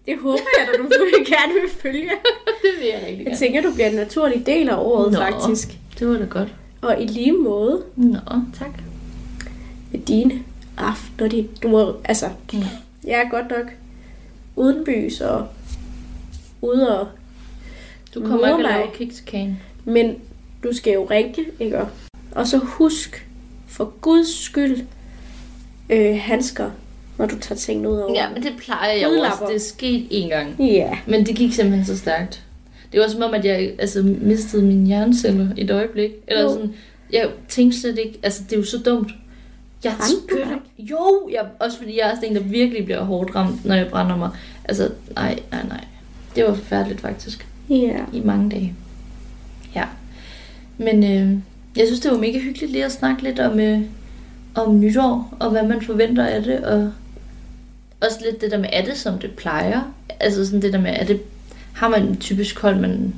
Det 0.06 0.18
håber 0.22 0.40
jeg, 0.60 0.68
at 0.74 0.80
du 0.80 0.84
vil- 0.84 1.26
gerne 1.34 1.54
vil 1.54 1.70
følge. 1.82 2.10
Det 2.64 2.72
vil 2.80 2.88
jeg 2.94 3.04
rigtig 3.08 3.28
Jeg 3.28 3.38
tænker, 3.38 3.62
du 3.62 3.74
bliver 3.74 3.88
en 3.90 3.96
naturlig 3.96 4.46
del 4.46 4.70
af 4.70 4.76
året, 4.78 5.12
Nå. 5.14 5.20
faktisk. 5.20 5.78
Det 6.00 6.08
var 6.08 6.18
da 6.18 6.26
godt. 6.26 6.56
Og 6.82 7.02
i 7.02 7.06
lige 7.08 7.32
måde 7.32 7.84
Nå, 7.96 8.20
tak. 8.60 8.80
med 9.92 10.00
dine 10.00 10.44
aftener. 10.78 11.30
De, 11.30 11.48
du 11.64 11.68
må, 11.68 11.96
altså, 12.06 12.30
Mm. 12.54 12.60
jeg 13.08 13.20
er 13.26 13.30
godt 13.30 13.50
nok 13.50 13.66
udenbys 14.56 15.22
og 15.22 15.48
ude 16.62 17.00
og... 17.00 17.08
Du 18.16 18.22
kommer 18.22 18.48
ikke 18.48 18.68
at 18.68 18.72
lave 18.74 18.86
mig. 18.86 18.94
kikskagen. 18.96 19.60
Men 19.86 20.16
du 20.64 20.74
skal 20.74 20.94
jo 20.94 21.08
ringe, 21.12 21.46
ikke? 21.60 21.80
Og 22.36 22.48
så 22.48 22.58
husk, 22.58 23.28
for 23.68 23.94
guds 24.02 24.40
skyld, 24.44 24.78
øh, 25.90 26.18
handsker, 26.22 26.70
når 27.18 27.26
du 27.26 27.40
tager 27.40 27.60
tingene 27.60 27.90
ud 27.90 27.98
over. 27.98 28.14
Ja, 28.14 28.30
men 28.34 28.44
det 28.44 28.52
plejer 28.58 28.94
jeg 28.94 29.08
også. 29.08 29.46
Det 29.48 29.56
er 29.56 29.60
sket 29.60 30.08
en 30.10 30.30
gang. 30.30 30.56
Ja. 30.60 30.98
Men 31.08 31.26
det 31.26 31.36
gik 31.36 31.54
simpelthen 31.54 31.86
så 31.86 31.98
stærkt. 31.98 32.44
Det 32.92 33.02
var 33.02 33.08
som 33.08 33.22
om, 33.22 33.34
at 33.34 33.46
jeg 33.46 33.72
altså, 33.80 34.02
mistede 34.22 34.64
mine 34.64 34.88
hjerneceller 34.88 35.48
i 35.58 35.62
et 35.62 35.72
øjeblik. 35.72 36.12
Eller 36.28 36.44
Jo. 36.44 36.50
sådan, 36.50 36.74
jeg 37.12 37.30
tænkte 37.50 37.80
slet 37.80 37.98
ikke, 37.98 38.20
altså 38.24 38.44
det 38.44 38.54
er 38.54 38.58
jo 38.58 38.66
så 38.66 38.78
dumt. 38.78 39.12
Jeg 39.84 39.94
dig? 40.30 40.60
Jo, 40.78 41.30
jeg, 41.32 41.46
også 41.60 41.78
fordi 41.78 42.00
jeg 42.00 42.12
er 42.12 42.16
sådan 42.16 42.30
en, 42.30 42.36
der 42.36 42.42
virkelig 42.42 42.86
bliver 42.86 43.04
hårdt 43.04 43.36
ramt, 43.36 43.66
når 43.66 43.76
jeg 43.76 43.88
brænder 43.88 44.18
mig. 44.18 44.30
Altså, 44.66 44.90
nej, 45.16 45.40
nej, 45.52 45.64
nej. 45.68 45.84
Det 46.36 46.44
var 46.44 46.54
forfærdeligt 46.54 47.02
faktisk. 47.02 47.48
Ja. 47.70 48.00
I 48.14 48.22
mange 48.26 48.50
dage. 48.50 48.76
Ja. 49.76 49.84
Men 50.78 51.04
øh, 51.04 51.38
jeg 51.78 51.88
synes, 51.88 52.00
det 52.00 52.12
var 52.12 52.18
mega 52.18 52.40
hyggeligt 52.40 52.72
lige 52.72 52.86
at 52.86 52.92
snakke 52.92 53.24
lidt 53.24 53.40
om, 53.40 53.60
øh, 53.60 53.82
om 54.56 54.80
nytår, 54.80 55.38
og 55.40 55.52
hvad 55.52 55.64
man 55.68 55.82
forventer 55.82 56.26
af 56.26 56.44
det, 56.44 56.60
og 56.66 56.92
også 58.06 58.18
lidt 58.26 58.42
det 58.42 58.52
der 58.52 58.58
med, 58.58 58.70
er 58.74 58.86
det 58.86 58.98
som 58.98 59.20
det 59.20 59.32
plejer? 59.32 59.82
Altså 60.20 60.46
sådan 60.46 60.62
det 60.62 60.74
der 60.74 60.82
med, 60.82 60.92
er 60.96 61.06
det, 61.06 61.22
har 61.74 61.90
man 61.90 62.18
typisk 62.18 62.60
hold, 62.60 62.80
man, 62.80 63.14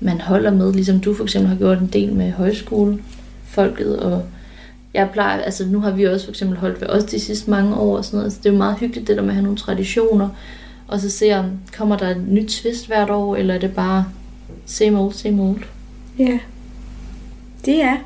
man 0.00 0.20
holder 0.20 0.50
med, 0.50 0.72
ligesom 0.72 1.00
du 1.00 1.14
for 1.14 1.24
eksempel 1.24 1.48
har 1.48 1.56
gjort 1.56 1.78
en 1.78 1.86
del 1.86 2.12
med 2.12 2.32
højskolefolket, 2.32 3.98
og 3.98 4.22
jeg 4.94 5.10
plejer, 5.12 5.42
altså 5.42 5.66
nu 5.66 5.80
har 5.80 5.90
vi 5.90 6.04
også 6.04 6.26
for 6.26 6.30
eksempel 6.30 6.58
holdt 6.58 6.80
ved 6.80 6.88
os 6.88 7.04
de 7.04 7.20
sidste 7.20 7.50
mange 7.50 7.74
år 7.74 7.96
og 7.96 8.04
sådan 8.04 8.18
noget, 8.18 8.32
så 8.32 8.38
det 8.38 8.46
er 8.46 8.52
jo 8.52 8.58
meget 8.58 8.78
hyggeligt 8.78 9.08
det 9.08 9.16
der 9.16 9.22
med 9.22 9.30
at 9.30 9.34
have 9.34 9.44
nogle 9.44 9.58
traditioner, 9.58 10.28
og 10.88 11.00
så 11.00 11.10
se 11.10 11.32
om, 11.32 11.50
kommer 11.76 11.96
der 11.96 12.08
et 12.08 12.28
nyt 12.28 12.48
twist 12.48 12.86
hvert 12.86 13.10
år, 13.10 13.36
eller 13.36 13.54
er 13.54 13.58
det 13.58 13.74
bare 13.74 14.04
same 14.66 14.98
old, 14.98 15.12
same 15.12 15.42
old? 15.42 15.62
Ja. 16.18 16.38
Det 17.64 17.82
er 17.82 17.96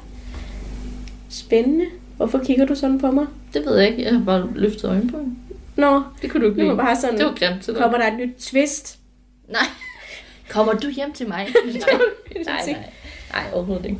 spændende. 1.28 1.84
Hvorfor 2.16 2.38
kigger 2.38 2.66
du 2.66 2.74
sådan 2.74 3.00
på 3.00 3.10
mig? 3.10 3.26
Det 3.54 3.62
ved 3.66 3.78
jeg 3.78 3.88
ikke, 3.90 4.04
jeg 4.04 4.12
har 4.12 4.24
bare 4.24 4.48
løftet 4.54 4.84
øjenbryn. 4.84 5.30
Nå, 5.76 6.02
Det 6.22 6.30
kunne 6.30 6.44
du 6.44 6.50
ikke 6.50 6.64
lide. 6.64 6.76
bare 6.76 6.96
sådan, 6.96 7.18
Det 7.18 7.26
var 7.26 7.34
grimt 7.34 7.64
til 7.64 7.74
kommer 7.74 7.98
der 7.98 8.06
et 8.06 8.14
nyt 8.18 8.36
twist? 8.38 8.98
Nej. 9.48 9.60
Kommer 10.50 10.72
du 10.72 10.88
hjem 10.90 11.12
til 11.12 11.28
mig? 11.28 11.46
Nej, 11.66 12.44
nej, 12.44 12.66
nej. 12.66 12.76
Nej, 13.32 13.44
overhovedet 13.52 13.84
ikke. 13.86 13.98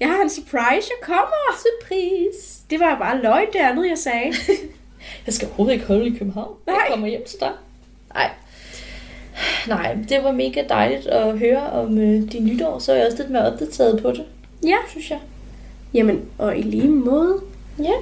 Jeg 0.00 0.08
har 0.08 0.22
en 0.22 0.30
surprise, 0.30 0.88
jeg 0.90 1.02
kommer. 1.02 1.58
Surprise. 1.58 2.58
Det 2.70 2.80
var 2.80 2.98
bare 2.98 3.22
løgn 3.22 3.46
det 3.52 3.58
andet, 3.58 3.88
jeg 3.88 3.98
sagde. 3.98 4.32
Jeg 5.26 5.34
skal 5.34 5.48
overhovedet 5.48 5.74
ikke 5.74 5.86
holde 5.86 6.06
i 6.06 6.18
København. 6.18 6.54
Jeg 6.66 6.74
Nej. 6.74 6.88
kommer 6.90 7.06
hjem 7.08 7.24
til 7.28 7.40
dig. 7.40 7.50
Nej. 8.14 8.30
Nej, 9.68 9.96
det 10.08 10.24
var 10.24 10.32
mega 10.32 10.64
dejligt 10.68 11.06
at 11.06 11.38
høre 11.38 11.70
om 11.70 11.98
øh, 11.98 12.32
de 12.32 12.40
nytår, 12.40 12.78
så 12.78 12.92
er 12.92 12.96
jeg 12.96 13.06
også 13.06 13.18
lidt 13.18 13.30
mere 13.30 13.46
opdateret 13.52 14.02
på 14.02 14.10
det, 14.10 14.24
ja. 14.66 14.76
synes 14.88 15.10
jeg. 15.10 15.18
Jamen, 15.94 16.24
og 16.38 16.58
i 16.58 16.62
lige 16.62 16.88
måde. 16.88 17.40
Ja. 17.78 17.92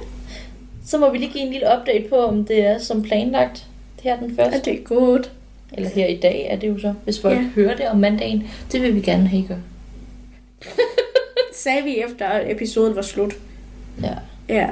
Så 0.87 0.97
må 0.97 1.11
vi 1.11 1.17
lige 1.17 1.31
give 1.31 1.43
en 1.43 1.51
lille 1.51 1.67
update 1.79 2.09
på, 2.09 2.15
om 2.15 2.45
det 2.45 2.65
er 2.65 2.77
som 2.77 3.01
planlagt 3.03 3.65
her 4.01 4.19
den 4.19 4.35
første. 4.35 4.57
Er 4.71 4.75
det 4.75 4.83
godt? 4.83 5.31
Eller 5.73 5.89
her 5.89 6.07
i 6.07 6.15
dag 6.17 6.47
er 6.49 6.55
det 6.59 6.67
jo 6.67 6.79
så, 6.79 6.93
hvis 7.03 7.19
folk 7.21 7.37
Ja. 7.37 7.43
hører 7.55 7.75
det 7.75 7.87
om 7.89 7.97
mandagen. 7.97 8.43
Det 8.71 8.81
vil 8.81 8.95
vi 8.95 9.01
gerne 9.01 9.27
have, 9.27 9.43
I 9.43 9.45
gør. 9.47 9.55
Sagde 11.53 11.83
vi 11.83 11.97
efter, 11.97 12.27
at 12.27 12.51
episoden 12.51 12.95
var 12.95 13.01
slut. 13.01 13.33
Ja. 14.03 14.13
Ja. 14.49 14.67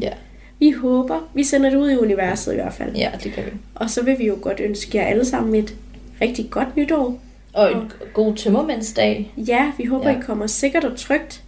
Ja. 0.00 0.12
Vi 0.58 0.70
håber, 0.70 1.30
vi 1.34 1.44
sender 1.44 1.70
det 1.70 1.76
ud 1.76 1.90
i 1.90 1.96
universet 1.96 2.52
i 2.52 2.54
hvert 2.54 2.72
fald. 2.72 2.96
Ja, 2.96 3.10
det 3.24 3.32
gør 3.36 3.42
vi. 3.42 3.50
Og 3.74 3.90
så 3.90 4.04
vil 4.04 4.18
vi 4.18 4.26
jo 4.26 4.38
godt 4.42 4.60
ønske 4.60 4.98
jer 4.98 5.04
alle 5.04 5.24
sammen 5.24 5.54
et 5.54 5.74
rigtig 6.20 6.50
godt 6.50 6.76
nytår. 6.76 7.18
Og 7.52 7.72
en 7.72 7.92
god 8.12 8.34
tømmermændsdag. 8.34 9.32
Ja, 9.36 9.72
vi 9.78 9.84
håber, 9.84 10.10
Ja. 10.10 10.18
I 10.18 10.20
kommer 10.22 10.46
sikkert 10.46 10.84
og 10.84 10.96
trygt 10.96 11.42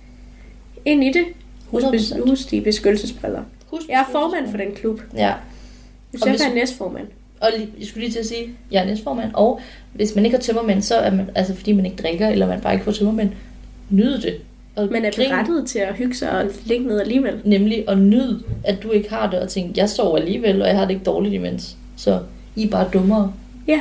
ind 0.84 1.04
i 1.04 1.12
det. 1.12 1.24
Husk, 1.66 1.86
100%. 1.86 1.88
bes- 1.94 2.28
husk 2.28 2.50
de 2.50 2.60
beskyttelsesbriller. 2.60 3.42
Jeg 3.88 4.00
er 4.08 4.12
formand 4.12 4.50
for 4.50 4.56
den 4.56 4.72
klub. 4.74 5.00
Ja. 5.16 5.32
Josef 6.14 6.28
hvis- 6.30 6.40
er 6.40 6.54
næstformand. 6.54 7.06
Og 7.40 7.48
lige, 7.56 7.68
jeg 7.78 7.86
skulle 7.86 8.04
lige 8.04 8.12
til 8.12 8.18
at 8.20 8.26
sige, 8.26 8.50
jeg 8.70 8.82
er 8.82 8.86
næstformand. 8.86 9.30
Og 9.34 9.60
hvis 9.92 10.14
man 10.14 10.24
ikke 10.24 10.36
har 10.36 10.42
tømmermænd, 10.42 10.82
så 10.82 10.94
er 10.96 11.10
man, 11.10 11.30
altså 11.34 11.54
fordi 11.54 11.72
man 11.72 11.86
ikke 11.86 12.02
drikker, 12.02 12.28
eller 12.28 12.46
man 12.46 12.60
bare 12.60 12.72
ikke 12.72 12.84
får 12.84 12.92
tømmermænd, 12.92 13.30
nyd 13.90 14.18
det. 14.18 14.36
Og 14.76 14.88
Man 14.92 15.04
er 15.04 15.10
grin, 15.10 15.30
berettiget 15.30 15.66
til 15.68 15.78
at 15.78 15.94
hygge 15.94 16.14
sig 16.14 16.30
og 16.30 16.44
ligge 16.64 16.86
ned 16.86 17.00
alligevel. 17.00 17.40
Nemlig 17.44 17.84
at 17.88 17.98
nyde, 17.98 18.42
at 18.64 18.82
du 18.82 18.90
ikke 18.90 19.10
har 19.10 19.30
det, 19.30 19.38
og 19.40 19.48
tænke, 19.48 19.72
jeg 19.76 19.88
sover 19.90 20.18
alligevel, 20.18 20.62
og 20.62 20.68
jeg 20.68 20.76
har 20.76 20.84
det 20.84 20.90
ikke 20.94 21.04
dårligt 21.04 21.34
imens. 21.34 21.76
Så 21.96 22.20
I 22.56 22.64
er 22.66 22.70
bare 22.70 22.88
dummere. 22.92 23.32
Ja. 23.68 23.80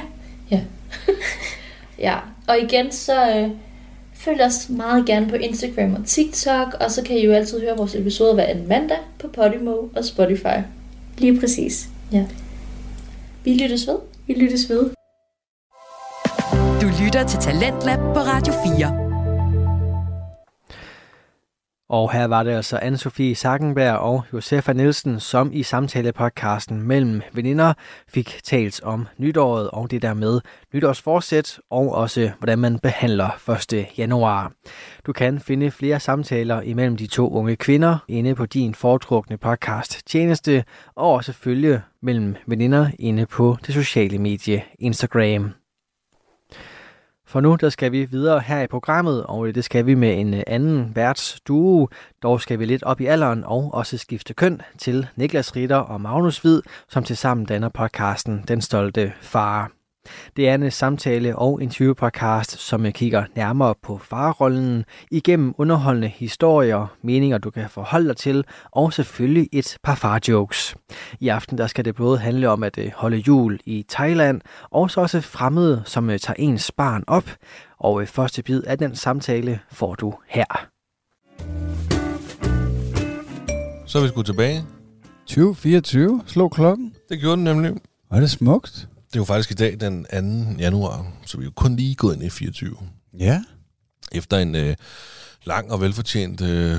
Ja. 0.52 0.60
ja, 2.00 2.16
og 2.48 2.58
igen 2.62 2.92
så 2.92 3.38
øh, 3.38 3.50
følg 4.24 4.42
os 4.42 4.70
meget 4.70 5.06
gerne 5.06 5.30
på 5.30 5.36
Instagram 5.36 5.94
og 5.94 6.06
TikTok, 6.06 6.74
og 6.80 6.92
så 6.92 7.04
kan 7.04 7.18
I 7.18 7.26
jo 7.26 7.34
altid 7.34 7.62
høre 7.62 7.78
vores 7.78 7.96
episoder 7.96 8.34
hver 8.34 8.44
anden 8.44 8.68
mandag 8.68 8.98
på 9.20 9.28
Podimo 9.28 9.72
og 9.96 10.06
Spotify. 10.06 10.58
Lige 11.18 11.40
præcis. 11.40 11.88
Ja. 12.12 12.26
Vi 13.44 13.54
lyttes 13.54 13.88
ved. 13.88 13.98
Vi 14.28 14.34
lyttes 14.34 14.70
ved. 14.70 14.90
Du 16.82 16.88
lytter 17.04 17.28
til 17.28 17.40
Talentlab 17.40 18.00
på 18.00 18.20
Radio 18.20 18.54
4. 18.78 19.03
Og 21.94 22.12
her 22.12 22.28
var 22.28 22.44
det 22.44 22.52
altså 22.52 22.78
Anne-Sophie 22.78 23.34
Sackenberg 23.34 23.98
og 23.98 24.24
Josefa 24.34 24.74
Nielsen, 24.74 25.20
som 25.20 25.50
i 25.54 25.64
samtalepodcasten 25.64 26.82
mellem 26.82 27.22
veninder 27.34 27.74
fik 28.08 28.40
talt 28.44 28.84
om 28.84 29.08
nytåret 29.18 29.70
og 29.70 29.92
det 29.92 30.02
der 30.02 30.14
med 30.14 30.42
nytårsforsæt 30.74 31.60
og 31.70 31.96
også 31.96 32.32
hvordan 32.38 32.60
man 32.60 32.80
behandler 32.80 33.50
1. 33.74 33.86
januar. 33.98 34.52
Du 35.06 35.14
kan 35.14 35.40
finde 35.40 35.72
flere 35.72 36.00
samtaler 36.00 36.62
imellem 36.62 36.98
de 36.98 37.08
to 37.08 37.30
unge 37.34 37.56
kvinder 37.56 37.98
inde 38.08 38.36
på 38.36 38.46
din 38.46 38.76
foretrukne 38.76 39.38
podcast 39.38 40.08
tjeneste 40.08 40.64
og 40.96 41.12
også 41.14 41.34
følge 41.34 41.82
mellem 42.02 42.36
veninder 42.48 42.90
inde 43.00 43.26
på 43.26 43.58
det 43.66 43.74
sociale 43.74 44.18
medie 44.18 44.64
Instagram. 44.80 45.63
For 47.34 47.42
nu 47.42 47.56
der 47.62 47.70
skal 47.70 47.92
vi 47.92 48.06
videre 48.06 48.40
her 48.40 48.62
i 48.62 48.68
programmet, 48.68 49.24
og 49.24 49.48
øh, 49.48 49.56
det 49.56 49.64
skal 49.64 49.86
vi 49.86 49.96
med 49.96 50.20
en 50.20 50.34
øh, 50.34 50.44
anden 50.48 50.92
værtsduo. 50.96 51.88
Dog 52.24 52.42
skal 52.42 52.60
vi 52.60 52.66
lidt 52.66 52.84
op 52.84 53.02
i 53.02 53.06
alderen 53.06 53.44
og 53.44 53.74
også 53.74 53.98
skifte 53.98 54.34
køn 54.34 54.62
til 54.78 55.08
Niklas 55.16 55.56
Ritter 55.56 55.78
og 55.78 56.02
Magnus 56.02 56.38
Hvid, 56.38 56.62
som 56.90 57.04
tilsammen 57.04 57.46
danner 57.46 57.70
podcasten 57.70 58.44
Den 58.48 58.62
Stolte 58.62 59.14
Far. 59.22 59.83
Det 60.36 60.50
er 60.50 60.56
en 60.56 60.72
samtale- 60.72 61.36
og 61.36 61.62
interviewpodcast, 61.62 62.60
som 62.60 62.92
kigger 62.92 63.24
nærmere 63.36 63.76
på 63.84 63.98
farrollen 63.98 64.86
igennem 65.12 65.54
underholdende 65.58 66.08
historier, 66.08 66.88
meninger 67.02 67.38
du 67.38 67.50
kan 67.50 67.70
forholde 67.70 68.08
dig 68.08 68.18
til, 68.18 68.46
og 68.72 68.94
selvfølgelig 68.94 69.50
et 69.52 69.78
par 69.84 69.96
farjokes. 69.96 70.76
I 71.20 71.28
aften 71.28 71.58
der 71.58 71.68
skal 71.68 71.86
det 71.86 71.96
både 71.96 72.18
handle 72.18 72.50
om 72.50 72.64
at 72.64 72.78
øh, 72.78 72.92
holde 72.96 73.18
jul 73.18 73.60
i 73.66 73.86
Thailand, 73.90 74.42
og 74.72 74.92
så 74.92 75.02
også 75.02 75.22
fremmede, 75.22 75.84
som 75.86 76.10
øh, 76.10 76.20
tager 76.20 76.36
ens 76.40 76.72
barn 76.72 77.04
op. 77.08 77.30
Og 77.80 78.02
øh, 78.02 78.08
første 78.08 78.44
bid 78.44 78.64
af 78.64 78.78
den 78.78 78.96
samtale 78.96 79.60
får 79.72 79.96
du 79.96 80.14
her. 80.28 80.68
Så 83.86 83.98
er 83.98 84.02
vi 84.02 84.08
sgu 84.08 84.22
tilbage. 84.22 84.64
2024 85.26 86.22
slog 86.26 86.52
klokken. 86.52 86.96
Det 87.10 87.20
gjorde 87.20 87.36
den 87.36 87.44
nemlig. 87.44 87.74
Var 88.12 88.20
det 88.20 88.30
smukt? 88.30 88.88
Det 89.14 89.20
er 89.20 89.22
jo 89.22 89.26
faktisk 89.26 89.52
i 89.52 89.54
dag 89.54 89.78
den 89.80 90.06
2. 90.56 90.60
januar, 90.60 91.06
så 91.26 91.38
vi 91.38 91.44
er 91.44 91.46
jo 91.46 91.52
kun 91.56 91.76
lige 91.76 91.96
gået 91.96 92.16
ind 92.16 92.24
i 92.24 92.30
24. 92.30 92.76
Ja. 93.20 93.44
Efter 94.12 94.38
en 94.38 94.56
øh, 94.56 94.76
lang 95.46 95.72
og 95.72 95.82
velfortjent 95.82 96.42
øh, 96.42 96.78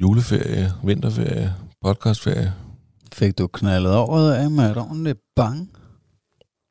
juleferie, 0.00 0.72
vinterferie, 0.84 1.54
podcastferie. 1.82 2.52
Fik 3.12 3.38
du 3.38 3.46
knaldet 3.46 3.94
året 3.94 4.32
af 4.32 4.50
med 4.50 4.70
et 4.70 4.76
ordentligt 4.76 5.18
bang? 5.36 5.70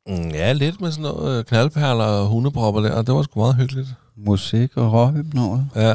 Mm, 0.06 0.28
ja, 0.28 0.52
lidt 0.52 0.80
med 0.80 0.90
sådan 0.90 1.02
noget 1.02 1.38
øh, 1.38 1.44
knaldperler 1.44 2.04
og 2.04 2.28
hundepropper 2.28 2.80
der, 2.80 2.92
og 2.92 3.06
det 3.06 3.14
var 3.14 3.22
sgu 3.22 3.40
meget 3.40 3.56
hyggeligt. 3.56 3.88
Musik 4.16 4.76
og 4.76 4.92
råhypnol? 4.92 5.64
Ja, 5.74 5.94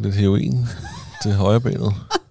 lidt 0.00 0.14
heroin 0.14 0.66
til 1.22 1.32
højrebenet. 1.32 1.94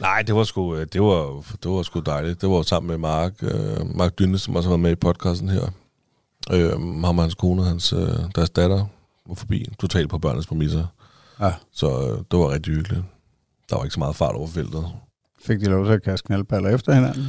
Nej, 0.00 0.22
det 0.22 0.34
var 0.34 0.44
sgu, 0.44 0.74
øh, 0.74 0.86
det 0.92 1.02
var, 1.02 1.44
det 1.62 1.70
var 1.70 1.82
sgu 1.82 2.00
dejligt. 2.00 2.40
Det 2.40 2.48
var 2.50 2.62
sammen 2.62 2.88
med 2.88 2.98
Mark, 2.98 3.32
øh, 3.42 3.96
Mark 3.96 4.18
Dynne, 4.18 4.38
som 4.38 4.56
også 4.56 4.68
været 4.68 4.80
med 4.80 4.90
i 4.90 4.94
podcasten 4.94 5.48
her. 5.48 5.68
Øh, 6.52 6.70
ham 7.04 7.18
og 7.18 7.24
hans 7.24 7.34
kone, 7.34 7.64
hans, 7.64 7.92
øh, 7.92 8.08
deres 8.34 8.50
datter, 8.50 8.86
var 9.26 9.34
forbi 9.34 9.68
totalt 9.80 10.10
på 10.10 10.18
børnenes 10.18 10.46
præmisser. 10.46 10.86
Ja. 11.40 11.52
Så 11.72 11.86
øh, 11.86 12.24
det 12.30 12.38
var 12.38 12.50
rigtig 12.50 12.74
hyggeligt. 12.74 13.02
Der 13.70 13.76
var 13.76 13.84
ikke 13.84 13.94
så 13.94 14.00
meget 14.00 14.16
fart 14.16 14.34
over 14.34 14.46
feltet. 14.46 14.86
Fik 15.42 15.60
de 15.60 15.64
lov 15.64 15.86
til 15.86 15.92
at 15.92 16.02
kaste 16.02 16.26
knaldpaller 16.26 16.70
efter 16.70 16.92
hinanden? 16.94 17.26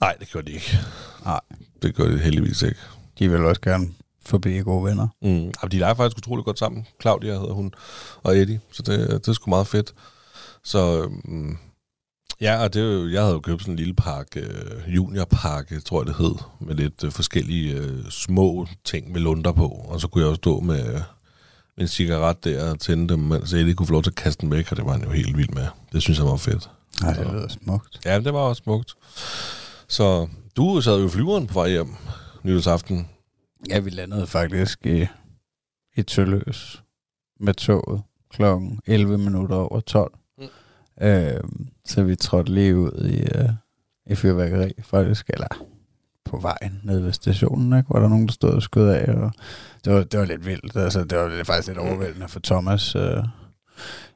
Nej, 0.00 0.14
det 0.20 0.28
gjorde 0.28 0.46
de 0.46 0.52
ikke. 0.52 0.78
Nej. 1.24 1.40
Det 1.82 1.94
gjorde 1.94 2.12
de 2.12 2.18
heldigvis 2.18 2.62
ikke. 2.62 2.80
De 3.18 3.30
vil 3.30 3.44
også 3.44 3.60
gerne 3.60 3.88
forbi 4.26 4.58
gode 4.58 4.84
venner. 4.84 5.08
Mm. 5.22 5.28
Jamen, 5.28 5.52
de 5.70 5.78
leger 5.78 5.94
faktisk 5.94 6.18
utrolig 6.18 6.44
godt 6.44 6.58
sammen. 6.58 6.86
Claudia 7.00 7.32
hedder 7.32 7.52
hun, 7.52 7.72
og 8.22 8.36
Eddie. 8.36 8.60
Så 8.72 8.82
det, 8.82 9.10
det 9.10 9.28
er 9.28 9.32
sgu 9.32 9.50
meget 9.50 9.66
fedt. 9.66 9.94
Så 10.64 11.08
mm, 11.24 11.58
ja, 12.40 12.62
og 12.62 12.74
det, 12.74 12.82
er 12.82 12.86
jo- 12.92 13.08
jeg 13.08 13.20
havde 13.22 13.34
jo 13.34 13.40
købt 13.40 13.60
sådan 13.62 13.72
en 13.72 13.78
lille 13.78 13.94
pakke, 13.94 14.40
øh, 14.40 14.94
juniorpakke, 14.94 15.80
tror 15.80 16.00
jeg 16.02 16.06
det 16.06 16.16
hed, 16.16 16.34
med 16.60 16.74
lidt 16.74 17.04
øh, 17.04 17.12
forskellige 17.12 17.74
øh, 17.76 18.04
små 18.10 18.66
ting 18.84 19.12
med 19.12 19.20
lunder 19.20 19.52
på. 19.52 19.66
Og 19.68 20.00
så 20.00 20.08
kunne 20.08 20.22
jeg 20.22 20.28
også 20.28 20.36
stå 20.40 20.60
med, 20.60 20.94
øh, 20.94 21.00
en 21.78 21.88
cigaret 21.88 22.44
der 22.44 22.70
og 22.70 22.80
tænde 22.80 23.08
dem, 23.08 23.18
mens 23.18 23.52
Eddie 23.52 23.74
kunne 23.74 23.86
få 23.86 23.92
lov 23.92 24.02
til 24.02 24.10
at 24.10 24.14
kaste 24.14 24.40
den 24.40 24.50
væk, 24.50 24.70
og 24.70 24.76
det 24.76 24.84
var 24.86 24.92
han 24.92 25.02
jo 25.02 25.10
helt 25.10 25.36
vild 25.36 25.48
med. 25.54 25.66
Det 25.92 26.02
synes 26.02 26.18
jeg 26.18 26.26
var 26.26 26.36
fedt. 26.36 26.70
Nej, 27.02 27.12
det 27.12 27.26
lyder 27.32 27.48
smukt. 27.48 28.00
Ja, 28.04 28.20
det 28.20 28.32
var 28.32 28.40
også 28.40 28.62
smukt. 28.64 28.94
Så 29.88 30.28
du 30.56 30.80
sad 30.80 31.00
jo 31.02 31.08
flyveren 31.08 31.46
på 31.46 31.54
vej 31.54 31.68
hjem 31.70 31.94
nytårsaften. 32.42 33.08
Ja, 33.68 33.78
vi 33.78 33.90
landede 33.90 34.26
faktisk 34.26 34.86
i, 34.86 35.06
i 35.96 36.02
Tølløs 36.02 36.82
med 37.40 37.54
toget 37.54 38.02
klokken 38.30 38.80
11 38.86 39.18
minutter 39.18 39.56
over 39.56 39.80
12. 39.80 40.12
Øh, 41.00 41.40
så 41.84 42.02
vi 42.02 42.16
trådte 42.16 42.54
lige 42.54 42.76
ud 42.76 43.08
i, 43.08 43.20
øh, 43.20 43.48
i 44.06 44.14
fyrværkeri, 44.14 44.72
faktisk, 44.82 45.30
eller 45.30 45.66
på 46.24 46.38
vejen 46.38 46.80
ned 46.84 47.00
ved 47.00 47.12
stationen, 47.12 47.78
ikke? 47.78 47.88
hvor 47.88 47.98
der 47.98 48.08
nogen, 48.08 48.26
der 48.26 48.32
stod 48.32 48.50
og 48.50 48.62
skød 48.62 48.88
af. 48.88 49.14
Og 49.14 49.32
det, 49.84 49.92
var, 49.92 50.02
det 50.02 50.20
var 50.20 50.26
lidt 50.26 50.46
vildt. 50.46 50.76
Altså, 50.76 51.04
det 51.04 51.18
var 51.18 51.28
lidt, 51.28 51.46
faktisk 51.46 51.68
lidt 51.68 51.78
overvældende 51.78 52.28
for 52.28 52.40
Thomas. 52.40 52.94
Øh, 52.94 53.24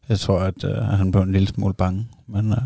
jeg 0.09 0.19
tror, 0.19 0.39
at 0.39 0.65
øh, 0.65 0.77
han 0.77 1.11
blev 1.11 1.23
en 1.23 1.33
lille 1.33 1.49
smule 1.49 1.75
bange, 1.75 2.09
men 2.29 2.53
øh, 2.53 2.59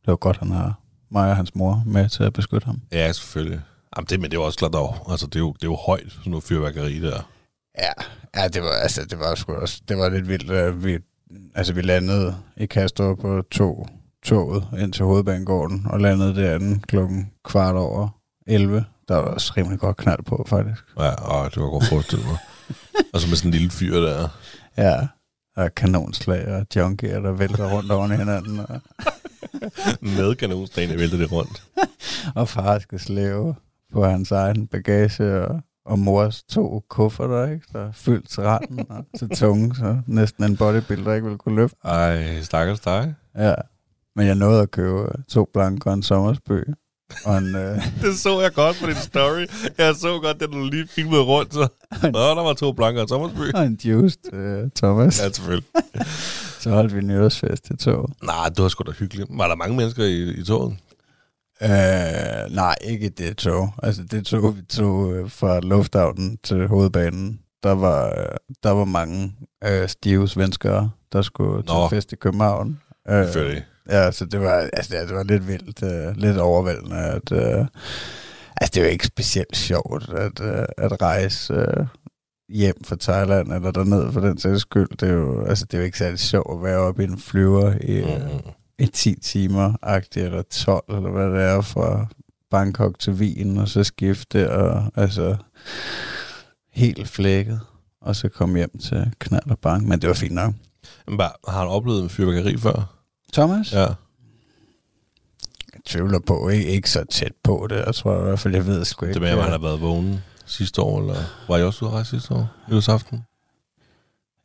det 0.00 0.06
var 0.06 0.16
godt, 0.16 0.36
han 0.36 0.50
har 0.50 0.80
mig 1.10 1.30
og 1.30 1.36
hans 1.36 1.54
mor 1.54 1.82
med 1.86 2.08
til 2.08 2.24
at 2.24 2.32
beskytte 2.32 2.66
ham. 2.66 2.80
Ja, 2.92 3.12
selvfølgelig. 3.12 3.60
Jamen, 3.96 4.06
det, 4.06 4.20
men 4.20 4.30
det 4.30 4.36
jo 4.36 4.42
også 4.42 4.58
klart 4.58 4.72
dog. 4.72 5.10
Altså, 5.10 5.26
det 5.26 5.36
er 5.36 5.40
jo, 5.40 5.52
det 5.52 5.62
er 5.62 5.70
jo 5.70 5.76
højt, 5.86 6.12
sådan 6.12 6.30
noget 6.30 6.44
fyrværkeri 6.44 7.00
der. 7.00 7.30
Ja, 7.78 7.92
ja 8.36 8.48
det 8.48 8.62
var 8.62 8.70
altså 8.82 9.04
det 9.04 9.18
var 9.18 9.34
sgu 9.34 9.52
også 9.54 9.80
det 9.88 9.96
var 9.96 10.08
lidt 10.08 10.28
vildt. 10.28 10.84
Vi 10.84 10.98
altså 11.54 11.72
vi 11.72 11.82
landede 11.82 12.36
i 12.56 12.66
Kastrup 12.66 13.18
på 13.18 13.42
to 13.50 13.86
toget 14.24 14.64
ind 14.78 14.92
til 14.92 15.04
hovedbanegården 15.04 15.86
og 15.90 16.00
landede 16.00 16.36
derinde 16.36 16.80
klokken 16.80 17.30
kvart 17.44 17.76
over 17.76 18.08
11. 18.46 18.84
Der 19.08 19.14
var 19.14 19.22
også 19.22 19.52
rimelig 19.56 19.78
godt 19.78 19.96
knald 19.96 20.22
på 20.22 20.44
faktisk. 20.48 20.82
Ja, 20.98 21.10
og 21.10 21.54
det 21.54 21.62
var 21.62 21.68
godt 21.68 21.88
forestillet 21.88 22.26
mig. 22.26 22.38
og 23.14 23.20
så 23.20 23.28
med 23.28 23.36
sådan 23.36 23.48
en 23.48 23.52
lille 23.52 23.70
fyr 23.70 24.00
der. 24.00 24.28
Ja, 24.76 25.06
er 25.56 25.68
kanonslag 25.68 26.46
og 26.46 26.66
junkier, 26.76 27.20
der 27.20 27.32
vælter 27.32 27.76
rundt 27.76 27.92
oven 27.92 28.12
i 28.12 28.16
hinanden. 28.16 28.60
Og, 28.60 28.80
Med 30.16 30.34
kanonstagen 30.34 30.98
vælter 30.98 31.16
det 31.16 31.32
rundt. 31.32 31.62
og 32.40 32.48
far 32.48 32.78
skal 32.78 33.00
slæve 33.00 33.54
på 33.92 34.04
hans 34.04 34.30
egen 34.30 34.66
bagage 34.66 35.40
og, 35.40 35.60
og 35.86 35.98
mors 35.98 36.42
to 36.42 36.82
kufferter, 36.88 37.46
ikke? 37.52 37.66
Der 37.72 37.86
er 37.88 37.92
fyldt 37.92 38.28
til 38.28 38.42
randen 38.42 38.86
og 38.88 39.04
så 39.16 39.28
tunge, 39.28 39.76
så 39.76 39.98
næsten 40.06 40.44
en 40.44 40.56
bodybuilder 40.56 41.14
ikke 41.14 41.24
ville 41.24 41.38
kunne 41.38 41.54
løfte. 41.56 41.76
Ej, 41.84 42.40
stakkels 42.40 42.80
dig. 42.80 43.14
Ja, 43.38 43.54
men 44.16 44.26
jeg 44.26 44.34
nåede 44.34 44.62
at 44.62 44.70
købe 44.70 45.06
to 45.28 45.48
blanke 45.54 45.86
og 45.90 45.94
en 45.94 46.02
sommersbøg. 46.02 46.64
Og 47.24 47.38
en, 47.38 47.54
øh, 47.56 47.76
Det 48.02 48.18
så 48.18 48.40
jeg 48.40 48.52
godt 48.52 48.76
på 48.80 48.86
din 48.86 48.94
story. 48.94 49.46
Jeg 49.78 49.94
så 49.94 50.18
godt, 50.20 50.40
da 50.40 50.46
du 50.46 50.64
lige 50.64 50.88
filmede 50.88 51.22
rundt. 51.22 51.54
Så. 51.54 51.68
Nå, 52.02 52.08
der 52.18 52.42
var 52.42 52.52
to 52.52 52.72
blanker 52.72 53.02
og 53.02 53.08
sommersby. 53.08 53.54
og 53.54 53.64
en 53.64 53.78
juiced 53.84 54.32
øh, 54.34 54.70
Thomas. 54.76 55.20
Ja, 55.20 55.30
selvfølgelig. 55.32 55.68
Så 56.60 56.70
holdt 56.70 56.96
vi 56.96 57.00
nytårsfest 57.00 57.70
i 57.70 57.76
toget. 57.76 58.10
Nej, 58.22 58.48
det 58.48 58.62
var 58.62 58.68
sgu 58.68 58.84
da 58.86 58.90
hyggeligt. 58.92 59.28
Var 59.30 59.48
der 59.48 59.54
mange 59.54 59.76
mennesker 59.76 60.04
i, 60.04 60.22
i 60.40 60.44
toget? 60.44 60.76
Øh, 61.62 62.54
nej, 62.54 62.74
ikke 62.84 63.08
det 63.08 63.36
tog. 63.36 63.68
Altså 63.82 64.02
det 64.10 64.26
tog, 64.26 64.56
vi 64.56 64.62
tog 64.62 65.12
øh, 65.12 65.30
fra 65.30 65.60
lufthavnen 65.60 66.38
til 66.44 66.66
hovedbanen. 66.68 67.40
Der 67.62 67.72
var, 67.72 68.06
øh, 68.08 68.36
der 68.62 68.70
var 68.70 68.84
mange 68.84 69.32
øh, 69.64 69.88
stive 69.88 70.28
svenskere, 70.28 70.90
der 71.12 71.22
skulle 71.22 71.62
til 71.62 71.74
Nå. 71.74 71.88
fest 71.88 72.12
i 72.12 72.16
København. 72.16 72.80
Øh, 73.08 73.24
Selvfølgelig. 73.24 73.64
Ja, 73.90 74.10
så 74.10 74.24
det 74.26 74.40
var, 74.40 74.68
altså, 74.72 74.96
det 75.08 75.14
var 75.16 75.22
lidt 75.22 75.48
vildt, 75.48 75.82
øh, 75.82 76.16
lidt 76.16 76.38
overvældende. 76.38 76.96
At, 76.96 77.32
øh, 77.32 77.66
altså, 78.56 78.70
det 78.74 78.76
er 78.76 78.84
jo 78.84 78.90
ikke 78.90 79.06
specielt 79.06 79.56
sjovt 79.56 80.08
at, 80.08 80.40
øh, 80.40 80.64
at 80.78 81.02
rejse 81.02 81.52
øh, 81.54 81.86
hjem 82.48 82.84
fra 82.84 82.96
Thailand, 83.00 83.52
eller 83.52 83.70
derned 83.70 84.12
for 84.12 84.20
den 84.20 84.38
sags 84.38 84.60
skyld. 84.60 84.88
Det 85.00 85.08
er 85.08 85.12
jo, 85.12 85.44
altså, 85.44 85.64
det 85.64 85.74
er 85.74 85.78
jo 85.78 85.84
ikke 85.84 85.98
særlig 85.98 86.18
sjovt 86.18 86.52
at 86.58 86.62
være 86.62 86.78
oppe 86.78 87.02
i 87.02 87.06
en 87.06 87.18
flyver 87.18 87.74
i, 87.80 87.96
øh, 87.96 88.22
Mm. 88.24 88.50
I 88.78 88.86
10 88.86 89.20
timer, 89.20 89.72
eller 90.16 90.42
12, 90.42 90.84
eller 90.88 91.10
hvad 91.10 91.30
det 91.30 91.42
er, 91.42 91.60
fra 91.60 92.06
Bangkok 92.50 92.98
til 92.98 93.12
Wien, 93.12 93.58
og 93.58 93.68
så 93.68 93.84
skifte, 93.84 94.52
og 94.52 94.92
altså 94.94 95.36
helt 96.72 97.08
flækket, 97.08 97.60
og 98.00 98.16
så 98.16 98.28
komme 98.28 98.58
hjem 98.58 98.78
til 98.78 99.12
knald 99.18 99.50
og 99.50 99.58
bang. 99.58 99.88
Men 99.88 100.00
det 100.00 100.08
var 100.08 100.14
fint 100.14 100.34
nok. 100.34 100.54
Men 101.06 101.18
bare, 101.18 101.32
har 101.48 101.58
han 101.58 101.68
oplevet 101.68 102.02
en 102.02 102.08
fyrværkeri 102.08 102.56
før? 102.56 102.96
Thomas? 103.32 103.72
Ja. 103.72 103.86
Jeg 105.74 105.80
tvivler 105.84 106.18
på, 106.26 106.48
ikke, 106.48 106.66
ikke 106.66 106.90
så 106.90 107.04
tæt 107.04 107.32
på 107.44 107.66
det. 107.70 107.82
Jeg 107.86 107.94
tror 107.94 108.18
i 108.18 108.22
hvert 108.22 108.38
fald, 108.38 108.54
jeg 108.54 108.66
ved 108.66 108.84
sgu 108.84 109.06
ikke. 109.06 109.14
Det 109.14 109.22
med, 109.22 109.30
at 109.30 109.42
han 109.42 109.50
har 109.50 109.58
været 109.58 109.80
vågen 109.80 110.20
sidste 110.46 110.82
år, 110.82 111.00
eller 111.00 111.16
var 111.48 111.58
I 111.58 111.62
også 111.62 111.84
ude 111.84 111.90
at 111.90 111.94
rejse 111.94 112.10
sidste 112.10 112.34
år? 112.34 112.48
Nytårsaften? 112.68 113.24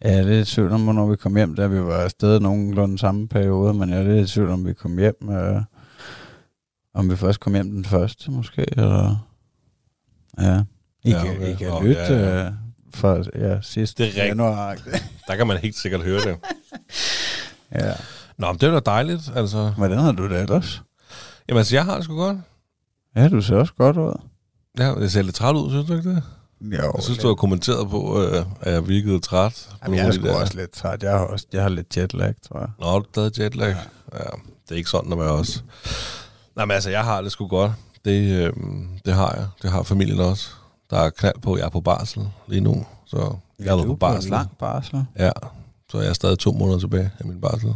Ja, 0.03 0.09
det 0.09 0.19
er 0.19 0.23
lidt 0.23 0.49
i 0.49 0.53
tvivl 0.55 0.71
om, 0.71 0.83
hvornår 0.83 1.09
vi 1.09 1.15
kom 1.15 1.35
hjem, 1.35 1.55
da 1.55 1.67
vi 1.67 1.81
var 1.81 1.93
afsted 1.97 2.39
nogenlunde 2.39 2.97
samme 2.97 3.27
periode, 3.27 3.73
men 3.73 3.89
jeg 3.89 3.99
er 3.99 4.03
lidt 4.03 4.29
i 4.29 4.33
tvivl 4.33 4.49
om, 4.49 4.65
vi 4.65 4.73
kom 4.73 4.97
hjem. 4.97 5.29
Øh, 5.29 5.61
om 6.93 7.09
vi 7.09 7.15
først 7.15 7.39
kom 7.39 7.53
hjem 7.53 7.71
den 7.71 7.85
første, 7.85 8.31
måske, 8.31 8.65
eller... 8.71 9.27
Ja. 10.39 10.63
I 11.03 11.09
Ja, 11.09 11.23
kan, 11.23 11.35
okay. 11.35 11.53
I 11.53 11.55
kan 11.55 11.67
Nå, 11.67 11.81
lytte 11.81 12.01
ja, 12.01 12.39
ja. 12.39 12.45
øh, 12.45 12.51
for 12.93 13.39
ja, 13.39 13.61
sidste 13.61 14.03
Det 14.03 14.19
er 14.19 14.25
januar. 14.25 14.77
Der 15.27 15.35
kan 15.35 15.47
man 15.47 15.57
helt 15.57 15.75
sikkert 15.75 16.01
høre 16.01 16.21
det. 16.21 16.37
ja. 17.75 17.93
Nå, 18.37 18.51
men 18.51 18.59
det 18.59 18.69
er 18.69 18.71
da 18.71 18.79
dejligt, 18.91 19.31
altså. 19.35 19.73
Hvordan 19.77 19.97
har 19.97 20.11
du 20.11 20.29
det 20.29 20.41
ellers? 20.41 20.83
Jamen, 21.49 21.57
altså, 21.57 21.75
jeg 21.75 21.85
har 21.85 21.95
det 21.95 22.03
sgu 22.03 22.15
godt. 22.15 22.37
Ja, 23.15 23.29
du 23.29 23.41
ser 23.41 23.55
også 23.55 23.73
godt 23.73 23.97
ud. 23.97 24.13
Ja, 24.79 24.99
jeg 24.99 25.11
ser 25.11 25.21
lidt 25.21 25.35
træt 25.35 25.55
ud, 25.55 25.69
synes 25.69 25.87
du 25.87 25.95
ikke 25.95 26.09
det? 26.09 26.23
Jo, 26.61 26.91
Jeg 26.95 27.03
synes, 27.03 27.19
du 27.19 27.27
har 27.27 27.35
kommenteret 27.35 27.89
på, 27.89 28.23
øh, 28.23 28.45
at 28.61 28.73
jeg 28.73 28.87
virkede 28.87 29.19
træt. 29.19 29.67
på 29.69 29.77
Jamen, 29.83 29.97
jeg 29.99 30.07
er 30.07 30.11
sgu 30.11 30.29
også 30.29 30.53
lidt 30.57 30.71
træt. 30.71 31.03
Jeg 31.03 31.11
har, 31.11 31.25
også, 31.25 31.45
jeg 31.53 31.61
har 31.61 31.69
lidt 31.69 31.97
jetlag, 31.97 32.33
tror 32.47 32.59
jeg. 32.59 32.69
Nå, 32.79 32.99
du 32.99 33.19
havde 33.21 33.43
jetlag. 33.43 33.67
Ja. 33.69 34.17
ja. 34.17 34.23
det 34.63 34.71
er 34.71 34.75
ikke 34.75 34.89
sådan, 34.89 35.11
at 35.11 35.17
man 35.17 35.27
også. 35.27 35.61
Nej, 36.55 36.65
men 36.65 36.71
altså, 36.71 36.89
jeg 36.89 37.03
har 37.03 37.21
det 37.21 37.31
sgu 37.31 37.47
godt. 37.47 37.71
Det, 38.05 38.31
øh, 38.45 38.53
det 39.05 39.13
har 39.13 39.33
jeg. 39.35 39.47
Det 39.61 39.71
har 39.71 39.83
familien 39.83 40.19
også. 40.19 40.49
Der 40.89 40.97
er 40.99 41.09
knald 41.09 41.41
på. 41.41 41.57
Jeg 41.57 41.65
er 41.65 41.69
på 41.69 41.81
barsel 41.81 42.29
lige 42.47 42.61
nu. 42.61 42.85
Så 43.05 43.35
jeg 43.59 43.67
er 43.67 43.75
du 43.75 43.83
på 43.85 43.91
er 43.91 43.95
barsel. 43.95 44.31
lang 44.31 44.49
barsel. 44.59 45.05
Ja, 45.19 45.31
så 45.91 45.99
jeg 45.99 46.09
er 46.09 46.13
stadig 46.13 46.39
to 46.39 46.51
måneder 46.51 46.79
tilbage 46.79 47.11
af 47.19 47.25
min 47.25 47.41
barsel. 47.41 47.73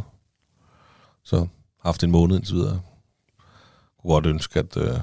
Så 1.24 1.46
haft 1.84 2.04
en 2.04 2.10
måned 2.10 2.36
indtil 2.36 2.54
videre. 2.54 2.80
Kunne 4.02 4.12
godt 4.14 4.26
ønske, 4.26 4.58
at 4.58 4.76
øh, 4.76 4.98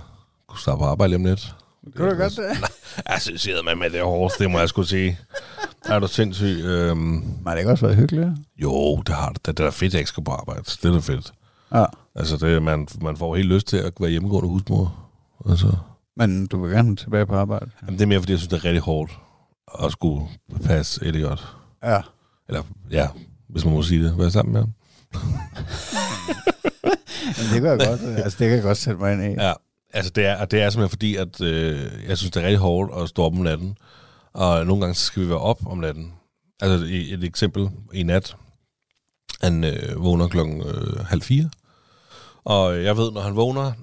kunne 0.48 0.60
starte 0.60 0.78
på 0.78 0.86
arbejde 0.86 1.10
lige 1.10 1.16
om 1.20 1.26
lidt. 1.26 1.56
Kunne 1.96 2.12
du 2.12 2.16
godt 2.18 2.36
det? 2.36 2.70
Jeg 3.46 3.66
med 3.66 3.76
med 3.76 3.90
det 3.90 4.02
hårdeste, 4.02 4.44
det 4.44 4.52
må 4.52 4.60
jeg 4.60 4.70
skulle 4.70 4.88
sige. 4.88 5.20
Er 5.86 6.00
du 6.00 6.08
sindssyg? 6.08 6.62
Øhm, 6.64 7.24
Har 7.46 7.52
det 7.52 7.60
ikke 7.60 7.72
også 7.72 7.86
været 7.86 7.98
hyggeligt? 7.98 8.30
jo, 8.58 8.98
det 9.08 9.16
har 9.16 9.30
det. 9.30 9.46
Det 9.46 9.60
er 9.60 9.64
da 9.64 9.70
fedt, 9.70 9.90
at 9.90 9.94
jeg 9.94 10.00
ikke 10.00 10.10
skal 10.10 10.24
på 10.24 10.32
arbejde. 10.32 10.62
Det 10.64 10.86
er 10.86 10.92
da 10.94 11.00
fedt. 11.00 11.34
Ja. 11.74 11.86
Altså, 12.16 12.38
det, 12.38 12.64
man, 12.64 12.88
man 13.02 13.18
får 13.18 13.36
helt 13.36 13.48
lyst 13.48 13.68
til 13.68 13.78
at 13.78 13.94
være 14.00 14.10
hjemmegående 14.10 14.50
husmor. 14.50 15.10
Altså, 15.50 15.76
Men 16.18 16.48
du 16.48 16.62
vil 16.64 16.72
gerne 16.72 16.96
tilbage 16.96 17.26
på 17.26 17.36
arbejde? 17.36 17.72
jamen, 17.82 17.94
det 18.00 18.04
er 18.04 18.08
mere, 18.08 18.20
fordi 18.20 18.32
jeg 18.32 18.40
synes, 18.40 18.50
det 18.50 18.58
er 18.58 18.66
rigtig 18.66 18.82
hårdt 18.82 19.12
at 19.84 19.92
skulle 19.92 20.26
passe 20.66 21.06
Elliot. 21.06 21.48
Ja. 21.84 22.02
Eller, 22.50 22.64
ja, 22.92 23.08
hvis 23.50 23.66
man 23.66 23.74
må 23.74 23.82
sige 23.84 24.04
det. 24.04 24.18
Være 24.18 24.32
sammen 24.32 24.54
med 24.54 24.62
ham. 24.62 24.74
Men 27.38 27.46
det 27.54 27.62
kan 27.62 27.66
jeg 27.66 27.80
godt, 27.88 28.02
altså, 28.02 28.38
det 28.40 28.48
kan 28.48 28.56
jeg 28.56 28.64
godt 28.64 28.78
sætte 28.78 29.00
mig 29.00 29.14
ind 29.14 29.24
i. 29.24 29.44
Ja, 29.44 29.54
altså 29.94 30.12
det 30.12 30.26
er, 30.26 30.38
og 30.38 30.52
det 30.52 30.62
er 30.62 30.70
simpelthen 30.70 30.90
fordi, 30.90 31.16
at 31.16 31.42
øh, 31.42 31.92
jeg 32.08 32.18
synes, 32.18 32.32
det 32.32 32.42
er 32.42 32.46
rigtig 32.46 32.60
hårdt 32.60 33.02
at 33.04 33.10
stå 33.10 33.24
op 33.24 33.34
om 33.34 33.40
natten. 33.40 33.78
Og 34.34 34.66
nogle 34.66 34.82
gange 34.82 34.96
så 34.96 35.06
skal 35.06 35.24
vi 35.24 35.30
være 35.30 35.38
op 35.38 35.68
om 35.68 35.78
natten. 35.78 36.14
Altså 36.60 36.86
et 36.90 37.24
eksempel 37.24 37.70
i 37.94 38.04
nat. 38.04 38.36
Han 39.42 39.64
øh, 39.64 40.04
vågner 40.04 40.28
klokken 40.28 40.62
øh, 40.62 41.06
halv 41.06 41.22
fire. 41.22 41.50
Og 42.44 42.84
jeg 42.84 42.98
ved, 42.98 43.12
når 43.12 43.22
han 43.22 43.36
vågner, 43.36 43.74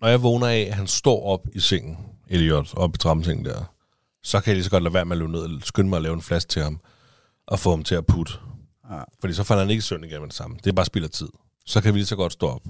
når 0.00 0.08
jeg 0.08 0.22
vågner 0.22 0.46
af, 0.46 0.60
at 0.60 0.74
han 0.74 0.86
står 0.86 1.26
op 1.26 1.40
i 1.54 1.60
sengen, 1.60 1.96
Elliot, 2.28 2.74
op 2.74 2.94
i 2.94 2.98
trampsengen 2.98 3.44
der, 3.44 3.72
så 4.22 4.40
kan 4.40 4.50
jeg 4.50 4.56
lige 4.56 4.64
så 4.64 4.70
godt 4.70 4.82
lade 4.82 4.94
være 4.94 5.04
med 5.04 5.16
at 5.16 5.18
løbe 5.18 5.32
ned 5.32 5.40
og 5.40 5.50
skynde 5.62 5.88
mig 5.88 5.96
at 5.96 6.02
lave 6.02 6.14
en 6.14 6.22
flaske 6.22 6.48
til 6.48 6.62
ham, 6.62 6.80
og 7.46 7.58
få 7.58 7.70
ham 7.70 7.82
til 7.82 7.94
at 7.94 8.06
putte. 8.06 8.32
Ja. 8.90 9.02
Fordi 9.20 9.34
så 9.34 9.44
falder 9.44 9.62
han 9.62 9.70
ikke 9.70 9.78
i 9.78 9.82
søvn 9.82 10.04
igen 10.04 10.20
med 10.20 10.28
det 10.28 10.36
samme. 10.36 10.56
Det 10.56 10.66
er 10.66 10.72
bare 10.72 10.86
spild 10.86 11.04
af 11.04 11.10
tid. 11.10 11.28
Så 11.66 11.80
kan 11.80 11.94
vi 11.94 11.98
lige 11.98 12.06
så 12.06 12.16
godt 12.16 12.32
stå 12.32 12.48
op. 12.48 12.62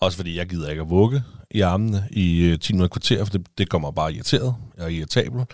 Også 0.00 0.16
fordi 0.16 0.36
jeg 0.38 0.46
gider 0.48 0.70
ikke 0.70 0.82
at 0.82 0.90
vugge 0.90 1.22
i 1.50 1.60
armene 1.60 2.08
i 2.10 2.40
øh, 2.40 2.58
10 2.58 2.72
minutter 2.72 2.92
kvarter, 2.94 3.24
for 3.24 3.32
det, 3.32 3.46
det 3.58 3.68
kommer 3.68 3.90
bare 3.90 4.14
irriteret. 4.14 4.54
Jeg 4.76 4.84
er 4.84 4.88
irritabel. 4.88 5.44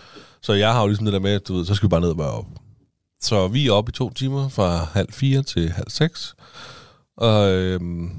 Så 0.41 0.53
jeg 0.53 0.73
har 0.73 0.81
jo 0.81 0.87
ligesom 0.87 1.05
det 1.05 1.13
der 1.13 1.19
med, 1.19 1.31
at 1.31 1.47
du 1.47 1.53
ved, 1.53 1.65
så 1.65 1.75
skal 1.75 1.87
vi 1.87 1.89
bare 1.89 2.01
ned 2.01 2.09
og 2.09 2.17
være 2.17 2.31
op. 2.31 2.45
Så 3.21 3.47
vi 3.47 3.67
er 3.67 3.71
oppe 3.71 3.89
i 3.89 3.93
to 3.93 4.09
timer, 4.13 4.49
fra 4.49 4.87
halv 4.93 5.13
fire 5.13 5.43
til 5.43 5.69
halv 5.71 5.89
seks. 5.89 6.35
Og 7.17 7.51
øhm, 7.51 8.09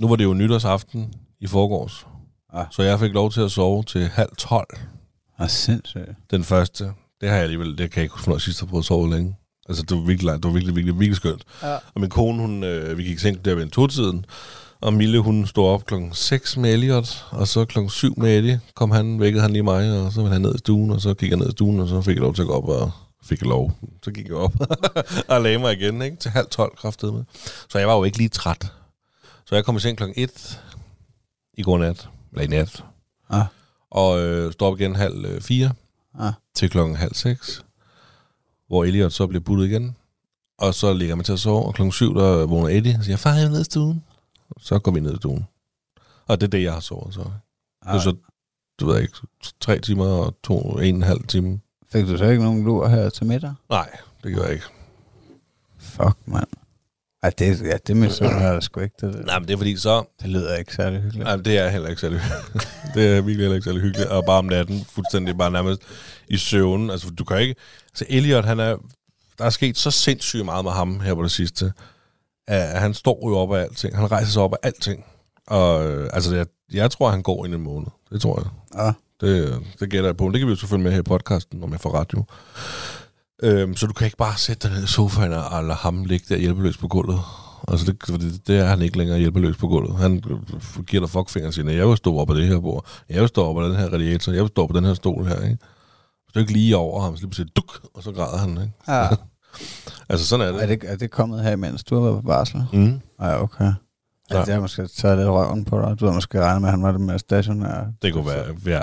nu 0.00 0.08
var 0.08 0.16
det 0.16 0.24
jo 0.24 0.34
nytårsaften 0.34 1.14
i 1.40 1.46
forgårs. 1.46 2.06
Ah. 2.52 2.66
Så 2.70 2.82
jeg 2.82 2.98
fik 3.00 3.12
lov 3.12 3.30
til 3.30 3.40
at 3.40 3.50
sove 3.50 3.82
til 3.82 4.08
halv 4.08 4.30
tolv 4.38 4.66
Og 5.38 5.50
sindssygt. 5.50 6.10
den 6.30 6.44
første. 6.44 6.84
Det 7.20 7.28
har 7.28 7.36
jeg 7.36 7.42
alligevel, 7.44 7.78
det 7.78 7.90
kan 7.90 7.96
jeg 8.00 8.02
ikke 8.02 8.14
huske, 8.14 8.28
når 8.28 8.36
jeg 8.36 8.40
sidst 8.40 8.60
har 8.60 8.66
prøvet 8.66 8.82
at 8.82 8.86
sove 8.86 9.10
længe. 9.10 9.36
Altså, 9.68 9.82
det 9.82 9.96
var 9.96 10.02
virkelig, 10.02 10.32
det 10.32 10.44
var 10.44 10.50
virkelig, 10.50 10.76
virkelig, 10.76 10.98
virkelig 11.00 11.16
skønt. 11.16 11.44
Ja. 11.62 11.74
Og 11.74 12.00
min 12.00 12.10
kone, 12.10 12.38
hun, 12.40 12.64
øh, 12.64 12.98
vi 12.98 13.02
gik 13.02 13.16
i 13.16 13.20
seng 13.20 13.44
der 13.44 13.54
ved 13.54 13.62
en 13.62 13.70
to-tiden, 13.70 14.24
og 14.82 14.94
Mille, 14.94 15.18
hun 15.18 15.46
stod 15.46 15.68
op 15.68 15.86
klokken 15.86 16.12
6 16.12 16.56
med 16.56 16.72
Elliot, 16.72 17.26
og 17.30 17.48
så 17.48 17.64
klokken 17.64 17.90
7 17.90 18.14
med 18.16 18.38
Eddie, 18.38 18.60
kom 18.74 18.90
han, 18.90 19.20
vækkede 19.20 19.42
han 19.42 19.52
lige 19.52 19.62
mig, 19.62 20.00
og 20.06 20.12
så 20.12 20.20
ville 20.20 20.32
han 20.32 20.40
ned 20.42 20.54
i 20.54 20.58
stuen, 20.58 20.90
og 20.90 21.00
så 21.00 21.14
gik 21.14 21.30
jeg 21.30 21.38
ned 21.38 21.48
i 21.48 21.52
stuen, 21.52 21.80
og 21.80 21.88
så 21.88 22.00
fik 22.02 22.14
jeg 22.14 22.22
lov 22.22 22.34
til 22.34 22.42
at 22.42 22.48
gå 22.48 22.54
op, 22.54 22.68
og 22.68 22.90
fik 23.24 23.42
lov. 23.42 23.72
Så 24.04 24.10
gik 24.10 24.26
jeg 24.28 24.34
op 24.36 24.54
og 25.28 25.40
lagde 25.42 25.58
mig 25.58 25.72
igen, 25.72 26.02
ikke? 26.02 26.16
Til 26.16 26.30
halv 26.30 26.46
12 26.50 26.76
kraftede 26.76 27.12
med. 27.12 27.24
Så 27.68 27.78
jeg 27.78 27.88
var 27.88 27.94
jo 27.96 28.04
ikke 28.04 28.18
lige 28.18 28.28
træt. 28.28 28.72
Så 29.46 29.54
jeg 29.54 29.64
kom 29.64 29.76
i 29.76 29.80
seng 29.80 29.96
klokken 29.96 30.22
1 30.22 30.60
i 31.54 31.62
går 31.62 31.78
nat, 31.78 32.08
eller 32.32 32.44
i 32.44 32.46
nat, 32.46 32.84
Ah. 33.30 33.44
og 33.90 34.20
øh, 34.20 34.52
stod 34.52 34.68
op 34.68 34.80
igen 34.80 34.96
halv 34.96 35.24
øh, 35.24 35.40
4 35.40 35.70
Ah. 36.20 36.32
til 36.54 36.70
klokken 36.70 36.96
halv 36.96 37.14
6, 37.14 37.64
hvor 38.68 38.84
Elliot 38.84 39.12
så 39.12 39.26
bliver 39.26 39.42
puttet 39.44 39.66
igen. 39.66 39.96
Og 40.58 40.74
så 40.74 40.92
ligger 40.92 41.14
man 41.14 41.24
til 41.24 41.32
at 41.32 41.38
sove, 41.40 41.66
og 41.66 41.74
klokken 41.74 41.92
7, 41.92 42.14
der 42.14 42.46
vågner 42.46 42.68
Eddie 42.68 42.96
og 42.98 43.04
siger, 43.04 43.16
far, 43.16 43.32
jeg 43.34 43.44
er 43.44 43.48
nede 43.48 43.60
i 43.60 43.64
stuen. 43.64 44.02
Så 44.60 44.78
går 44.78 44.92
vi 44.92 45.00
ned 45.00 45.14
i 45.14 45.16
stuen. 45.16 45.46
Og 46.26 46.40
det 46.40 46.46
er 46.46 46.50
det, 46.50 46.62
jeg 46.62 46.72
har 46.72 46.80
sovet 46.80 47.14
så. 47.14 47.20
Det 47.84 47.94
er 47.94 47.98
så, 47.98 48.16
du 48.80 48.86
ved 48.86 49.00
ikke, 49.00 49.14
tre 49.60 49.78
timer 49.78 50.06
og 50.06 50.34
to, 50.44 50.58
en 50.60 50.74
og 50.74 50.86
en 50.86 51.02
halv 51.02 51.26
time. 51.26 51.60
Fik 51.92 52.06
du 52.06 52.18
så 52.18 52.24
ikke 52.24 52.42
nogen 52.42 52.64
lur 52.64 52.88
her 52.88 53.08
til 53.10 53.26
middag? 53.26 53.54
Nej, 53.70 53.90
det 54.24 54.34
gør 54.34 54.42
jeg 54.42 54.52
ikke. 54.52 54.64
Fuck, 55.78 56.16
mand. 56.26 56.46
Ej, 57.22 57.30
det, 57.38 57.62
ja, 57.62 57.76
det 57.86 57.96
med 57.96 58.10
sådan 58.10 58.38
her 58.40 58.48
er 58.48 58.60
sgu 58.60 58.80
ikke 58.80 58.94
det. 59.00 59.14
der. 59.14 59.22
Nej, 59.24 59.38
men 59.38 59.48
det 59.48 59.54
er 59.54 59.58
fordi 59.58 59.76
så... 59.76 60.04
Det 60.22 60.30
lyder 60.30 60.56
ikke 60.56 60.74
særlig 60.74 61.00
hyggeligt. 61.00 61.24
Nej, 61.24 61.36
det 61.36 61.58
er 61.58 61.68
heller 61.68 61.88
ikke 61.88 62.00
særlig 62.00 62.20
Det 62.94 63.06
er 63.06 63.14
virkelig 63.14 63.36
heller 63.36 63.54
ikke 63.54 63.64
særlig 63.64 63.82
hyggeligt. 63.82 64.08
Og 64.08 64.24
bare 64.24 64.38
om 64.38 64.44
natten, 64.44 64.84
fuldstændig 64.84 65.38
bare 65.38 65.50
nærmest 65.50 65.82
i 66.28 66.36
søvn. 66.36 66.90
Altså, 66.90 67.10
du 67.10 67.24
kan 67.24 67.40
ikke... 67.40 67.54
Altså, 67.88 68.04
Elliot, 68.08 68.44
han 68.44 68.60
er... 68.60 68.76
Der 69.38 69.44
er 69.44 69.50
sket 69.50 69.78
så 69.78 69.90
sindssygt 69.90 70.44
meget 70.44 70.64
med 70.64 70.72
ham 70.72 71.00
her 71.00 71.14
på 71.14 71.22
det 71.22 71.30
sidste. 71.30 71.72
At 72.48 72.80
han 72.80 72.94
står 72.94 73.28
jo 73.28 73.36
op 73.36 73.54
af 73.54 73.60
alting. 73.62 73.96
Han 73.96 74.10
rejser 74.12 74.30
sig 74.30 74.42
op 74.42 74.52
af 74.52 74.58
alting. 74.62 75.04
Og 75.46 75.86
øh, 75.86 76.10
altså, 76.12 76.36
jeg, 76.36 76.46
jeg 76.72 76.90
tror, 76.90 77.10
han 77.10 77.22
går 77.22 77.44
ind 77.44 77.54
en 77.54 77.60
måned. 77.62 77.86
Det 78.12 78.20
tror 78.20 78.40
jeg. 78.42 78.82
Ja. 78.84 78.92
Det, 79.26 79.60
det 79.80 79.90
gætter 79.90 80.08
jeg 80.08 80.16
på. 80.16 80.28
Det 80.30 80.38
kan 80.38 80.46
vi 80.46 80.52
jo 80.52 80.56
selvfølgelig 80.58 80.84
med 80.84 80.92
her 80.92 80.98
i 81.00 81.02
podcasten, 81.02 81.60
når 81.60 81.68
jeg 81.70 81.80
får 81.80 81.90
radio. 81.90 82.24
Øhm, 83.42 83.76
så 83.76 83.86
du 83.86 83.92
kan 83.92 84.04
ikke 84.04 84.16
bare 84.16 84.38
sætte 84.38 84.68
dig 84.68 84.76
ned 84.76 84.84
i 84.84 84.86
sofaen 84.86 85.32
og 85.32 85.64
lade 85.64 85.74
ham 85.74 86.04
ligge 86.04 86.26
der 86.28 86.36
hjælpeløs 86.40 86.76
på 86.78 86.88
gulvet. 86.88 87.20
Altså, 87.68 87.86
det, 87.86 88.06
det, 88.20 88.46
det 88.46 88.58
er 88.58 88.64
han 88.64 88.82
ikke 88.82 88.98
længere 88.98 89.18
hjælpeløs 89.18 89.56
på 89.56 89.68
gulvet. 89.68 89.96
Han 89.96 90.22
giver 90.86 91.00
dig 91.00 91.10
fuckfinger 91.10 91.46
og 91.48 91.54
siger, 91.54 91.64
"Nej, 91.64 91.74
jeg 91.76 91.88
vil 91.88 91.96
stå 91.96 92.16
op 92.18 92.26
på 92.26 92.34
det 92.34 92.46
her 92.48 92.60
bord. 92.60 92.86
Jeg 93.08 93.20
vil 93.20 93.28
stå 93.28 93.44
op 93.46 93.54
på 93.54 93.64
den 93.64 93.76
her 93.76 93.88
radiator. 93.88 94.32
Jeg 94.32 94.42
vil 94.42 94.48
stå 94.48 94.66
på 94.66 94.72
den 94.76 94.84
her 94.84 94.94
stol 94.94 95.26
her, 95.26 95.34
ikke? 95.42 95.58
Hvis 96.24 96.32
du 96.34 96.38
ikke 96.38 96.52
lige 96.52 96.76
over 96.76 97.00
ham, 97.02 97.16
så 97.16 97.20
lige 97.20 97.30
pludselig 97.30 97.56
duk, 97.56 97.80
og 97.94 98.02
så 98.02 98.12
græder 98.12 98.36
han, 98.38 98.50
ikke? 98.50 98.72
Ja. 98.88 99.08
Altså, 100.08 100.26
sådan 100.26 100.48
er 100.48 100.52
det. 100.52 100.62
Er 100.62 100.66
det, 100.66 100.84
er 100.86 100.96
det 100.96 101.10
kommet 101.10 101.42
her, 101.42 101.56
mens 101.56 101.84
du 101.84 101.94
har 101.94 102.02
været 102.02 102.22
på 102.22 102.26
barsel? 102.26 102.64
Mm. 102.72 103.00
Nej, 103.18 103.36
okay. 103.36 103.64
Ja. 103.64 103.74
Ja. 104.30 104.38
Altså, 104.38 104.50
jeg 104.50 104.56
har 104.56 104.60
måske 104.60 104.86
taget 104.86 105.18
lidt 105.18 105.28
røven 105.28 105.64
på 105.64 105.80
dig. 105.80 106.00
Du 106.00 106.06
har 106.06 106.12
måske 106.12 106.40
regnet 106.40 106.60
med, 106.60 106.68
at 106.68 106.72
han 106.72 106.82
var 106.82 106.92
det 106.92 107.00
mere 107.00 107.18
stationære. 107.18 107.92
Det 108.02 108.12
kunne 108.12 108.26
være, 108.26 108.56
ja. 108.66 108.82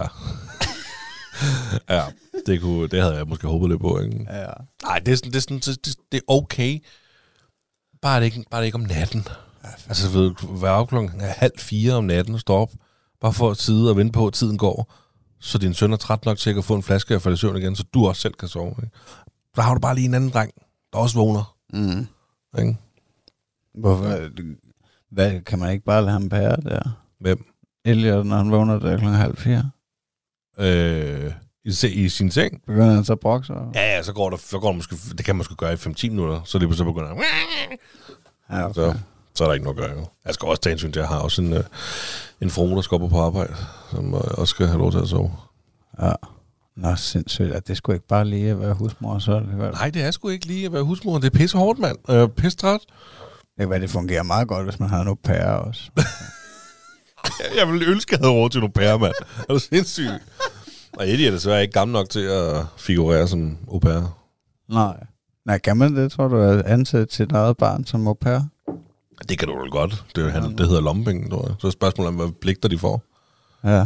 ja, 1.95 2.03
det, 2.45 2.61
kunne, 2.61 2.87
det 2.87 3.01
havde 3.01 3.15
jeg 3.15 3.27
måske 3.27 3.47
håbet 3.47 3.69
lidt 3.69 3.81
på, 3.81 3.99
ikke? 3.99 4.27
Ja. 4.29 4.45
Nej, 4.83 4.99
det 4.99 5.11
er, 5.11 5.15
sådan, 5.15 5.31
det, 5.31 5.37
er 5.37 5.41
sådan, 5.41 5.59
det, 5.59 5.85
det, 5.85 5.95
det 6.11 6.17
er 6.17 6.33
okay. 6.33 6.79
Bare 8.01 8.19
det, 8.19 8.25
ikke, 8.25 8.43
bare 8.51 8.61
det 8.61 8.65
ikke 8.65 8.75
om 8.75 8.81
natten. 8.81 9.27
Altså, 9.87 10.09
ved, 10.09 10.63
op 10.63 10.87
klokken 10.87 11.21
halv 11.21 11.51
fire 11.57 11.93
om 11.93 12.03
natten 12.03 12.33
og 12.33 12.39
stå 12.39 12.53
op. 12.53 12.71
Bare 13.21 13.33
for 13.33 13.51
at 13.51 13.57
sidde 13.57 13.89
og 13.89 13.97
vente 13.97 14.11
på, 14.11 14.27
at 14.27 14.33
tiden 14.33 14.57
går. 14.57 14.93
Så 15.39 15.57
din 15.57 15.73
søn 15.73 15.93
er 15.93 15.97
træt 15.97 16.25
nok 16.25 16.37
til 16.37 16.57
at 16.57 16.63
få 16.63 16.75
en 16.75 16.83
flaske 16.83 17.15
og 17.15 17.21
falde 17.21 17.33
i 17.33 17.37
søvn 17.37 17.57
igen, 17.57 17.75
så 17.75 17.83
du 17.93 18.07
også 18.07 18.21
selv 18.21 18.33
kan 18.33 18.47
sove. 18.47 18.75
Ikke? 18.83 18.97
Så 19.55 19.61
har 19.61 19.73
du 19.73 19.79
bare 19.79 19.95
lige 19.95 20.05
en 20.05 20.13
anden 20.13 20.29
dreng, 20.29 20.51
der 20.93 20.99
også 20.99 21.17
vågner. 21.17 21.55
Mm. 21.73 22.07
Ikke? 22.59 22.77
Hvorfor? 23.73 24.29
Hvad, 25.11 25.41
kan 25.41 25.59
man 25.59 25.71
ikke 25.71 25.85
bare 25.85 26.01
lade 26.01 26.11
ham 26.11 26.29
bære 26.29 26.55
der? 26.55 27.01
Hvem? 27.19 27.45
Elliot, 27.85 28.25
når 28.25 28.37
han 28.37 28.51
vågner 28.51 28.79
der 28.79 28.97
klokken 28.97 29.13
halv 29.19 29.37
fire? 29.37 29.71
Øh, 30.59 31.31
i, 31.65 31.71
se- 31.71 31.91
I 31.93 32.09
sin 32.09 32.31
seng? 32.31 32.61
Begynder 32.67 32.93
han 32.93 33.05
så 33.05 33.13
at 33.13 33.19
brokke 33.19 33.47
sig? 33.47 33.55
Ja, 33.75 33.95
ja, 33.95 34.03
så 34.03 34.13
går, 34.13 34.29
der, 34.29 34.37
så 34.37 34.59
går 34.59 34.67
der 34.69 34.75
måske, 34.75 34.95
det 35.17 35.25
kan 35.25 35.35
man 35.35 35.37
måske 35.37 35.55
gøre 35.55 35.73
i 35.73 35.75
5-10 35.75 36.09
minutter, 36.09 36.41
så 36.45 36.59
det 36.59 36.77
så 36.77 36.83
begynder 36.83 37.07
han, 37.07 37.23
Ja, 38.51 38.63
okay. 38.65 38.73
så, 38.73 38.97
så 39.35 39.43
er 39.43 39.47
der 39.47 39.53
ikke 39.53 39.63
noget 39.65 39.79
at 39.79 39.83
gøre. 39.89 39.99
Jo. 39.99 40.07
Jeg 40.25 40.33
skal 40.33 40.47
også 40.47 40.61
tage 40.61 40.71
hensyn 40.71 40.91
til, 40.91 40.99
jeg 40.99 41.07
har 41.09 41.19
også 41.19 41.41
en, 41.41 41.53
øh, 41.53 41.63
en 42.41 42.49
frue, 42.49 42.75
der 42.75 42.81
skal 42.81 43.01
op 43.01 43.09
på 43.09 43.19
arbejde, 43.21 43.55
som 43.91 44.13
øh, 44.13 44.21
også 44.21 44.51
skal 44.51 44.67
have 44.67 44.79
lov 44.79 44.91
til 44.91 44.97
at 44.99 45.07
sove. 45.07 45.31
Ja. 46.01 46.11
Nå, 46.81 46.95
sindssygt. 46.95 47.51
At 47.51 47.67
det 47.67 47.77
skulle 47.77 47.95
ikke 47.95 48.07
bare 48.07 48.25
lige 48.25 48.51
at 48.51 48.59
være 48.59 48.73
husmor, 48.73 49.19
så 49.19 49.33
det. 49.33 49.57
Nej, 49.57 49.89
det 49.89 50.01
er 50.03 50.11
sgu 50.11 50.29
ikke 50.29 50.45
lige 50.45 50.65
at 50.65 50.73
være 50.73 50.83
husmor. 50.83 51.17
Det 51.19 51.25
er 51.33 51.37
pisse 51.37 51.57
hårdt, 51.57 51.79
mand. 51.79 51.97
Er 52.09 52.27
pisse 52.27 52.57
træt. 52.57 52.79
Det 52.79 53.59
kan 53.59 53.69
være, 53.69 53.79
det 53.79 53.89
fungerer 53.89 54.23
meget 54.23 54.47
godt, 54.47 54.65
hvis 54.65 54.79
man 54.79 54.89
har 54.89 55.03
nogle 55.03 55.17
pærer 55.23 55.53
også. 55.53 55.91
Jeg 57.59 57.67
ville 57.67 57.85
ønske, 57.85 58.13
at 58.15 58.19
jeg 58.19 58.27
havde 58.27 58.39
råd 58.39 58.49
til 58.49 58.59
nogle 58.59 58.73
pære, 58.73 58.99
mand. 58.99 59.13
Er 59.49 59.53
du 59.53 59.59
sindssyg? 59.59 60.09
Og 60.93 61.09
Eddie 61.09 61.27
er 61.27 61.31
desværre 61.31 61.61
ikke 61.61 61.71
gammel 61.71 61.93
nok 61.93 62.09
til 62.09 62.19
at 62.19 62.65
figurere 62.77 63.27
som 63.27 63.57
au 63.67 63.79
pair. 63.79 64.17
Nej. 64.69 64.97
Nej, 65.45 65.57
kan 65.57 65.77
man 65.77 65.95
det, 65.95 66.11
tror 66.11 66.27
du, 66.27 66.41
at 66.41 66.61
ansætte 66.65 67.15
sit 67.15 67.31
eget 67.31 67.57
barn 67.57 67.85
som 67.85 68.07
au 68.07 68.13
pair? 68.13 68.39
Det 69.29 69.39
kan 69.39 69.47
du 69.47 69.59
vel 69.59 69.71
godt. 69.71 70.03
Det, 70.15 70.31
han, 70.31 70.57
det 70.57 70.67
hedder 70.67 70.81
lommepenge, 70.81 71.29
tror 71.29 71.47
jeg. 71.47 71.55
Så 71.59 71.67
er 71.67 71.71
spørgsmålet 71.71 72.13
hvad 72.13 72.31
pligter 72.41 72.69
de 72.69 72.77
får. 72.77 73.01
Ja. 73.63 73.85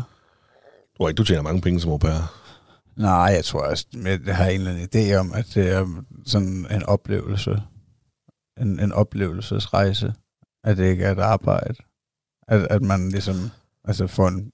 Tror 0.97 1.09
ikke, 1.09 1.17
du 1.17 1.23
tjener 1.23 1.41
mange 1.41 1.61
penge 1.61 1.79
som 1.79 1.91
au 1.91 1.97
pair. 1.97 2.42
Nej, 2.95 3.31
jeg 3.35 3.45
tror 3.45 3.59
også, 3.61 3.85
jeg 4.25 4.35
har 4.35 4.45
en 4.45 4.59
eller 4.59 4.71
anden 4.71 4.89
idé 4.95 5.15
om, 5.15 5.33
at 5.33 5.45
det 5.53 5.71
er 5.71 6.03
sådan 6.25 6.67
en 6.71 6.83
oplevelse. 6.83 7.61
En, 8.61 8.79
en 8.79 8.91
oplevelsesrejse. 8.91 10.13
At 10.63 10.77
det 10.77 10.89
ikke 10.91 11.03
er 11.03 11.11
et 11.11 11.19
arbejde. 11.19 11.75
At, 12.47 12.67
at 12.69 12.81
man 12.81 13.09
ligesom 13.09 13.35
altså 13.85 14.07
får 14.07 14.27
en, 14.27 14.51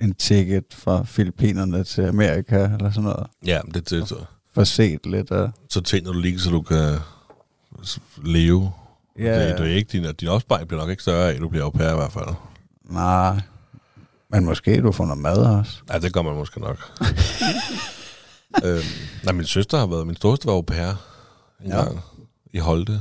en 0.00 0.14
ticket 0.14 0.64
fra 0.70 1.04
Filippinerne 1.04 1.84
til 1.84 2.02
Amerika, 2.02 2.64
eller 2.64 2.90
sådan 2.90 3.02
noget. 3.02 3.26
Ja, 3.46 3.60
det, 3.74 3.90
det, 3.90 4.08
så, 4.08 4.24
For 4.54 4.64
set 4.64 5.06
lidt 5.06 5.30
af... 5.30 5.50
så 5.70 5.80
tjener 5.80 6.12
du 6.12 6.18
lige, 6.18 6.40
så 6.40 6.50
du 6.50 6.62
kan 6.62 6.98
leve. 8.24 8.72
Ja, 9.18 9.48
Det, 9.48 9.58
det 9.58 9.66
er 9.70 9.74
ikke 9.74 9.92
din, 9.92 10.14
din 10.14 10.28
opsparing 10.28 10.68
bliver 10.68 10.80
nok 10.80 10.90
ikke 10.90 11.02
større 11.02 11.30
af, 11.30 11.34
at 11.34 11.40
du 11.40 11.48
bliver 11.48 11.64
au 11.64 11.70
pair 11.70 11.92
i 11.92 11.94
hvert 11.96 12.12
fald. 12.12 12.34
Nej. 12.90 13.40
Men 14.30 14.44
måske 14.44 14.80
du 14.82 14.92
får 14.92 15.04
noget 15.04 15.22
mad 15.22 15.36
også. 15.36 15.78
Ja, 15.92 15.98
det 15.98 16.12
gør 16.12 16.22
man 16.22 16.34
måske 16.34 16.60
nok. 16.60 16.78
øhm, 18.64 18.82
nej, 19.24 19.32
min 19.32 19.44
søster 19.44 19.78
har 19.78 19.86
været, 19.86 20.06
min 20.06 20.16
storeste 20.16 20.46
var 20.46 20.52
au 20.52 20.62
pair 20.62 20.88
en 21.64 21.70
Ja. 21.70 21.76
gang. 21.84 22.00
I 22.52 22.58
Holte. 22.58 23.00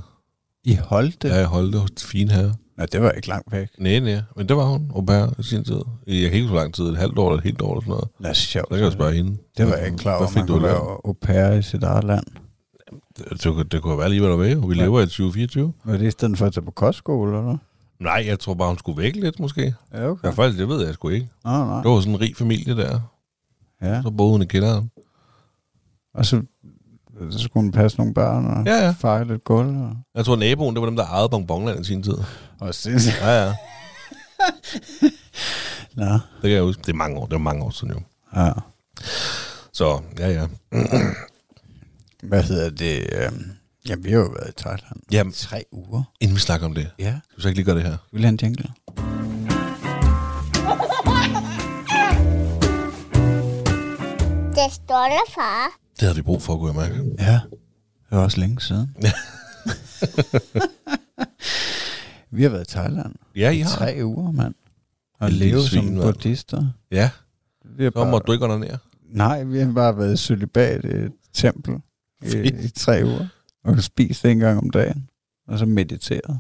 I 0.63 0.76
holdt 0.76 1.21
det? 1.21 1.30
Ja, 1.30 1.41
i 1.41 1.43
Holte 1.43 1.78
hos 1.80 1.91
de 1.91 2.05
fine 2.05 2.32
herrer. 2.32 2.53
Nej, 2.78 2.86
det 2.91 3.01
var 3.01 3.11
ikke 3.11 3.28
langt 3.28 3.51
væk. 3.51 3.67
Nej, 3.78 3.99
nej. 3.99 4.21
Men 4.38 4.49
det 4.49 4.57
var 4.57 4.63
hun, 4.65 4.91
au 4.95 5.05
pair, 5.05 5.39
i 5.39 5.43
sin 5.43 5.63
tid. 5.63 5.80
Jeg 6.07 6.30
kan 6.30 6.34
ikke 6.34 6.47
så 6.47 6.53
lang 6.55 6.73
tid, 6.73 6.84
et 6.84 6.97
halvt 6.97 7.17
år 7.17 7.28
eller 7.30 7.38
et 7.38 7.43
helt 7.43 7.61
år 7.61 7.71
eller 7.73 7.82
sådan 7.82 7.89
noget. 7.89 8.07
Det 8.17 8.26
er 8.28 8.34
sjovt. 8.34 8.67
Så 8.69 8.76
kan 8.76 8.84
jeg 8.84 8.91
spørge 8.93 9.13
hende. 9.13 9.38
Det 9.57 9.67
var 9.67 9.76
jeg 9.76 9.86
ikke 9.86 9.97
klar 9.97 10.17
over, 10.17 10.28
man 10.36 10.47
kunne 10.47 10.63
være 10.63 10.97
au 11.05 11.13
pair 11.21 11.51
i 11.53 11.61
sit 11.61 11.84
eget 11.84 12.03
land. 12.03 12.26
Det, 13.17 13.26
det, 13.32 13.41
kunne- 13.43 13.63
det 13.63 13.82
kunne 13.82 13.97
være 13.97 14.09
lige, 14.09 14.19
hvad 14.21 14.30
der 14.30 14.36
var. 14.38 14.67
Vi 14.67 14.73
lever 14.73 14.99
i 15.01 15.05
2024. 15.05 15.73
Var 15.86 15.97
det 15.97 16.07
i 16.07 16.11
stedet 16.11 16.38
for 16.38 16.45
at 16.45 16.53
tage 16.53 16.65
på 16.65 16.71
kostskole, 16.71 17.38
eller? 17.38 17.57
Nej, 17.99 18.23
jeg 18.27 18.39
tror 18.39 18.53
bare, 18.53 18.67
hun 18.67 18.77
skulle 18.77 19.01
væk 19.03 19.15
lidt, 19.15 19.39
måske. 19.39 19.75
Ja, 19.93 20.07
okay. 20.09 20.27
Ja, 20.27 20.33
faktisk, 20.33 20.59
det 20.59 20.67
ved 20.69 20.85
jeg 20.85 20.93
sgu 20.93 21.09
ikke. 21.09 21.29
Nå, 21.43 21.51
nej. 21.51 21.81
Det 21.81 21.91
var 21.91 21.99
sådan 21.99 22.13
en 22.13 22.21
rig 22.21 22.35
familie 22.37 22.75
der. 22.77 22.99
Ja. 23.81 24.01
Så 24.01 24.11
boede 24.11 24.31
hun 24.31 24.41
i 24.41 24.45
kælderen. 24.45 24.91
Og 26.13 26.25
så, 26.25 26.41
så 27.31 27.39
skulle 27.39 27.63
hun 27.63 27.71
passe 27.71 27.97
nogle 27.97 28.13
børn 28.13 28.45
og 28.45 28.65
Ja, 28.65 28.85
ja. 28.85 28.91
feje 28.99 29.25
lidt 29.25 29.43
gulv. 29.43 29.81
Og, 29.81 29.97
Jeg 30.15 30.25
tror, 30.25 30.35
naboen, 30.35 30.75
det 30.75 30.81
var 30.81 30.87
dem, 30.87 30.95
der 30.95 31.05
ejede 31.05 31.29
Bonbonland 31.29 31.79
i 31.81 31.83
sin 31.83 32.03
tid. 32.03 32.17
og 32.59 32.75
sindssygt. 32.75 33.17
Ja, 33.21 33.43
ja. 33.45 33.53
Nå, 35.95 36.05
Det 36.13 36.21
kan 36.41 36.51
jeg 36.51 36.61
huske. 36.63 36.81
Det 36.81 36.89
er 36.89 36.93
mange 36.97 37.17
år. 37.19 37.25
Det 37.25 37.33
er 37.33 37.37
mange 37.37 37.63
år 37.63 37.69
siden 37.69 37.93
jo. 37.93 37.99
ja. 38.35 38.51
Så, 39.73 40.01
ja, 40.19 40.29
ja. 40.29 40.47
Hvad 42.23 42.43
hedder 42.43 42.69
det? 42.69 43.09
øhm, 43.13 43.51
Jamen, 43.89 44.03
vi 44.05 44.11
har 44.11 44.17
jo 44.19 44.25
været 44.27 44.49
i 44.49 44.53
Thailand. 44.57 45.01
Jamen, 45.11 45.33
Tre 45.33 45.63
uger. 45.71 46.03
inden 46.21 46.36
vi 46.36 46.39
snakker 46.41 46.65
om 46.67 46.73
det, 46.75 46.91
Ja. 46.99 47.19
skal 47.23 47.38
vi 47.38 47.41
så 47.41 47.47
ikke 47.47 47.57
lige 47.57 47.65
gøre 47.65 47.75
det 47.75 47.83
her? 47.83 47.97
Vil 48.11 48.21
du 48.21 48.25
have 48.27 48.29
en 48.33 48.39
jingle? 48.41 48.69
Det 54.55 54.73
stolte 54.73 55.31
far. 55.36 55.67
Det 55.93 56.01
havde 56.01 56.15
vi 56.15 56.21
brug 56.21 56.41
for, 56.41 56.57
kunne 56.57 56.81
jeg 56.81 56.89
mærke. 56.89 57.11
Ja. 57.19 57.39
Det 58.09 58.17
var 58.17 58.23
også 58.23 58.39
længe 58.39 58.61
siden. 58.61 58.95
vi 62.31 62.43
har 62.43 62.49
været 62.49 62.71
i 62.71 62.73
Thailand. 62.73 63.15
Ja, 63.36 63.49
I 63.49 63.57
i 63.57 63.61
har. 63.61 63.69
tre 63.77 63.99
uger, 64.03 64.31
mand. 64.31 64.53
Og 65.19 65.31
Lille 65.31 65.45
leve 65.45 65.61
svin, 65.63 65.83
som 65.83 65.93
mand. 65.93 66.01
buddhister. 66.03 66.67
Ja, 66.91 67.09
Vi 67.77 67.83
har 67.83 67.91
så 67.95 68.03
må 68.03 68.11
bare, 68.11 68.21
du 68.27 68.31
ikke 68.31 68.45
under 68.45 68.57
ned. 68.57 68.77
nej, 69.09 69.43
vi 69.43 69.59
har 69.59 69.71
bare 69.71 69.97
været 69.97 70.13
i 70.13 70.17
celibat 70.17 70.86
i 70.86 70.88
et 70.88 71.11
tempel 71.33 71.75
i, 72.21 72.38
i 72.65 72.69
tre 72.69 73.01
uger. 73.05 73.27
Og 73.66 73.84
spist 73.84 74.26
en 74.26 74.39
gang 74.39 74.59
om 74.59 74.70
dagen. 74.70 75.07
Og 75.47 75.59
så 75.59 75.66
mediteret. 75.66 76.39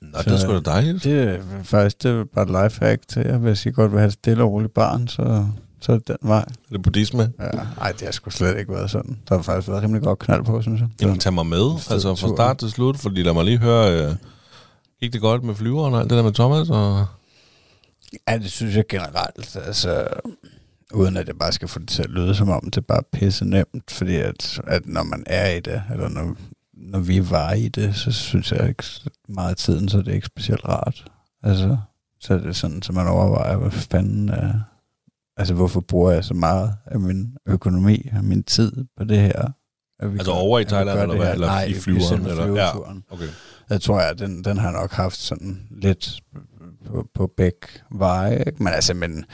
Nå, 0.00 0.18
det 0.18 0.32
er 0.32 0.36
sgu 0.36 0.52
da 0.52 0.60
dejligt. 0.60 1.04
Det 1.04 1.22
er 1.22 1.38
faktisk 1.62 2.02
det 2.02 2.10
er 2.10 2.24
bare 2.24 2.44
et 2.44 2.64
lifehack 2.64 3.08
til 3.08 3.22
jer. 3.22 3.38
Hvis 3.38 3.66
I 3.66 3.70
godt 3.70 3.92
vil 3.92 3.98
have 4.00 4.06
et 4.06 4.12
stille 4.12 4.42
og 4.42 4.52
roligt 4.52 4.74
barn, 4.74 5.08
så, 5.08 5.46
så 5.80 5.92
er 5.92 5.98
det 5.98 6.08
den 6.08 6.16
vej. 6.22 6.44
Det 6.68 6.74
er 6.74 6.78
buddhisme. 6.78 7.32
Ja, 7.38 7.50
ej, 7.80 7.92
det 7.92 8.02
har 8.02 8.12
sgu 8.12 8.30
slet 8.30 8.58
ikke 8.58 8.72
været 8.72 8.90
sådan. 8.90 9.18
Der 9.28 9.36
har 9.36 9.42
faktisk 9.42 9.68
været 9.68 9.82
rimelig 9.82 10.02
godt 10.02 10.18
knald 10.18 10.44
på, 10.44 10.62
synes 10.62 10.80
jeg. 10.80 10.88
Jamen, 11.00 11.18
tag 11.18 11.32
mig 11.34 11.46
med, 11.46 11.70
altså 11.90 12.14
fra 12.14 12.28
start 12.28 12.58
til 12.58 12.70
slut, 12.70 12.96
fordi 12.96 13.22
lad 13.22 13.32
mig 13.32 13.44
lige 13.44 13.58
høre, 13.58 14.06
øh, 14.06 14.14
gik 15.00 15.12
det 15.12 15.20
godt 15.20 15.44
med 15.44 15.54
flyveren 15.54 15.94
og 15.94 16.00
alt 16.00 16.10
det 16.10 16.16
der 16.16 16.24
med 16.24 16.32
Thomas? 16.32 16.70
Og... 16.70 17.06
Ja, 18.28 18.38
det 18.38 18.50
synes 18.50 18.76
jeg 18.76 18.84
generelt. 18.88 19.56
Altså, 19.66 20.06
uden 20.94 21.16
at 21.16 21.28
jeg 21.28 21.38
bare 21.38 21.52
skal 21.52 21.68
få 21.68 21.78
det 21.78 21.88
til 21.88 22.02
at 22.02 22.10
lyde 22.10 22.34
som 22.34 22.48
om, 22.50 22.60
det 22.64 22.76
er 22.76 22.80
bare 22.80 23.02
pisse 23.12 23.44
nemt. 23.44 23.90
Fordi 23.90 24.16
at, 24.16 24.60
at 24.66 24.86
når 24.86 25.02
man 25.02 25.22
er 25.26 25.50
i 25.50 25.60
det, 25.60 25.82
eller 25.92 26.08
når, 26.08 26.36
når 26.74 26.98
vi 26.98 27.30
var 27.30 27.52
i 27.52 27.68
det, 27.68 27.96
så 27.96 28.12
synes 28.12 28.52
jeg 28.52 28.68
ikke 28.68 28.84
meget 29.28 29.50
af 29.50 29.56
tiden, 29.56 29.88
så 29.88 29.98
er 29.98 30.02
det 30.02 30.14
ikke 30.14 30.26
specielt 30.26 30.64
rart. 30.68 31.04
Altså, 31.42 31.76
så 32.20 32.34
er 32.34 32.38
det 32.38 32.56
sådan, 32.56 32.82
så 32.82 32.92
man 32.92 33.06
overvejer, 33.06 33.56
hvad 33.56 33.70
fanden 33.70 34.28
er, 34.28 34.52
altså 35.36 35.54
hvorfor 35.54 35.80
bruger 35.80 36.10
jeg 36.12 36.24
så 36.24 36.34
meget 36.34 36.74
af 36.86 37.00
min 37.00 37.36
økonomi 37.46 38.08
og 38.16 38.24
min 38.24 38.42
tid 38.42 38.72
på 38.96 39.04
det 39.04 39.18
her? 39.20 39.42
At 40.00 40.12
vi 40.12 40.18
Altså 40.18 40.32
gør- 40.32 40.38
over 40.38 40.58
i 40.58 40.64
Thailand, 40.64 41.00
eller 41.00 41.16
hvad? 41.16 41.32
Eller 41.32 41.46
Nej, 41.46 41.64
i 41.64 41.74
flyveren, 41.74 42.26
eller- 42.26 42.46
ja. 42.54 42.70
Okay. 43.10 43.28
Jeg 43.70 43.80
tror, 43.80 43.98
at 44.00 44.18
den, 44.18 44.44
den 44.44 44.56
har 44.58 44.70
nok 44.70 44.92
haft 44.92 45.16
sådan 45.16 45.60
lidt 45.70 46.20
på, 46.86 47.06
på 47.14 47.30
begge 47.36 47.66
veje. 47.90 48.38
Ikke? 48.46 48.62
Men, 48.62 48.72
altså, 48.72 48.94
men, 48.94 49.24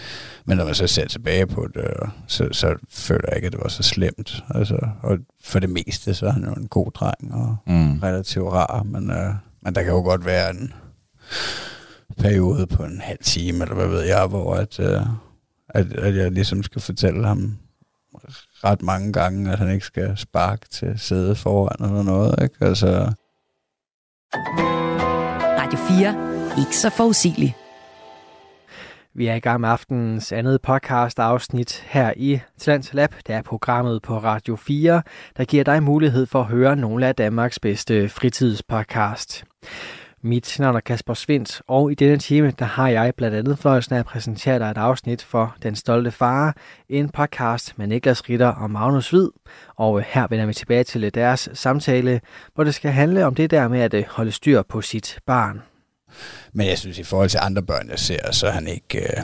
men 0.44 0.56
når 0.56 0.64
man 0.64 0.74
så 0.74 0.86
ser 0.86 1.06
tilbage 1.06 1.46
på 1.46 1.66
det, 1.74 2.10
så, 2.26 2.48
så 2.52 2.74
føler 2.90 3.22
jeg 3.28 3.36
ikke, 3.36 3.46
at 3.46 3.52
det 3.52 3.60
var 3.62 3.68
så 3.68 3.82
slemt. 3.82 4.44
Altså, 4.54 4.88
og 5.02 5.18
for 5.44 5.58
det 5.58 5.70
meste, 5.70 6.14
så 6.14 6.26
er 6.26 6.30
han 6.30 6.44
jo 6.44 6.52
en 6.52 6.68
god 6.68 6.90
dreng 6.90 7.34
og 7.34 7.56
Mm. 7.66 7.98
relativt 7.98 8.52
rar. 8.52 8.82
Men, 8.82 9.10
øh, 9.10 9.34
men 9.62 9.74
der 9.74 9.82
kan 9.82 9.92
jo 9.92 10.00
godt 10.00 10.24
være 10.24 10.50
en 10.50 10.72
periode 12.18 12.66
på 12.66 12.82
en 12.84 13.00
halv 13.00 13.18
time, 13.22 13.62
eller 13.62 13.74
hvad 13.74 13.88
ved 13.88 14.02
jeg, 14.02 14.26
hvor 14.26 14.54
at, 14.54 14.80
øh, 14.80 15.00
at, 15.68 15.92
at 15.92 16.16
jeg 16.16 16.32
ligesom 16.32 16.62
skal 16.62 16.82
fortælle 16.82 17.26
ham 17.26 17.56
ret 18.64 18.82
mange 18.82 19.12
gange, 19.12 19.52
at 19.52 19.58
han 19.58 19.70
ikke 19.70 19.86
skal 19.86 20.16
sparke 20.16 20.68
til 20.70 20.94
sædet 20.98 21.38
foran 21.38 21.90
eller 21.90 22.02
noget. 22.02 22.42
Ikke? 22.42 22.54
Altså, 22.60 23.12
Radio 25.58 25.78
4. 25.78 26.37
Ikke 26.58 26.76
så 26.76 26.90
forudsigelig. 26.90 27.56
Vi 29.14 29.26
er 29.26 29.34
i 29.34 29.40
gang 29.40 29.60
med 29.60 29.68
aftenens 29.68 30.32
andet 30.32 30.62
podcast 30.62 31.18
afsnit 31.18 31.84
her 31.86 32.12
i 32.16 32.40
Talents 32.58 32.94
Lab. 32.94 33.14
Det 33.26 33.34
er 33.34 33.42
programmet 33.42 34.02
på 34.02 34.18
Radio 34.18 34.56
4, 34.56 35.02
der 35.36 35.44
giver 35.44 35.64
dig 35.64 35.82
mulighed 35.82 36.26
for 36.26 36.40
at 36.40 36.46
høre 36.46 36.76
nogle 36.76 37.06
af 37.06 37.14
Danmarks 37.14 37.58
bedste 37.58 38.08
fritidspodcast. 38.08 39.44
Mit 40.22 40.56
navn 40.58 40.76
er 40.76 40.80
Kasper 40.80 41.14
Svindt, 41.14 41.62
og 41.68 41.92
i 41.92 41.94
denne 41.94 42.18
time 42.18 42.50
der 42.50 42.64
har 42.64 42.88
jeg 42.88 43.12
blandt 43.16 43.36
andet 43.36 43.58
fornøjelsen 43.58 43.94
af 43.94 43.98
at 43.98 44.06
præsentere 44.06 44.58
dig 44.58 44.70
et 44.70 44.78
afsnit 44.78 45.22
for 45.22 45.56
Den 45.62 45.76
Stolte 45.76 46.10
Far, 46.10 46.56
en 46.88 47.08
podcast 47.08 47.78
med 47.78 47.86
Niklas 47.86 48.28
Ritter 48.28 48.48
og 48.48 48.70
Magnus 48.70 49.10
Hvid. 49.10 49.28
Og 49.76 50.02
her 50.02 50.26
vender 50.30 50.46
vi 50.46 50.54
tilbage 50.54 50.84
til 50.84 51.14
deres 51.14 51.48
samtale, 51.52 52.20
hvor 52.54 52.64
det 52.64 52.74
skal 52.74 52.90
handle 52.90 53.26
om 53.26 53.34
det 53.34 53.50
der 53.50 53.68
med 53.68 53.80
at 53.80 53.94
øh, 53.94 54.04
holde 54.08 54.32
styr 54.32 54.62
på 54.62 54.80
sit 54.80 55.18
barn. 55.26 55.62
Men 56.52 56.66
jeg 56.66 56.78
synes, 56.78 56.98
i 56.98 57.02
forhold 57.02 57.30
til 57.30 57.40
andre 57.42 57.62
børn, 57.62 57.90
jeg 57.90 57.98
ser, 57.98 58.32
så 58.32 58.46
er 58.46 58.50
han 58.50 58.66
ikke, 58.66 58.98
øh, 58.98 59.22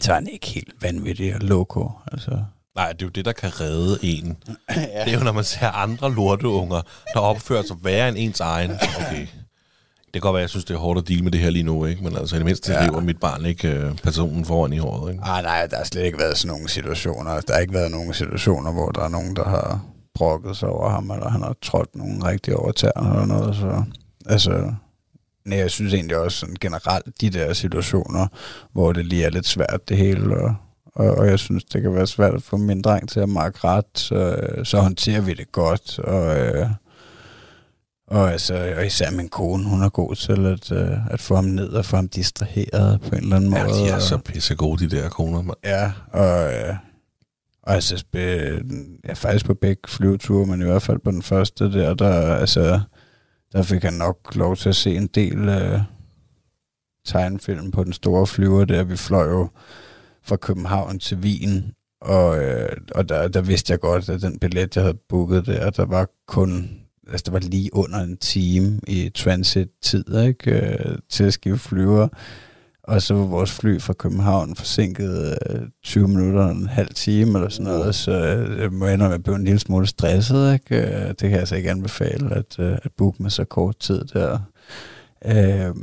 så 0.00 0.10
er 0.10 0.14
han 0.14 0.28
ikke 0.28 0.46
helt 0.46 0.74
vanvittig 0.82 1.34
og 1.34 1.40
loco. 1.40 1.90
Altså. 2.12 2.44
Nej, 2.74 2.92
det 2.92 3.02
er 3.02 3.06
jo 3.06 3.10
det, 3.10 3.24
der 3.24 3.32
kan 3.32 3.60
redde 3.60 3.98
en. 4.02 4.26
ja. 4.68 5.04
Det 5.04 5.12
er 5.12 5.18
jo, 5.18 5.24
når 5.24 5.32
man 5.32 5.44
ser 5.44 5.68
andre 5.68 6.14
lorteunger, 6.14 6.82
der 7.14 7.20
opfører 7.20 7.62
sig 7.62 7.76
værre 7.82 8.08
end 8.08 8.16
ens 8.18 8.40
egen. 8.40 8.70
Okay. 8.70 9.26
Det 10.04 10.12
kan 10.12 10.20
godt 10.20 10.34
være, 10.34 10.40
jeg 10.40 10.50
synes, 10.50 10.64
det 10.64 10.74
er 10.74 10.78
hårdt 10.78 10.98
at 10.98 11.08
deale 11.08 11.22
med 11.22 11.32
det 11.32 11.40
her 11.40 11.50
lige 11.50 11.62
nu, 11.62 11.84
ikke? 11.84 12.04
Men 12.04 12.16
altså, 12.16 12.36
i 12.36 12.38
det 12.38 12.46
mindste 12.46 12.72
ja. 12.72 12.86
lever 12.86 13.00
mit 13.00 13.20
barn 13.20 13.44
ikke 13.44 13.68
øh, 13.68 13.96
personen 13.96 14.44
foran 14.44 14.72
i 14.72 14.78
håret, 14.78 15.12
ikke? 15.12 15.24
Ah, 15.24 15.42
nej, 15.42 15.66
der 15.66 15.76
har 15.76 15.84
slet 15.84 16.04
ikke 16.04 16.18
været 16.18 16.38
sådan 16.38 16.52
nogle 16.54 16.68
situationer. 16.68 17.40
Der 17.40 17.52
har 17.52 17.60
ikke 17.60 17.74
været 17.74 17.90
nogen 17.90 18.14
situationer, 18.14 18.72
hvor 18.72 18.90
der 18.90 19.00
er 19.00 19.08
nogen, 19.08 19.36
der 19.36 19.44
har 19.44 19.80
brokket 20.14 20.56
sig 20.56 20.68
over 20.68 20.90
ham, 20.90 21.10
eller 21.10 21.28
han 21.28 21.42
har 21.42 21.56
trådt 21.62 21.96
nogen 21.96 22.24
rigtig 22.24 22.56
over 22.56 22.72
tæerne 22.72 23.10
eller 23.10 23.26
noget. 23.26 23.56
Så, 23.56 23.84
altså, 24.26 24.72
nej, 25.48 25.58
jeg 25.58 25.70
synes 25.70 25.94
egentlig 25.94 26.16
også 26.16 26.38
sådan 26.38 26.56
generelt, 26.60 27.20
de 27.20 27.30
der 27.30 27.52
situationer, 27.52 28.26
hvor 28.72 28.92
det 28.92 29.06
lige 29.06 29.24
er 29.24 29.30
lidt 29.30 29.46
svært 29.46 29.88
det 29.88 29.96
hele, 29.96 30.36
og, 30.36 30.54
og, 30.94 31.10
og 31.14 31.26
jeg 31.26 31.38
synes, 31.38 31.64
det 31.64 31.82
kan 31.82 31.94
være 31.94 32.06
svært 32.06 32.34
at 32.34 32.42
få 32.42 32.56
min 32.56 32.82
dreng 32.82 33.08
til 33.08 33.20
at 33.20 33.28
markere 33.28 33.70
ret, 33.76 33.84
så, 33.94 34.36
så 34.64 34.80
håndterer 34.80 35.20
vi 35.20 35.34
det 35.34 35.52
godt, 35.52 35.98
og, 35.98 36.38
øh, 36.38 36.66
og, 38.08 38.32
altså, 38.32 38.74
og 38.78 38.86
især 38.86 39.10
min 39.10 39.28
kone, 39.28 39.64
hun 39.64 39.82
er 39.82 39.88
god 39.88 40.14
til 40.14 40.46
at, 40.46 40.72
øh, 40.72 41.12
at 41.12 41.20
få 41.20 41.34
ham 41.34 41.44
ned 41.44 41.68
og 41.68 41.84
få 41.84 41.96
ham 41.96 42.08
distraheret 42.08 43.00
på 43.00 43.08
en 43.16 43.22
eller 43.22 43.36
anden 43.36 43.52
Ja, 43.52 43.64
måde. 43.66 43.78
de 43.78 43.88
er 43.88 43.94
og- 43.94 44.02
så 44.02 44.18
pissegode, 44.18 44.88
de 44.88 44.96
der 44.96 45.08
koner, 45.08 45.42
mand. 45.42 45.56
Ja, 45.64 45.92
og, 46.12 46.52
øh, 46.54 46.74
og 47.62 47.74
altså, 47.74 48.04
ja, 48.14 49.12
faktisk 49.14 49.44
på 49.46 49.54
begge 49.54 49.82
flyveture, 49.88 50.46
men 50.46 50.60
i 50.62 50.64
hvert 50.64 50.82
fald 50.82 50.98
på 51.04 51.10
den 51.10 51.22
første 51.22 51.72
der, 51.72 51.94
der, 51.94 52.34
altså, 52.36 52.80
der 53.52 53.62
fik 53.62 53.82
han 53.82 53.92
nok 53.92 54.34
lov 54.34 54.56
til 54.56 54.68
at 54.68 54.76
se 54.76 54.96
en 54.96 55.06
del 55.06 55.48
øh, 55.48 55.80
tegnfilm 57.04 57.70
på 57.70 57.84
den 57.84 57.92
store 57.92 58.26
flyver 58.26 58.64
der. 58.64 58.84
Vi 58.84 58.96
fløj 58.96 59.28
jo 59.28 59.48
fra 60.22 60.36
København 60.36 60.98
til 60.98 61.16
Wien, 61.16 61.72
og, 62.00 62.44
øh, 62.44 62.76
og 62.94 63.08
der, 63.08 63.28
der 63.28 63.40
vidste 63.40 63.70
jeg 63.70 63.80
godt, 63.80 64.08
at 64.08 64.22
den 64.22 64.38
billet, 64.38 64.76
jeg 64.76 64.84
havde 64.84 64.98
booket 65.08 65.46
der, 65.46 65.70
der 65.70 65.84
var 65.84 66.08
kun, 66.26 66.80
altså 67.08 67.24
der 67.26 67.32
var 67.32 67.38
lige 67.38 67.74
under 67.74 67.98
en 67.98 68.16
time 68.16 68.80
i 68.86 69.08
transit-tid, 69.08 70.18
ikke, 70.26 70.50
øh, 70.50 70.98
til 71.08 71.24
at 71.24 71.32
skifte 71.32 71.58
flyver. 71.58 72.08
Og 72.88 73.02
så 73.02 73.14
var 73.14 73.24
vores 73.24 73.50
fly 73.52 73.80
fra 73.80 73.92
København 73.92 74.56
forsinket 74.56 75.38
øh, 75.50 75.60
20 75.84 76.08
minutter 76.08 76.44
og 76.44 76.50
en 76.50 76.68
halv 76.68 76.94
time 76.94 77.38
eller 77.38 77.48
sådan 77.48 77.72
noget, 77.72 77.94
så 77.94 78.12
øh, 78.12 78.60
jeg 78.60 78.72
må 78.72 78.86
indrømme, 78.86 79.14
at 79.14 79.18
jeg 79.18 79.22
blev 79.22 79.34
en 79.34 79.44
lille 79.44 79.58
smule 79.58 79.86
stresset. 79.86 80.52
Ikke? 80.52 80.76
Øh, 80.76 81.08
Det 81.08 81.18
kan 81.18 81.30
jeg 81.30 81.38
altså 81.38 81.56
ikke 81.56 81.70
anbefale, 81.70 82.34
at, 82.34 82.58
øh, 82.58 82.72
at 82.72 82.92
booke 82.96 83.22
med 83.22 83.30
så 83.30 83.44
kort 83.44 83.76
tid 83.78 84.04
der. 84.04 84.38
Øh, 85.24 85.74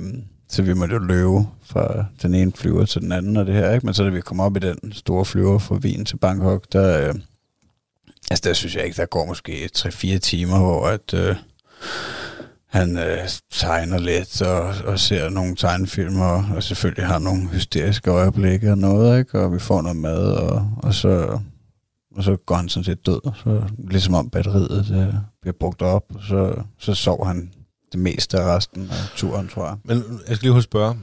så 0.50 0.62
vi 0.62 0.74
måtte 0.74 0.94
jo 0.94 1.00
løbe 1.00 1.40
fra 1.66 2.06
den 2.22 2.36
ene 2.36 2.52
flyver 2.56 2.86
til 2.86 3.02
den 3.02 3.12
anden 3.12 3.38
og 3.38 3.46
det 3.46 3.56
her. 3.56 3.74
Ikke? 3.74 3.86
Men 3.86 3.94
så 3.94 4.04
da 4.04 4.10
vi 4.10 4.22
kom 4.22 4.40
op 4.40 4.58
i 4.58 4.60
den 4.60 4.94
store 4.94 5.26
flyver 5.26 5.60
fra 5.60 5.76
Wien 5.76 6.06
til 6.06 6.18
Bangkok, 6.18 6.66
der, 6.74 7.08
øh, 7.10 7.16
altså 8.32 8.42
der 8.50 8.54
synes 8.54 8.76
jeg 8.76 8.86
ikke, 8.86 8.98
der 8.98 9.06
går 9.06 9.26
måske 9.26 9.70
3-4 9.78 10.18
timer, 10.18 10.60
hvor 10.60 10.88
at, 10.88 11.14
øh, 11.14 11.36
han 12.76 12.98
øh, 12.98 13.30
tegner 13.52 13.98
lidt 13.98 14.42
og, 14.42 14.74
og 14.86 15.00
ser 15.00 15.30
nogle 15.30 15.56
tegnefilm 15.56 16.20
og, 16.20 16.46
og 16.56 16.64
selvfølgelig 16.64 17.06
har 17.06 17.20
nogle 17.20 17.48
hysteriske 17.48 18.12
øjeblikke 18.12 18.72
og 18.72 18.78
noget, 18.78 19.20
ikke? 19.20 19.40
og 19.40 19.54
vi 19.54 19.60
får 19.60 19.82
noget 19.82 19.98
mad, 19.98 20.32
og, 20.32 20.72
og, 20.78 20.94
så, 20.94 21.40
og 22.16 22.24
så 22.24 22.36
går 22.36 22.56
han 22.56 22.70
sådan 22.70 22.84
set 22.84 23.06
død. 23.06 23.22
Så 23.44 23.62
ligesom 23.90 24.14
om 24.14 24.30
batteriet 24.30 24.86
det 24.90 25.22
bliver 25.42 25.54
brugt 25.60 25.82
op, 25.82 26.04
og 26.16 26.22
så, 26.24 26.64
så 26.80 26.94
sov 26.94 27.28
han 27.28 27.52
det 27.92 28.00
meste 28.00 28.40
af 28.40 28.56
resten 28.56 28.84
af 28.92 29.10
turen, 29.16 29.48
tror 29.48 29.66
jeg. 29.66 29.78
Men 29.84 29.98
jeg 30.28 30.36
skal 30.36 30.46
lige 30.46 30.54
huske 30.54 30.70
spørge. 30.70 30.98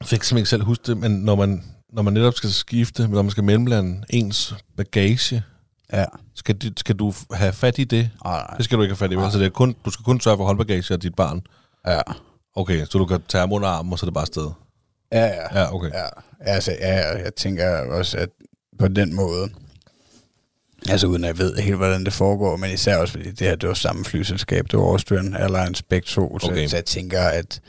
Jeg 0.00 0.08
fik 0.08 0.22
simpelthen 0.22 0.38
ikke 0.38 0.50
selv 0.50 0.64
huske 0.64 0.82
det, 0.86 0.96
men 0.96 1.10
når 1.10 1.34
man, 1.34 1.64
når 1.92 2.02
man 2.02 2.12
netop 2.12 2.34
skal 2.34 2.50
skifte, 2.50 3.08
når 3.08 3.22
man 3.22 3.30
skal 3.30 3.44
mellemlande 3.44 4.04
ens 4.10 4.54
bagage, 4.76 5.42
Ja. 5.92 6.04
skal, 6.34 6.54
du- 6.56 6.72
skal 6.76 6.96
du 6.96 7.12
have 7.32 7.52
fat 7.52 7.78
i 7.78 7.84
det? 7.84 8.10
Nej. 8.24 8.54
Det 8.56 8.64
skal 8.64 8.78
du 8.78 8.82
ikke 8.82 8.92
have 8.92 8.96
fat 8.98 9.12
i, 9.12 9.14
vel? 9.16 9.32
Så 9.32 9.38
det 9.38 9.46
er 9.46 9.50
kun, 9.50 9.74
du 9.84 9.90
skal 9.90 10.04
kun 10.04 10.20
sørge 10.20 10.36
for 10.36 10.44
håndbagage 10.44 10.94
af 10.94 11.00
dit 11.00 11.14
barn. 11.14 11.42
Ja. 11.86 12.00
Okay, 12.56 12.86
så 12.86 12.98
du 12.98 13.06
kan 13.06 13.22
tage 13.28 13.40
ham 13.40 13.52
under 13.52 13.68
armen, 13.68 13.92
og 13.92 13.98
så 13.98 14.06
er 14.06 14.08
det 14.08 14.14
bare 14.14 14.26
sted. 14.26 14.50
Ja, 15.12 15.24
ja. 15.26 15.60
Ja, 15.60 15.74
okay. 15.74 15.90
Ja, 15.90 16.04
altså, 16.40 16.72
ja, 16.80 16.94
ja, 16.96 17.22
jeg 17.24 17.34
tænker 17.34 17.78
også, 17.92 18.16
at 18.18 18.28
på 18.78 18.88
den 18.88 19.14
måde, 19.14 19.48
altså 20.88 21.06
uden 21.06 21.24
at 21.24 21.28
jeg 21.28 21.38
ved 21.38 21.56
helt, 21.56 21.76
hvordan 21.76 22.04
det 22.04 22.12
foregår, 22.12 22.56
men 22.56 22.70
især 22.70 22.96
også, 22.96 23.12
fordi 23.12 23.30
det 23.30 23.40
her, 23.46 23.56
det 23.56 23.68
var 23.68 23.74
samme 23.74 24.04
flyselskab, 24.04 24.66
det 24.70 24.78
var 24.78 24.84
Austrian 24.84 25.34
Airlines 25.34 25.82
begge 25.82 26.06
to, 26.06 26.38
så, 26.38 26.46
Okay. 26.50 26.66
så 26.68 26.76
jeg 26.76 26.84
tænker, 26.84 27.20
at 27.22 27.60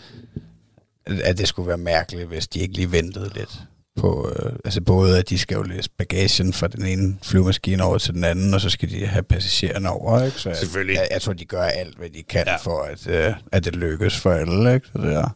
at 1.05 1.37
det 1.37 1.47
skulle 1.47 1.67
være 1.67 1.77
mærkeligt, 1.77 2.27
hvis 2.27 2.47
de 2.47 2.59
ikke 2.59 2.73
lige 2.73 2.91
ventede 2.91 3.31
lidt 3.35 3.59
på, 3.99 4.29
øh, 4.29 4.51
altså 4.65 4.81
både 4.81 5.17
at 5.19 5.29
de 5.29 5.37
skal 5.37 5.55
jo 5.55 5.63
læse 5.63 5.89
bagagen 5.97 6.53
fra 6.53 6.67
den 6.67 6.85
ene 6.85 7.17
flyvemaskine 7.23 7.83
over 7.83 7.97
til 7.97 8.13
den 8.13 8.23
anden, 8.23 8.53
og 8.53 8.61
så 8.61 8.69
skal 8.69 8.89
de 8.89 9.05
have 9.05 9.23
passagererne 9.23 9.89
over, 9.89 10.23
ikke? 10.23 10.37
Så 10.39 10.49
jeg, 10.49 10.57
Selvfølgelig. 10.57 10.95
Jeg, 10.95 11.07
jeg 11.11 11.21
tror, 11.21 11.33
de 11.33 11.45
gør 11.45 11.61
alt, 11.63 11.97
hvad 11.97 12.09
de 12.09 12.23
kan 12.23 12.43
ja. 12.47 12.55
for, 12.55 12.81
at, 12.83 13.07
øh, 13.07 13.33
at 13.51 13.65
det 13.65 13.75
lykkes 13.75 14.17
for 14.19 14.31
alle, 14.31 14.73
ikke? 14.73 14.87
Så 14.93 15.01
det 15.01 15.13
er. 15.13 15.35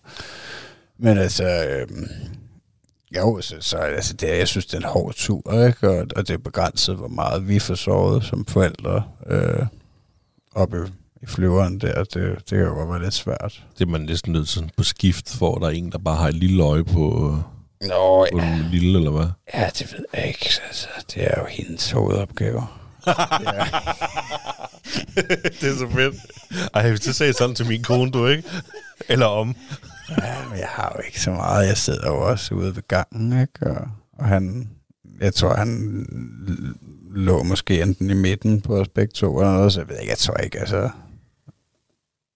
Men 1.00 1.18
altså, 1.18 1.44
øh, 1.46 1.88
jo, 3.18 3.42
så, 3.42 3.56
så 3.60 3.78
altså, 3.78 4.14
det, 4.14 4.32
er- 4.32 4.36
jeg 4.36 4.48
synes, 4.48 4.66
det 4.66 4.74
er 4.74 4.78
en 4.78 4.84
hård 4.84 5.14
tur, 5.16 5.66
ikke? 5.68 5.90
Og, 5.90 6.08
og 6.16 6.28
det 6.28 6.34
er 6.34 6.38
begrænset, 6.38 6.96
hvor 6.96 7.08
meget 7.08 7.48
vi 7.48 7.60
får 7.60 7.76
sovet 7.76 8.24
som 8.24 8.46
forældre 8.46 9.04
øh, 9.28 9.66
oppe 10.56 10.78
i 11.22 11.26
flyveren 11.26 11.80
der. 11.82 12.04
Det, 12.04 12.14
det 12.14 12.46
kan 12.50 12.60
jo 12.60 12.74
godt 12.74 12.90
være 12.90 13.02
lidt 13.04 13.14
svært. 13.14 13.64
Det 13.80 13.86
er 13.86 13.90
man 13.90 14.02
næsten 14.02 14.34
nødt 14.34 14.48
til 14.48 14.72
på 14.78 14.84
skift, 14.84 15.30
for 15.36 15.56
der 15.56 15.66
er 15.66 15.72
en, 15.72 15.92
der 15.92 15.98
bare 15.98 16.16
har 16.16 16.28
et 16.28 16.34
lille 16.36 16.64
øje 16.64 16.84
på, 16.84 17.38
Nå, 17.88 18.28
på 18.32 18.40
den 18.40 18.68
lille, 18.72 18.98
eller 18.98 19.12
hvad? 19.12 19.28
Ja, 19.54 19.70
det 19.80 19.94
ved 19.94 20.06
jeg 20.14 20.28
ikke. 20.28 20.50
Altså, 20.68 20.88
det 21.14 21.24
er 21.24 21.40
jo 21.42 21.46
hendes 21.50 21.92
hovedopgave. 21.92 22.68
det 25.62 25.64
er 25.64 25.78
så 25.78 25.88
fedt. 25.92 26.16
Ej, 26.74 26.90
hvis 26.90 27.00
du 27.00 27.14
sagde 27.14 27.34
sådan 27.34 27.56
til 27.56 27.68
min 27.68 27.84
kone, 27.84 28.12
du 28.12 28.28
ikke? 28.28 28.50
Eller 29.10 29.26
om. 29.26 29.56
Ja, 30.10 30.50
men 30.50 30.60
jeg 30.60 30.68
har 30.70 30.94
jo 30.96 31.02
ikke 31.06 31.22
så 31.22 31.32
meget. 31.32 31.68
Jeg 31.68 31.78
sidder 31.78 32.08
jo 32.08 32.30
også 32.30 32.56
ude 32.56 32.76
ved 32.76 32.84
gangen, 32.88 33.42
ikke? 33.42 33.68
Og, 33.68 33.88
og 34.20 34.26
han, 34.26 34.70
jeg 35.22 35.34
tror, 35.34 35.56
han 35.56 36.06
lå 37.16 37.44
måske 37.44 37.82
enten 37.82 38.10
i 38.10 38.14
midten 38.14 38.62
på 38.62 38.80
os 38.80 38.88
begge 38.88 39.12
to, 39.12 39.40
eller 39.40 39.54
noget, 39.54 39.74
så 39.74 39.80
jeg 39.80 39.90
ved 39.90 40.00
ikke, 40.00 40.10
jeg 40.10 40.18
tror 40.18 40.36
ikke, 40.36 40.60
altså... 40.60 40.90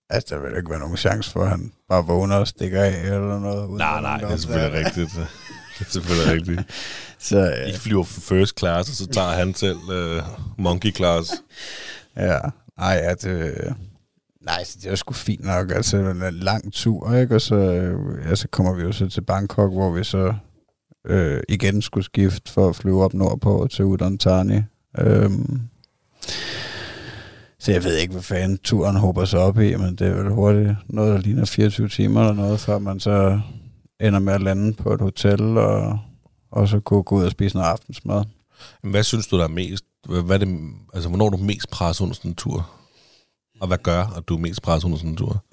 Altså, 0.09 0.35
der 0.35 0.41
vil 0.41 0.57
ikke 0.57 0.69
være 0.69 0.79
nogen 0.79 0.97
chance 0.97 1.31
for, 1.31 1.43
at 1.43 1.49
han 1.49 1.71
bare 1.89 2.05
vågner 2.05 2.35
og 2.35 2.47
stikker 2.47 2.81
af, 2.83 3.01
eller 3.03 3.39
noget. 3.39 3.69
Nej, 3.69 4.01
nej, 4.01 4.17
det 4.17 4.31
er 4.31 4.37
selvfølgelig 4.37 4.85
rigtigt. 4.85 5.11
Det 5.79 5.87
er 5.87 5.91
selvfølgelig 5.91 6.33
rigtigt. 6.33 6.61
Så, 7.19 7.37
øh, 7.37 7.69
I 7.69 7.77
flyver 7.77 8.03
for 8.03 8.21
first 8.21 8.59
class, 8.59 8.89
og 8.89 8.95
så 8.95 9.07
tager 9.07 9.29
han 9.29 9.53
selv 9.53 9.77
uh, 9.77 10.23
monkey 10.57 10.95
class. 10.95 11.31
Ja, 12.15 12.39
nej, 12.77 12.93
ja, 12.93 13.13
det... 13.13 13.75
Nej, 14.41 14.63
så 14.63 14.77
det 14.81 14.89
var 14.89 14.95
sgu 14.95 15.13
fint 15.13 15.45
nok. 15.45 15.71
Altså, 15.71 15.97
en 15.97 16.33
lang 16.33 16.73
tur, 16.73 17.15
ikke? 17.15 17.35
Og 17.35 17.41
så, 17.41 17.55
øh, 17.55 18.29
ja, 18.29 18.35
så 18.35 18.47
kommer 18.47 18.73
vi 18.73 18.81
jo 18.81 18.91
så 18.91 19.09
til 19.09 19.21
Bangkok, 19.21 19.71
hvor 19.71 19.91
vi 19.91 20.03
så 20.03 20.33
øh, 21.07 21.39
igen 21.49 21.81
skulle 21.81 22.05
skifte 22.05 22.51
for 22.51 22.69
at 22.69 22.75
flyve 22.75 23.03
op 23.03 23.13
nordpå 23.13 23.67
til 23.71 23.85
Udon 23.85 24.17
Thani. 24.17 24.61
Øhm, 24.99 25.61
så 27.59 27.71
jeg 27.71 27.83
ved 27.83 27.97
ikke, 27.97 28.11
hvad 28.11 28.21
fanden 28.21 28.57
turen 28.57 28.95
håber 28.95 29.25
sig 29.25 29.39
op 29.39 29.59
i, 29.59 29.75
men 29.75 29.95
det 29.95 30.07
er 30.07 30.13
vel 30.13 30.31
hurtigt 30.31 30.75
noget, 30.89 31.13
der 31.13 31.21
ligner 31.21 31.45
24 31.45 31.89
timer 31.89 32.21
eller 32.21 32.33
noget, 32.33 32.59
før 32.59 32.79
man 32.79 32.99
så 32.99 33.41
ender 33.99 34.19
med 34.19 34.33
at 34.33 34.41
lande 34.41 34.73
på 34.73 34.93
et 34.93 35.01
hotel, 35.01 35.57
og, 35.57 35.99
og 36.51 36.67
så 36.67 36.79
kunne 36.79 37.03
gå 37.03 37.15
ud 37.15 37.23
og 37.23 37.31
spise 37.31 37.55
noget 37.55 37.69
aftensmad. 37.69 38.23
Hvad 38.83 39.03
synes 39.03 39.27
du, 39.27 39.37
der 39.37 39.43
er 39.43 39.47
mest... 39.47 39.85
Hvad 40.25 40.41
er 40.41 40.45
det, 40.45 40.59
altså, 40.93 41.09
hvornår 41.09 41.25
er 41.25 41.29
du 41.29 41.37
mest 41.37 41.69
presset 41.69 42.03
under 42.03 42.15
sådan 42.15 42.31
en 42.31 42.35
tur? 42.35 42.69
Og 43.59 43.67
hvad 43.67 43.77
gør, 43.77 44.13
at 44.17 44.27
du 44.27 44.35
er 44.35 44.39
mest 44.39 44.61
presset 44.61 44.85
under 44.85 44.97
sådan 44.97 45.09
en 45.09 45.17
tur? 45.17 45.43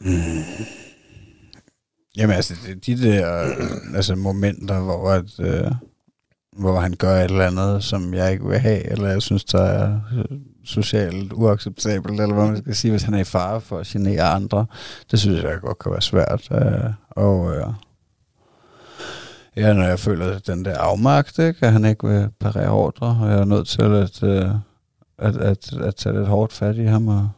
Jamen 2.16 2.36
altså, 2.36 2.54
de 2.86 3.02
der 3.02 3.42
øh, 3.42 3.96
altså, 3.96 4.14
momenter, 4.14 4.80
hvor, 4.80 5.10
at, 5.10 5.40
øh, 5.40 5.72
hvor 6.56 6.80
han 6.80 6.94
gør 6.94 7.16
et 7.16 7.30
eller 7.30 7.46
andet, 7.46 7.84
som 7.84 8.14
jeg 8.14 8.32
ikke 8.32 8.44
vil 8.44 8.58
have, 8.58 8.90
eller 8.90 9.08
jeg 9.08 9.22
synes, 9.22 9.44
der 9.44 9.62
er 9.62 10.00
øh, 10.16 10.38
socialt 10.64 11.32
uacceptabelt, 11.32 12.20
eller 12.20 12.34
hvad 12.34 12.46
man 12.46 12.56
skal 12.56 12.74
sige, 12.74 12.90
hvis 12.90 13.02
han 13.02 13.14
er 13.14 13.18
i 13.18 13.24
fare 13.24 13.60
for 13.60 13.78
at 13.78 13.86
genere 13.86 14.22
andre, 14.22 14.66
det 15.10 15.18
synes 15.20 15.42
jeg 15.42 15.58
godt 15.60 15.78
kan 15.78 15.92
være 15.92 16.02
svært. 16.02 16.48
Øh, 16.52 16.90
og 17.10 17.56
øh, 17.56 17.66
ja, 19.56 19.72
når 19.72 19.82
jeg 19.84 19.98
føler 19.98 20.38
den 20.38 20.64
der 20.64 20.78
afmagt, 20.78 21.38
ikke, 21.38 21.66
at 21.66 21.72
han 21.72 21.84
ikke 21.84 22.06
vil 22.08 22.28
parere 22.40 22.68
ordre, 22.70 23.18
og 23.22 23.30
jeg 23.30 23.38
er 23.38 23.44
nødt 23.44 23.68
til 23.68 23.82
at, 23.82 24.22
øh, 24.22 24.50
at, 25.18 25.36
at, 25.36 25.72
at 25.72 25.94
tage 25.96 26.16
lidt 26.18 26.28
hårdt 26.28 26.52
fat 26.52 26.76
i 26.76 26.84
ham, 26.84 27.08
og, 27.08 27.30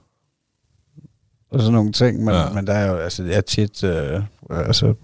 og 1.50 1.60
sådan 1.60 1.72
nogle 1.72 1.92
ting, 1.92 2.24
men, 2.24 2.34
Ja. 2.34 2.50
men 2.54 2.66
der 2.66 2.72
er 2.72 2.90
jo, 2.90 2.96
altså, 2.96 3.24
jeg 3.24 3.36
er 3.36 3.40
tit, 3.40 3.84
øh, 3.84 4.22
altså, 4.50 4.94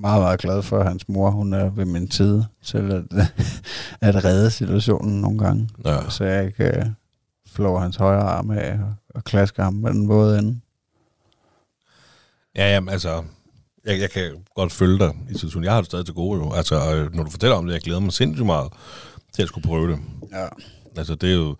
meget, 0.00 0.22
meget 0.22 0.40
glad 0.40 0.62
for, 0.62 0.78
at 0.78 0.86
hans 0.86 1.08
mor, 1.08 1.30
hun 1.30 1.52
er 1.52 1.70
ved 1.70 1.84
min 1.84 2.10
side 2.10 2.46
til 2.64 2.78
at, 2.92 3.04
at 4.08 4.24
redde 4.24 4.50
situationen 4.50 5.20
nogle 5.20 5.38
gange, 5.38 5.68
Ja. 5.84 6.10
så 6.10 6.24
jeg 6.24 6.46
ikke 6.46 6.64
øh, 6.64 6.86
flår 7.48 7.78
hans 7.78 7.96
højre 7.96 8.22
arm 8.22 8.50
af 8.50 8.72
og, 8.72 8.94
og 9.14 9.24
klasker 9.24 9.62
ham 9.64 9.74
med 9.74 9.90
den 9.92 10.08
våde 10.08 10.38
ende. 10.38 10.60
Ja, 12.56 12.72
jamen, 12.74 12.88
altså... 12.88 13.22
Jeg, 13.84 14.00
jeg 14.00 14.10
kan 14.10 14.30
godt 14.54 14.72
følge 14.72 14.98
dig 14.98 15.12
i 15.30 15.34
situationen. 15.34 15.64
Jeg 15.64 15.72
har 15.72 15.80
det 15.80 15.86
stadig 15.86 16.04
til 16.04 16.14
gode 16.14 16.40
jo. 16.40 16.52
Altså, 16.52 16.94
øh, 16.96 17.14
når 17.14 17.22
du 17.24 17.30
fortæller 17.30 17.56
om 17.56 17.66
det, 17.66 17.72
jeg 17.72 17.80
glæder 17.80 18.00
mig 18.00 18.12
sindssygt 18.12 18.46
meget 18.46 18.72
til 19.34 19.42
at 19.42 19.48
skulle 19.48 19.66
prøve 19.68 19.90
det. 19.92 19.98
Ja. 20.32 20.46
Altså, 20.96 21.14
det 21.14 21.30
er 21.30 21.34
jo... 21.34 21.56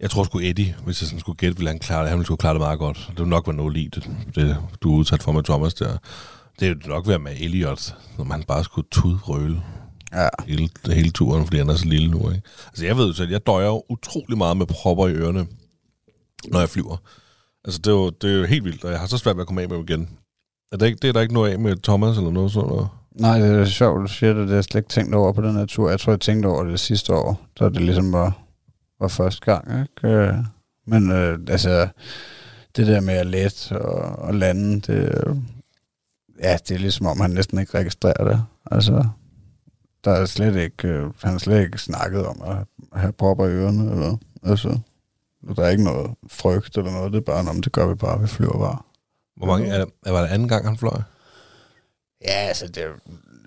Jeg 0.00 0.10
tror 0.10 0.24
sgu 0.24 0.38
Eddie, 0.38 0.76
hvis 0.84 1.02
jeg 1.02 1.06
sådan 1.06 1.20
skulle 1.20 1.36
gætte, 1.36 1.56
ville 1.56 1.70
han 1.70 1.78
klare 1.78 2.00
det. 2.00 2.08
Han 2.08 2.18
ville 2.18 2.26
sgu 2.26 2.36
klare 2.36 2.54
det 2.54 2.60
meget 2.60 2.78
godt. 2.78 2.96
Det 3.10 3.18
ville 3.18 3.30
nok 3.30 3.46
være 3.46 3.56
noget 3.56 3.72
lige 3.72 3.88
det, 3.88 4.10
det, 4.34 4.56
du 4.82 4.92
er 4.94 4.98
udsat 4.98 5.22
for 5.22 5.32
med 5.32 5.42
Thomas 5.42 5.74
der. 5.74 5.96
Det 6.60 6.68
ville 6.68 6.88
nok 6.88 7.08
være 7.08 7.18
med 7.18 7.32
Elliot, 7.40 7.94
når 8.18 8.24
han 8.24 8.42
bare 8.42 8.64
skulle 8.64 8.88
tudrøle 8.90 9.62
Ja. 10.12 10.28
hele, 10.46 10.68
hele 10.86 11.10
turen, 11.10 11.44
fordi 11.44 11.58
han 11.58 11.68
er 11.68 11.74
så 11.74 11.84
lille 11.86 12.10
nu. 12.10 12.18
Ikke? 12.30 12.42
Altså, 12.66 12.86
jeg 12.86 12.96
ved 12.96 13.06
jo 13.06 13.12
selv, 13.12 13.30
jeg 13.30 13.46
døjer 13.46 13.66
jo 13.66 13.82
utrolig 13.88 14.38
meget 14.38 14.56
med 14.56 14.66
propper 14.66 15.06
i 15.08 15.12
ørerne, 15.12 15.46
når 16.48 16.58
jeg 16.60 16.68
flyver. 16.68 16.96
Altså, 17.64 17.78
det 17.78 17.86
er, 17.86 17.94
jo, 17.94 18.10
det 18.10 18.30
er 18.32 18.38
jo 18.38 18.44
helt 18.44 18.64
vildt, 18.64 18.84
og 18.84 18.90
jeg 18.90 19.00
har 19.00 19.06
så 19.06 19.18
svært 19.18 19.36
ved 19.36 19.40
at 19.40 19.46
komme 19.46 19.62
af 19.62 19.68
med 19.68 19.76
dem 19.76 19.84
igen. 19.88 20.08
Er 20.72 20.76
det, 20.76 20.86
ikke, 20.86 20.98
det 21.02 21.08
er 21.08 21.12
der 21.12 21.20
ikke 21.20 21.34
noget 21.34 21.52
af 21.52 21.58
med 21.58 21.76
Thomas 21.82 22.16
eller 22.16 22.30
noget 22.30 22.52
sådan 22.52 22.68
noget? 22.68 22.88
Nej, 23.14 23.38
det 23.38 23.50
er 23.60 23.64
sjovt, 23.64 24.02
du 24.02 24.06
siger 24.12 24.32
det. 24.32 24.40
Det 24.40 24.48
har 24.48 24.54
jeg 24.54 24.64
slet 24.64 24.78
ikke 24.80 24.88
tænkt 24.88 25.14
over 25.14 25.32
på 25.32 25.42
den 25.42 25.56
her 25.56 25.66
tur. 25.66 25.90
Jeg 25.90 26.00
tror, 26.00 26.12
jeg 26.12 26.20
tænkte 26.20 26.46
over 26.46 26.64
det 26.64 26.80
sidste 26.80 27.14
år, 27.14 27.46
da 27.60 27.64
det 27.64 27.80
ligesom 27.80 28.12
var, 28.12 28.38
var 29.00 29.08
første 29.08 29.40
gang. 29.44 29.80
Ikke? 29.80 30.08
Øh, 30.16 30.34
Men 30.86 31.10
øh, 31.10 31.38
altså, 31.48 31.88
det 32.76 32.86
der 32.86 33.00
med 33.00 33.14
at 33.14 33.26
lette 33.26 33.78
og, 33.82 34.18
og 34.24 34.34
lande, 34.34 34.80
det, 34.80 35.24
ja, 36.42 36.56
det 36.68 36.74
er 36.74 36.78
ligesom 36.78 37.06
om, 37.06 37.20
han 37.20 37.30
næsten 37.30 37.58
ikke 37.58 37.78
registrerer 37.78 38.24
det. 38.24 38.44
Altså, 38.70 39.04
der 40.04 40.10
er 40.10 40.26
slet 40.26 40.56
ikke, 40.56 40.88
øh, 40.88 41.02
han 41.22 41.32
har 41.32 41.38
slet 41.38 41.64
ikke 41.64 41.78
snakket 41.78 42.26
om 42.26 42.42
at 42.42 42.56
have 43.00 43.12
propper 43.12 43.46
i 43.46 43.50
ørerne. 43.50 43.92
Eller, 43.92 44.16
altså, 44.42 44.78
der 45.56 45.64
er 45.64 45.68
ikke 45.68 45.84
noget 45.84 46.10
frygt 46.28 46.76
eller 46.76 46.92
noget. 46.92 47.12
Det 47.12 47.18
er 47.18 47.22
bare, 47.24 47.50
om 47.50 47.62
det 47.62 47.72
gør 47.72 47.86
vi 47.88 47.94
bare, 47.94 48.20
vi 48.20 48.26
flyver 48.26 48.58
bare. 48.58 48.78
Hvor 49.36 49.46
mange, 49.46 49.68
er, 49.68 49.84
er, 50.06 50.12
var 50.12 50.20
det 50.20 50.28
anden 50.28 50.48
gang, 50.48 50.66
han 50.66 50.76
fløj? 50.78 51.00
Ja, 52.24 52.32
altså 52.34 52.66
det 52.66 52.82
er 52.82 52.88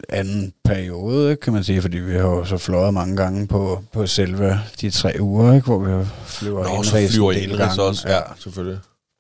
anden 0.09 0.53
periode, 0.63 1.35
kan 1.35 1.53
man 1.53 1.63
sige, 1.63 1.81
fordi 1.81 1.97
vi 1.97 2.11
har 2.13 2.19
jo 2.19 2.45
så 2.45 2.57
fløjet 2.57 2.93
mange 2.93 3.15
gange 3.17 3.47
på, 3.47 3.83
på 3.91 4.07
selve 4.07 4.59
de 4.81 4.89
tre 4.89 5.13
uger, 5.19 5.53
ikke, 5.53 5.65
hvor 5.65 5.79
vi 5.79 6.05
flyver 6.25 6.77
Nå, 6.77 6.83
så 6.83 7.07
flyver 7.11 7.31
en 7.31 7.37
del 7.37 7.43
indrigs 7.43 7.67
gange. 7.67 7.83
også. 7.83 8.09
Ja, 8.09 8.19
selvfølgelig. 8.37 8.79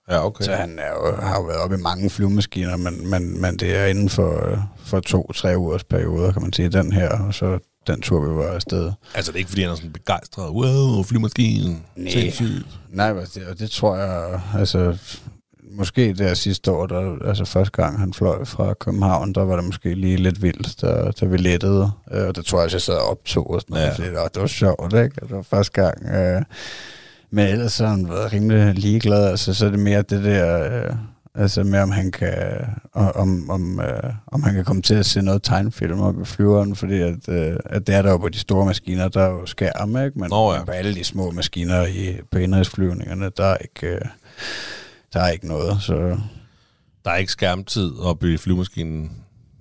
Ja, 0.09 0.25
okay. 0.25 0.43
Så 0.45 0.51
han 0.55 0.79
er 0.79 0.89
jo, 0.89 1.15
har 1.21 1.35
jo 1.35 1.41
været 1.43 1.59
oppe 1.59 1.75
i 1.75 1.79
mange 1.79 2.09
flyvemaskiner, 2.09 2.77
men, 2.77 3.09
men, 3.09 3.41
men 3.41 3.57
det 3.57 3.75
er 3.75 3.85
inden 3.85 4.09
for, 4.09 4.59
for 4.85 4.99
to-tre 4.99 5.57
ugers 5.57 5.83
perioder, 5.83 6.31
kan 6.31 6.41
man 6.41 6.53
sige, 6.53 6.69
den 6.69 6.91
her, 6.93 7.09
og 7.09 7.33
så 7.33 7.59
den 7.87 8.01
tur, 8.01 8.19
vi 8.29 8.35
var 8.35 8.43
afsted. 8.51 8.91
Altså, 9.15 9.31
det 9.31 9.35
er 9.35 9.39
ikke, 9.39 9.49
fordi 9.49 9.61
han 9.61 9.71
er 9.71 9.75
sådan 9.75 9.91
begejstret. 9.91 10.49
Wow, 10.49 11.03
flymaskinen. 11.03 11.83
Nej. 12.89 13.13
Men 13.13 13.25
det, 13.35 13.47
og 13.51 13.59
det 13.59 13.69
tror 13.71 13.95
jeg, 13.95 14.41
altså, 14.59 14.97
måske 15.71 16.13
der 16.13 16.33
sidste 16.33 16.71
år, 16.71 16.85
der, 16.87 17.27
altså 17.27 17.45
første 17.45 17.71
gang 17.71 17.99
han 17.99 18.13
fløj 18.13 18.45
fra 18.45 18.73
København, 18.73 19.33
der 19.33 19.41
var 19.43 19.55
det 19.55 19.65
måske 19.65 19.93
lige 19.95 20.17
lidt 20.17 20.41
vildt, 20.41 20.81
da, 20.81 21.11
da 21.11 21.25
vi 21.25 21.37
lettede. 21.37 21.91
Øh, 22.11 22.27
og 22.27 22.35
det 22.35 22.45
tror 22.45 22.57
jeg 22.57 22.63
også, 22.65 22.75
jeg 22.77 22.81
sad 22.81 22.93
og 22.95 23.09
optog 23.09 23.49
og 23.51 23.61
sådan 23.61 23.73
noget, 23.73 23.99
Ja. 23.99 24.03
det 24.05 24.13
var, 24.13 24.27
det 24.27 24.41
var 24.41 24.47
sjovt, 24.47 24.93
ikke? 24.93 25.15
Og 25.21 25.27
Det 25.27 25.35
var 25.35 25.41
første 25.41 25.81
gang. 25.81 26.05
Øh, 26.05 26.41
men 27.33 27.47
ellers 27.47 27.77
har 27.77 27.87
han 27.87 28.09
været 28.09 28.33
rimelig 28.33 28.75
ligeglad, 28.75 29.27
altså 29.29 29.53
så 29.53 29.65
er 29.65 29.69
det 29.69 29.79
mere 29.79 30.01
det 30.01 30.23
der, 30.23 30.63
øh, 30.63 30.95
altså 31.35 31.63
med 31.63 31.79
om 31.79 31.91
han 31.91 32.11
kan, 32.11 32.65
om, 32.93 33.49
om, 33.49 33.79
øh, 33.79 34.13
om 34.27 34.43
han 34.43 34.53
kan 34.53 34.65
komme 34.65 34.81
til 34.81 34.95
at 34.95 35.05
se 35.05 35.21
noget 35.21 35.43
tegnefilm 35.43 35.99
op 35.99 36.21
i 36.21 36.25
flyveren, 36.25 36.75
fordi 36.75 37.01
at, 37.01 37.29
øh, 37.29 37.55
at 37.65 37.87
det 37.87 37.95
er 37.95 38.01
der 38.01 38.11
jo 38.11 38.17
på 38.17 38.29
de 38.29 38.39
store 38.39 38.65
maskiner, 38.65 39.07
der 39.07 39.21
er 39.21 39.29
jo 39.29 39.45
skærm, 39.45 39.97
ikke? 39.97 40.19
Men, 40.19 40.29
Nå 40.29 40.53
ja. 40.53 40.63
på 40.63 40.71
alle 40.71 40.95
de 40.95 41.03
små 41.03 41.31
maskiner 41.31 41.85
i, 41.85 42.19
på 42.31 42.37
indrigsflyvningerne, 42.37 43.31
der 43.37 43.45
er 43.45 43.57
ikke, 43.57 43.87
øh, 43.87 44.01
der 45.13 45.19
er 45.19 45.29
ikke 45.29 45.47
noget, 45.47 45.81
så 45.81 46.17
Der 47.05 47.11
er 47.11 47.15
ikke 47.15 47.31
skærmtid 47.31 47.99
oppe 47.99 48.33
i 48.33 48.37
flymaskinen. 48.37 49.11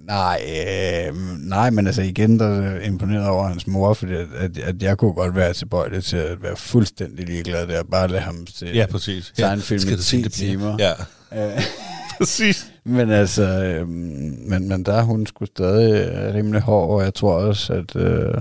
Nej, 0.06 0.40
øh, 0.48 1.16
nej, 1.48 1.70
men 1.70 1.86
altså 1.86 2.02
igen, 2.02 2.38
der 2.38 2.46
er 2.62 2.80
imponeret 2.80 3.28
over 3.28 3.46
hans 3.48 3.66
mor, 3.66 3.94
fordi 3.94 4.12
at, 4.14 4.26
at, 4.38 4.58
at 4.58 4.82
jeg 4.82 4.98
kunne 4.98 5.12
godt 5.12 5.36
være 5.36 5.52
tilbøjelig 5.52 6.04
til 6.04 6.16
at 6.16 6.42
være 6.42 6.56
fuldstændig 6.56 7.26
ligeglad 7.26 7.66
der, 7.66 7.82
bare 7.82 8.08
lade 8.08 8.20
ham 8.22 8.46
se 8.46 8.66
Ja, 8.74 8.86
præcis. 8.90 9.32
tegnefilm 9.36 9.78
Skal 9.80 9.92
i 9.92 9.96
du 9.96 10.02
se 10.02 10.16
10 10.16 10.22
det 10.22 10.32
bliver- 10.32 10.50
timer. 10.52 10.76
Ja, 10.78 10.92
Øh, 11.56 11.62
præcis. 12.18 12.66
Men 12.84 13.10
altså, 13.10 13.42
øh, 13.42 13.88
men, 13.88 14.68
men 14.68 14.84
der 14.84 14.92
er 14.94 15.02
hun 15.02 15.26
sgu 15.26 15.46
stadig 15.46 16.06
øh, 16.14 16.34
rimelig 16.34 16.60
hård, 16.60 16.90
og 16.98 17.04
jeg 17.04 17.14
tror 17.14 17.32
også, 17.34 17.72
at 17.72 17.96
øh, 17.96 18.34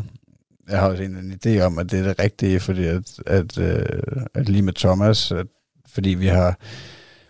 jeg 0.69 0.79
har 0.79 0.89
også 0.89 1.03
en, 1.03 1.15
en 1.15 1.39
idé 1.45 1.61
om, 1.61 1.79
at 1.79 1.91
det 1.91 1.99
er 1.99 2.03
det 2.03 2.19
rigtige, 2.19 2.59
fordi 2.59 2.83
at, 2.85 3.01
at, 3.25 3.57
øh, 3.57 3.85
at 4.33 4.49
lige 4.49 4.61
med 4.61 4.73
Thomas, 4.73 5.31
at, 5.31 5.45
fordi 5.93 6.09
vi 6.09 6.27
har 6.27 6.57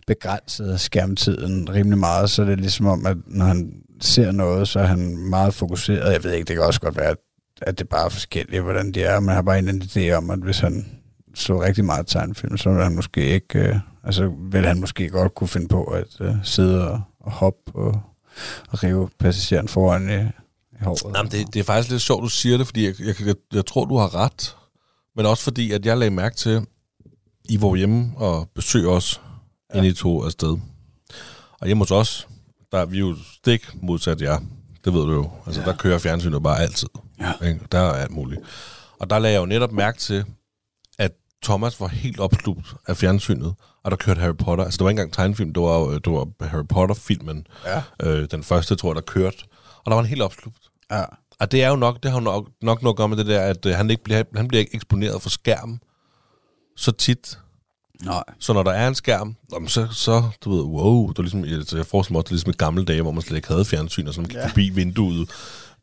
begrænset 0.08 0.80
skærmtiden 0.80 1.74
rimelig 1.74 1.98
meget, 1.98 2.30
så 2.30 2.44
det 2.44 2.52
er 2.52 2.56
ligesom 2.56 2.86
om, 2.86 3.06
at 3.06 3.18
når 3.28 3.46
han 3.46 3.74
ser 4.02 4.32
noget, 4.32 4.68
så 4.68 4.80
er 4.80 4.86
han 4.86 5.18
meget 5.18 5.54
fokuseret. 5.54 6.14
Jeg 6.14 6.24
ved 6.24 6.34
ikke, 6.34 6.48
det 6.48 6.56
kan 6.56 6.66
også 6.66 6.82
godt 6.82 6.98
være, 6.98 7.16
at, 7.62 7.80
det 7.80 7.90
bare 7.90 8.06
er 8.06 8.10
forskelligt, 8.10 8.64
hvordan 8.64 8.92
det 8.92 9.04
er. 9.04 9.20
Man 9.20 9.36
har 9.36 9.42
bare 9.42 9.60
en 9.60 9.82
idé 9.82 10.12
om, 10.12 10.30
at 10.30 10.40
hvis 10.40 10.60
han 10.60 10.86
så 11.36 11.62
rigtig 11.62 11.86
meget 11.86 12.08
tegnefilm, 12.08 12.58
så 12.58 12.70
ville 12.70 12.84
han 12.84 12.96
måske 12.96 13.26
ikke, 13.26 13.60
øh, 13.60 13.76
altså 14.04 14.34
ville 14.40 14.68
han 14.68 14.80
måske 14.80 15.10
godt 15.10 15.36
kunne 15.36 15.48
finde 15.48 15.68
på 15.68 15.84
at 15.84 16.08
øh, 16.20 16.36
sidde 16.44 16.90
og, 16.92 17.02
og 17.20 17.32
hoppe 17.32 17.72
og, 17.76 18.02
og 18.70 18.84
rive 18.84 19.10
passageren 19.20 19.68
foran 19.68 20.10
i, 20.10 20.22
i 20.80 20.84
håret. 20.84 21.18
Jamen, 21.18 21.32
det, 21.32 21.54
det 21.54 21.60
er 21.60 21.64
faktisk 21.64 21.92
lidt 21.92 22.02
sjovt, 22.02 22.24
du 22.24 22.30
siger 22.30 22.58
det, 22.58 22.66
fordi 22.66 22.86
jeg, 22.86 22.94
jeg, 23.00 23.16
jeg, 23.26 23.36
jeg 23.54 23.66
tror, 23.66 23.86
du 23.86 23.98
har 23.98 24.16
ret. 24.16 24.56
Men 25.16 25.26
også 25.26 25.44
fordi, 25.44 25.72
at 25.72 25.86
jeg 25.86 25.98
lagde 25.98 26.12
mærke 26.12 26.36
til, 26.36 26.66
I 27.50 27.62
var 27.62 27.76
hjemme 27.76 28.12
og 28.18 28.50
besøg 28.56 28.88
os, 28.88 29.22
ja. 29.74 29.78
inden 29.78 29.92
I 29.92 29.94
tog 29.94 30.26
afsted. 30.26 30.58
Og 31.60 31.68
hjemme 31.68 31.82
hos 31.82 31.92
os, 31.92 32.28
der 32.72 32.78
er 32.78 32.86
vi 32.86 33.00
jo 33.00 33.16
stik 33.34 33.70
modsat 33.82 34.22
jer. 34.22 34.40
Det 34.86 34.94
ved 34.94 35.02
du 35.02 35.14
jo. 35.14 35.32
Altså, 35.46 35.62
ja. 35.62 35.68
der 35.68 35.76
kører 35.78 36.00
fjernsynet 36.00 36.44
bare 36.44 36.60
altid. 36.60 36.88
Ja. 37.20 37.34
Ikke? 37.48 37.60
Der 37.72 37.80
er 37.80 37.94
alt 37.94 38.12
muligt. 38.12 38.42
Og 39.00 39.10
der 39.10 39.20
lagde 39.20 39.34
jeg 39.34 39.42
jo 39.42 39.46
netop 39.46 39.72
mærke 39.72 39.98
til, 40.00 40.26
at 41.00 41.12
Thomas 41.44 41.80
var 41.80 41.88
helt 41.88 42.20
opslugt 42.20 42.74
af 42.88 42.98
fjernsynet, 42.98 43.54
og 43.84 43.92
der 43.92 43.98
kørte 43.98 44.22
Harry 44.22 44.36
Potter. 44.36 44.64
Altså, 44.66 44.78
det 44.78 44.84
var 44.84 44.90
ikke 44.90 45.00
engang 45.02 45.14
tegnefilm, 45.14 45.54
det 45.54 45.64
var, 45.64 45.80
jo- 45.80 45.98
det 45.98 46.12
var 46.14 46.46
Harry 46.48 46.66
Potter-filmen. 46.70 47.48
Ja. 47.66 47.84
Øh, 48.04 48.28
den 48.32 48.44
første, 48.44 48.76
tror 48.76 48.90
jeg, 48.90 48.96
der 48.96 49.02
kørte. 49.02 49.38
Og 49.78 49.86
der 49.86 49.92
var 49.92 50.02
han 50.02 50.10
helt 50.10 50.22
opslugt. 50.22 50.58
Ja. 50.92 51.04
Og 51.40 51.52
det 51.52 51.64
er 51.64 51.70
jo 51.70 51.76
nok, 51.76 52.04
det 52.04 52.12
har 52.12 52.18
jo 52.18 52.24
nok, 52.24 52.50
nok 52.62 52.82
noget 52.84 52.94
at 52.94 52.98
gøre 52.98 53.08
med 53.10 53.18
det 53.18 53.26
der, 53.28 53.42
at 53.42 53.66
øh, 53.66 53.76
han, 53.76 53.90
ikke 53.90 54.04
bliver, 54.04 54.24
han 54.36 54.48
bliver 54.48 54.60
ikke 54.60 54.76
eksponeret 54.76 55.22
for 55.22 55.30
skærm 55.30 55.80
så 56.78 56.92
tit. 56.92 57.40
Nej. 58.06 58.24
Så 58.40 58.54
når 58.54 58.64
der 58.64 58.72
er 58.72 58.88
en 58.88 58.96
skærm, 58.96 59.36
så, 59.68 59.88
så 59.92 60.24
du 60.46 60.56
ved, 60.56 60.64
wow, 60.64 61.08
det 61.10 61.18
er 61.18 61.22
ligesom, 61.22 61.46
jeg 61.46 61.86
forestiller 61.86 62.12
mig 62.12 62.18
også, 62.18 62.24
det 62.24 62.30
er 62.30 62.32
ligesom 62.32 62.50
i 62.50 62.54
gamle 62.58 62.86
dage, 62.86 63.02
hvor 63.02 63.12
man 63.12 63.22
slet 63.22 63.36
ikke 63.36 63.48
havde 63.48 63.66
fjernsyn, 63.66 64.08
og 64.08 64.14
så 64.14 64.22
man 64.22 64.30
gik 64.30 64.38
ja. 64.38 64.48
forbi 64.48 64.70
vinduet 64.70 65.30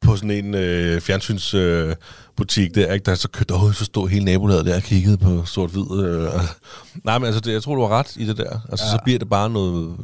på 0.00 0.16
sådan 0.16 0.30
en 0.30 0.54
øh, 0.54 1.00
fjernsynsbutik 1.00 1.60
øh, 1.60 1.94
butik 2.36 2.74
der, 2.74 2.92
ikke? 2.92 3.04
der 3.04 3.14
så 3.14 3.28
kørte, 3.28 3.54
åh, 3.54 3.72
så 3.72 3.84
stod 3.84 4.08
hele 4.08 4.24
nabolaget 4.24 4.66
der 4.66 4.76
og 4.76 4.82
kiggede 4.82 5.16
på 5.16 5.44
sort-hvid. 5.44 6.04
Øh. 6.04 6.28
Nej, 7.04 7.18
men 7.18 7.26
altså, 7.26 7.40
det, 7.40 7.52
jeg 7.52 7.62
tror, 7.62 7.74
du 7.74 7.80
har 7.80 7.88
ret 7.88 8.16
i 8.16 8.26
det 8.26 8.36
der. 8.36 8.60
Altså, 8.70 8.86
ja. 8.86 8.90
så 8.90 8.98
bliver 9.04 9.18
det 9.18 9.28
bare 9.28 9.50
noget, 9.50 9.96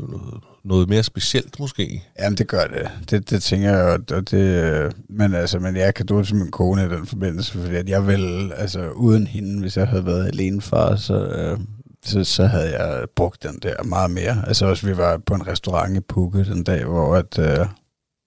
noget, 0.65 0.89
mere 0.89 1.03
specielt, 1.03 1.61
måske. 1.61 2.03
Jamen, 2.19 2.39
det 2.39 2.49
gør 2.49 2.67
det. 2.67 2.91
Det, 3.11 3.31
det 3.31 3.43
tænker 3.43 3.71
jeg, 3.71 3.85
og 3.85 4.17
og 4.17 4.31
det, 4.31 4.39
øh, 4.39 4.93
men, 5.09 5.35
altså, 5.35 5.59
men 5.59 5.77
jeg 5.77 5.95
kan 5.95 6.07
dårligt 6.07 6.29
til 6.29 6.37
min 6.37 6.51
kone 6.51 6.85
i 6.85 6.89
den 6.89 7.07
forbindelse, 7.07 7.53
fordi 7.53 7.75
at 7.75 7.89
jeg 7.89 8.07
vil, 8.07 8.53
altså 8.57 8.91
uden 8.91 9.27
hende, 9.27 9.61
hvis 9.61 9.77
jeg 9.77 9.89
havde 9.89 10.07
været 10.07 10.27
alene 10.27 10.63
far, 10.63 10.97
så, 10.97 11.15
øh, 11.15 11.59
så, 12.05 12.25
så 12.25 12.47
havde 12.47 12.83
jeg 12.83 13.07
brugt 13.17 13.43
den 13.43 13.59
der 13.63 13.83
meget 13.83 14.11
mere. 14.11 14.45
Altså 14.47 14.67
også, 14.67 14.87
vi 14.87 14.97
var 14.97 15.21
på 15.27 15.35
en 15.35 15.47
restaurant 15.47 15.97
i 15.97 16.01
Pukket 16.01 16.47
den 16.47 16.65
dag, 16.65 16.85
hvor, 16.85 17.17
at, 17.17 17.39
øh, 17.39 17.67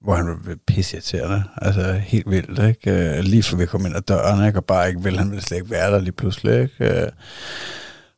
hvor 0.01 0.15
han 0.15 0.28
var 0.28 0.55
pisseirriterende. 0.67 1.43
Altså 1.57 1.91
helt 1.91 2.30
vildt, 2.30 2.67
ikke? 2.67 3.17
Øh, 3.17 3.23
lige 3.23 3.43
for 3.43 3.57
vi 3.57 3.65
kom 3.65 3.86
ind 3.86 3.95
ad 3.95 4.01
døren, 4.01 4.47
ikke? 4.47 4.59
Og 4.59 4.65
bare 4.65 4.89
ikke 4.89 5.03
vil, 5.03 5.17
han 5.17 5.32
ville 5.32 5.43
slet 5.43 5.57
ikke 5.57 5.71
være 5.71 5.91
der 5.91 5.99
lige 5.99 6.11
pludselig, 6.11 6.61
ikke? 6.61 7.01
Øh, 7.01 7.09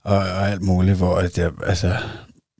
og, 0.03 0.17
og 0.17 0.49
alt 0.49 0.61
muligt, 0.61 0.97
hvor 0.97 1.15
at 1.15 1.37
jeg, 1.37 1.51
altså, 1.65 1.95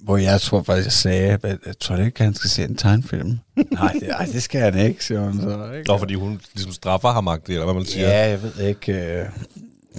hvor 0.04 0.18
jeg 0.18 0.42
tror 0.42 0.64
faktisk, 0.64 0.86
jeg 0.86 0.92
sagde, 0.92 1.40
at 1.44 1.58
jeg 1.66 1.80
tror 1.80 1.96
ikke, 1.96 2.20
at 2.20 2.26
han 2.26 2.34
skal 2.34 2.50
se 2.50 2.64
en 2.64 2.76
tegnfilm. 2.76 3.40
nej, 3.72 3.94
det, 4.00 4.10
ej, 4.10 4.26
det 4.26 4.44
skal 4.44 4.62
han 4.62 4.88
ikke, 4.88 5.06
siger 5.06 5.20
hun 5.20 5.42
så. 5.42 5.72
Ikke? 5.72 5.88
Nå, 5.88 5.98
fordi 5.98 6.14
hun 6.14 6.42
ligesom 6.54 6.72
straffer 6.72 7.10
ham, 7.10 7.28
eller 7.48 7.64
hvad 7.64 7.74
man 7.74 7.86
siger. 7.86 8.10
Ja, 8.10 8.30
jeg 8.30 8.44
ved 8.44 8.60
ikke. 8.60 8.94
Øh, 8.94 9.26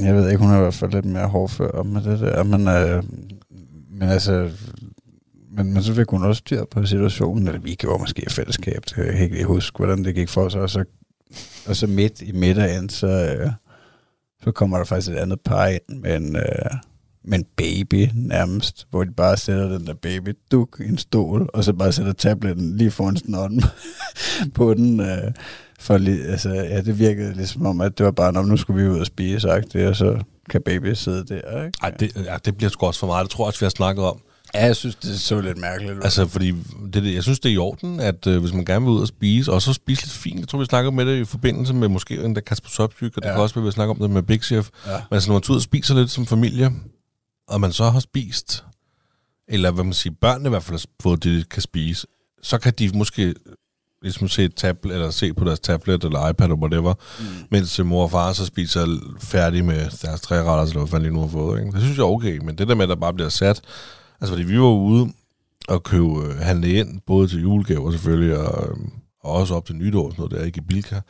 jeg 0.05 0.15
ved 0.15 0.31
ikke, 0.31 0.43
hun 0.43 0.53
er 0.53 0.57
i 0.57 0.61
hvert 0.61 0.75
fald 0.75 0.93
lidt 0.93 1.05
mere 1.05 1.27
hårdfør 1.27 1.83
med 1.83 2.03
det 2.03 2.21
der, 2.21 2.43
men, 2.43 2.69
øh, 2.69 3.03
men 3.91 4.09
altså, 4.09 4.51
men, 5.51 5.73
men 5.73 5.83
så 5.83 5.95
fik 5.95 6.09
hun 6.09 6.25
også 6.25 6.39
styr 6.39 6.65
på 6.65 6.87
situationen, 6.87 7.47
eller 7.47 7.61
vi 7.61 7.75
gjorde 7.75 8.03
måske 8.03 8.23
i 8.23 8.31
fællesskab, 8.31 8.83
det 8.85 8.95
kan 8.95 9.07
jeg 9.07 9.21
ikke 9.21 9.35
lige 9.35 9.47
huske, 9.47 9.77
hvordan 9.77 10.05
det 10.05 10.15
gik 10.15 10.29
for 10.29 10.49
sig, 10.49 10.61
og 10.61 10.71
så, 10.71 10.85
og 11.67 11.77
så 11.77 11.87
midt 11.87 12.23
i 12.23 12.33
middagen, 12.33 12.89
så, 12.89 13.07
øh, 13.07 13.51
så 14.45 14.53
kommer 14.53 14.77
der 14.77 14.85
faktisk 14.85 15.13
et 15.13 15.17
andet 15.17 15.41
par 15.41 15.67
ind 15.67 16.01
med 16.01 16.17
en, 16.17 16.37
øh, 16.37 16.71
med 17.25 17.39
en 17.39 17.47
baby 17.57 18.09
nærmest, 18.15 18.87
hvor 18.91 19.05
de 19.05 19.11
bare 19.11 19.37
sætter 19.37 19.69
den 19.69 19.87
der 19.87 19.95
baby 19.95 20.37
duk 20.51 20.81
i 20.81 20.89
en 20.89 20.99
stol, 20.99 21.51
og 21.55 21.65
så 21.65 21.73
bare 21.73 21.93
sætter 21.93 22.13
tabletten 22.13 22.77
lige 22.77 22.91
foran 22.91 23.17
snotten 23.17 23.63
på 24.55 24.75
den. 24.75 25.01
Øh, 25.01 25.33
for 25.81 25.95
altså, 26.33 26.49
ja, 26.51 26.81
det 26.81 26.99
virkede 26.99 27.35
ligesom 27.35 27.67
om, 27.67 27.81
at 27.81 27.99
det 27.99 28.07
var 28.07 28.13
bare, 28.13 28.33
"Nå, 28.33 28.43
nu 28.43 28.57
skulle 28.57 28.83
vi 28.83 28.89
ud 28.89 28.99
og 29.01 29.07
spise, 29.07 29.41
sagt 29.41 29.73
det, 29.73 29.87
og 29.89 29.97
så 29.97 30.23
kan 30.51 30.63
baby 30.65 30.95
sidde 30.95 31.25
der, 31.25 31.65
ikke? 31.65 31.79
Ej, 31.83 31.91
det, 31.91 32.17
ja, 32.25 32.37
det 32.45 32.57
bliver 32.57 32.71
sgu 32.71 32.87
også 32.87 33.01
for 33.01 33.07
meget. 33.07 33.25
Det 33.25 33.31
tror 33.31 33.45
jeg 33.45 33.47
også, 33.47 33.61
vi 33.61 33.65
har 33.65 33.71
snakket 33.71 34.05
om. 34.05 34.21
Ja, 34.55 34.65
jeg 34.67 34.77
synes, 34.77 34.95
det 34.97 35.21
så 35.21 35.41
lidt 35.41 35.59
mærkeligt 35.59 35.93
ud. 35.97 36.01
Altså, 36.03 36.27
fordi 36.27 36.51
det, 36.93 37.03
det- 37.03 37.15
jeg 37.15 37.23
synes, 37.23 37.41
det 37.41 37.49
er 37.49 37.53
i 37.55 37.59
orden, 37.59 38.01
at 38.01 38.27
øh, 38.27 38.41
hvis 38.41 38.53
man 38.53 38.65
gerne 38.65 38.85
vil 38.85 38.93
ud 38.93 39.01
og 39.01 39.09
spise, 39.09 39.53
og 39.53 39.63
så 39.63 39.73
spise 39.73 40.03
lidt 40.03 40.13
fint. 40.13 40.41
Jeg 40.41 40.49
tror, 40.49 40.59
vi 40.59 40.65
snakker 40.65 40.91
med 40.91 41.07
det 41.07 41.21
i 41.21 41.25
forbindelse 41.25 41.75
med 41.75 41.89
måske 41.89 42.23
den 42.23 42.35
der 42.35 42.41
Kasper 42.41 42.69
Sopsyk, 42.71 43.17
og 43.17 43.23
det 43.23 43.29
Ja. 43.29 43.35
kan 43.35 43.43
også 43.43 43.55
være, 43.55 43.65
vi 43.65 43.71
snakker 43.71 43.95
om 43.95 44.01
det 44.01 44.11
med 44.11 44.23
Big 44.23 44.43
Chef. 44.43 44.69
Ja. 44.87 44.91
Men 44.93 45.15
altså, 45.17 45.29
når 45.31 45.35
man 45.35 45.43
tager 45.43 45.53
ud 45.53 45.57
og 45.57 45.63
spiser 45.63 45.95
lidt 45.95 46.11
som 46.11 46.27
familie, 46.27 46.71
og 47.49 47.61
man 47.61 47.73
så 47.73 47.91
har 47.91 48.01
spist, 48.01 48.65
eller 49.49 49.71
hvad 49.71 49.85
man 49.85 49.93
siger, 49.93 50.15
børnene 50.21 50.49
i 50.49 50.51
hvert 50.51 50.63
fald 50.63 50.79
har 50.79 50.85
fået 51.03 51.25
det, 51.25 51.39
de 51.39 51.45
kan 51.45 51.63
spise, 51.63 52.07
så 52.43 52.59
kan 52.59 52.73
de 52.79 52.91
måske 52.95 53.35
ligesom 54.03 54.29
se, 54.29 54.45
et 54.45 54.55
tablet, 54.55 54.95
eller 54.95 55.11
se 55.11 55.33
på 55.35 55.45
deres 55.45 55.61
tablet 55.61 56.05
eller 56.05 56.29
iPad 56.29 56.47
eller 56.47 56.57
whatever, 56.57 56.95
mm. 57.21 57.25
mens 57.51 57.79
mor 57.85 58.03
og 58.03 58.11
far 58.11 58.33
så 58.33 58.47
spiser 58.47 58.87
færdig 59.21 59.65
med 59.65 59.91
deres 60.03 60.21
tre 60.21 60.37
retter, 60.43 60.63
eller 60.65 60.79
hvad 60.79 60.89
fanden 60.89 61.09
de 61.11 61.15
nu 61.15 61.21
har 61.21 61.29
fået. 61.29 61.61
Ikke? 61.61 61.73
Det 61.73 61.81
synes 61.83 61.97
jeg 61.99 62.03
er 62.03 62.09
okay, 62.09 62.39
men 62.39 62.59
det 62.59 62.69
der 62.69 62.75
med, 62.75 62.83
at 62.83 62.89
der 62.89 62.95
bare 62.97 63.15
bliver 63.15 63.29
sat, 63.29 63.61
altså 64.21 64.33
fordi 64.35 64.43
vi 64.43 64.59
var 64.61 64.67
ude 64.67 65.13
og 65.69 65.83
købe, 65.83 66.07
øh, 66.07 66.37
handle 66.39 66.73
ind, 66.73 67.01
både 67.07 67.29
til 67.29 67.41
julegaver 67.41 67.91
selvfølgelig, 67.91 68.39
og, 68.39 68.69
øh, 68.69 68.77
og 69.23 69.33
også 69.33 69.55
op 69.55 69.67
til 69.67 69.77
nytår, 69.77 70.05
og 70.07 70.13
sådan 70.13 70.23
noget 70.23 70.39
der, 70.41 70.47
ikke 70.47 70.59
i 70.59 70.65
Bilka. 70.69 71.01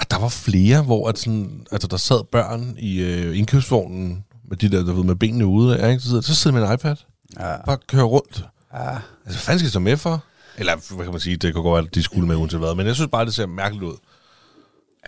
Og 0.00 0.10
der 0.10 0.18
var 0.18 0.28
flere, 0.28 0.82
hvor 0.82 1.08
at 1.08 1.18
sådan, 1.18 1.66
altså 1.72 1.88
der 1.88 1.96
sad 1.96 2.24
børn 2.32 2.76
i 2.78 3.00
øh, 3.00 3.38
indkøbsvognen, 3.38 4.24
med 4.48 4.56
de 4.56 4.68
der, 4.68 4.84
der 4.84 4.92
ved, 4.92 5.04
med 5.04 5.14
benene 5.14 5.46
ude, 5.46 5.90
ikke? 5.90 6.00
Så, 6.00 6.08
sidder, 6.08 6.20
så 6.20 6.34
sidder 6.34 6.58
med 6.60 6.68
en 6.68 6.74
iPad, 6.74 6.96
Ja. 7.40 7.64
bare 7.66 7.78
kører 7.88 8.04
rundt. 8.04 8.44
Ja. 8.74 8.88
Altså, 8.90 9.00
hvad 9.24 9.34
fanden 9.34 9.58
skal 9.58 9.66
de 9.66 9.72
så 9.72 9.78
med 9.80 9.96
for? 9.96 10.24
Eller, 10.58 10.94
hvad 10.94 11.04
kan 11.04 11.12
man 11.12 11.20
sige, 11.20 11.36
det 11.36 11.54
kan 11.54 11.62
godt 11.62 11.74
være, 11.74 11.84
at 11.88 11.94
de 11.94 12.02
skulle 12.02 12.28
med 12.28 12.36
uanset 12.36 12.60
hvad, 12.60 12.74
men 12.74 12.86
jeg 12.86 12.94
synes 12.94 13.08
bare, 13.12 13.24
det 13.24 13.34
ser 13.34 13.46
mærkeligt 13.46 13.84
ud. 13.84 13.96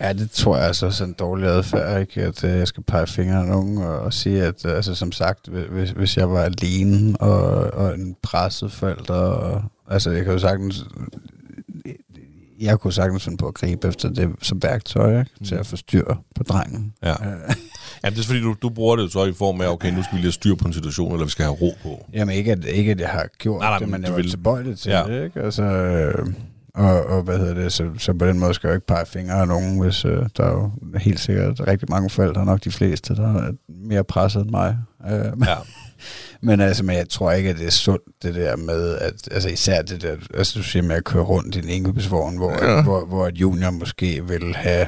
Ja, 0.01 0.13
det 0.13 0.31
tror 0.31 0.57
jeg 0.57 0.67
altså 0.67 0.85
er 0.85 1.05
en 1.05 1.13
dårlig 1.13 1.47
adfærd, 1.47 2.01
ikke? 2.01 2.21
At 2.21 2.43
øh, 2.43 2.51
jeg 2.51 2.67
skal 2.67 2.83
pege 2.83 3.07
fingre 3.07 3.39
af 3.39 3.45
nogen 3.45 3.77
og, 3.77 3.99
og 3.99 4.13
sige, 4.13 4.43
at 4.43 4.65
øh, 4.65 4.75
altså, 4.75 4.95
som 4.95 5.11
sagt, 5.11 5.47
hvi- 5.47 5.69
hvis, 5.69 5.89
hvis 5.89 6.17
jeg 6.17 6.31
var 6.31 6.41
alene 6.41 7.21
og, 7.21 7.73
og 7.73 7.95
en 7.95 8.15
presset 8.21 8.71
forælder, 8.71 9.13
og, 9.13 9.63
altså 9.89 10.11
jeg 10.11 10.23
kan 10.23 10.33
jo 10.33 10.39
sagtens, 10.39 10.83
jeg 12.59 12.79
kunne 12.79 12.93
sagtens 12.93 13.23
finde 13.23 13.37
på 13.37 13.47
at 13.47 13.53
gribe 13.53 13.87
efter 13.87 14.09
det 14.09 14.35
som 14.41 14.63
værktøj, 14.63 15.19
ikke? 15.19 15.31
Til 15.45 15.55
at 15.55 15.67
få 15.67 15.75
styr 15.75 16.05
på 16.35 16.43
drengen. 16.43 16.93
Ja. 17.03 17.13
Ja, 18.05 18.09
det 18.09 18.19
er 18.19 18.23
fordi, 18.23 18.41
du, 18.41 18.55
du 18.61 18.69
bruger 18.69 18.95
det 18.95 19.11
så 19.11 19.25
i 19.25 19.33
form 19.33 19.61
af, 19.61 19.67
okay, 19.67 19.91
nu 19.93 20.03
skal 20.03 20.11
vi 20.13 20.17
lige 20.17 20.25
have 20.25 20.31
styr 20.31 20.55
på 20.55 20.67
en 20.67 20.73
situation, 20.73 21.11
eller 21.13 21.25
vi 21.25 21.31
skal 21.31 21.45
have 21.45 21.55
ro 21.55 21.73
på. 21.83 22.05
Jamen 22.13 22.35
ikke 22.35 22.51
at, 22.51 22.65
ikke, 22.65 22.91
at 22.91 22.99
jeg 22.99 23.09
har 23.09 23.27
gjort 23.39 23.59
Nej, 23.61 23.69
nej, 23.69 23.79
det, 23.79 23.89
men 23.89 24.03
jeg 24.03 24.11
var 24.11 24.17
vil- 24.17 24.29
tilbøjelig 24.29 24.79
til 24.79 24.89
Ja. 24.91 25.03
det, 25.07 25.23
ikke? 25.25 25.41
Altså, 25.41 25.63
øh, 25.63 26.27
og, 26.73 27.03
og 27.05 27.21
hvad 27.23 27.37
hedder 27.37 27.53
det, 27.53 27.73
så, 27.73 27.89
så 27.97 28.13
på 28.13 28.25
den 28.25 28.39
måde 28.39 28.53
skal 28.53 28.67
jeg 28.67 28.71
jo 28.73 28.75
ikke 28.77 28.87
pege 28.87 29.05
fingre 29.05 29.33
af 29.33 29.47
nogen, 29.47 29.79
hvis 29.81 30.05
øh, 30.05 30.25
der 30.37 30.43
er 30.43 30.51
jo 30.51 30.71
helt 30.99 31.19
sikkert 31.19 31.67
rigtig 31.67 31.89
mange 31.89 32.09
forældre, 32.09 32.45
nok 32.45 32.63
de 32.63 32.71
fleste, 32.71 33.15
der 33.15 33.35
er 33.47 33.51
mere 33.69 34.03
presset 34.03 34.41
end 34.41 34.49
mig. 34.49 34.77
Øh, 35.11 35.25
Ja. 35.45 35.55
men 36.47 36.61
altså, 36.61 36.83
men 36.83 36.95
jeg 36.95 37.09
tror 37.09 37.31
ikke, 37.31 37.49
at 37.49 37.57
det 37.57 37.67
er 37.67 37.71
sundt, 37.71 38.03
det 38.23 38.35
der 38.35 38.55
med, 38.55 38.97
at, 38.97 39.13
altså 39.31 39.49
især 39.49 39.81
det 39.81 40.01
der, 40.01 40.15
altså 40.33 40.59
du 40.59 40.63
siger 40.63 40.83
med 40.83 40.95
at 40.95 41.03
køre 41.03 41.23
rundt 41.23 41.55
i 41.55 41.59
en 41.59 41.69
indkøbsvogn, 41.69 42.37
hvor, 42.37 42.51
Ja. 42.65 42.75
ja. 42.75 42.83
hvor, 42.83 43.05
hvor 43.05 43.27
et 43.27 43.37
junior 43.37 43.71
måske 43.71 44.27
vil 44.27 44.55
have, 44.55 44.87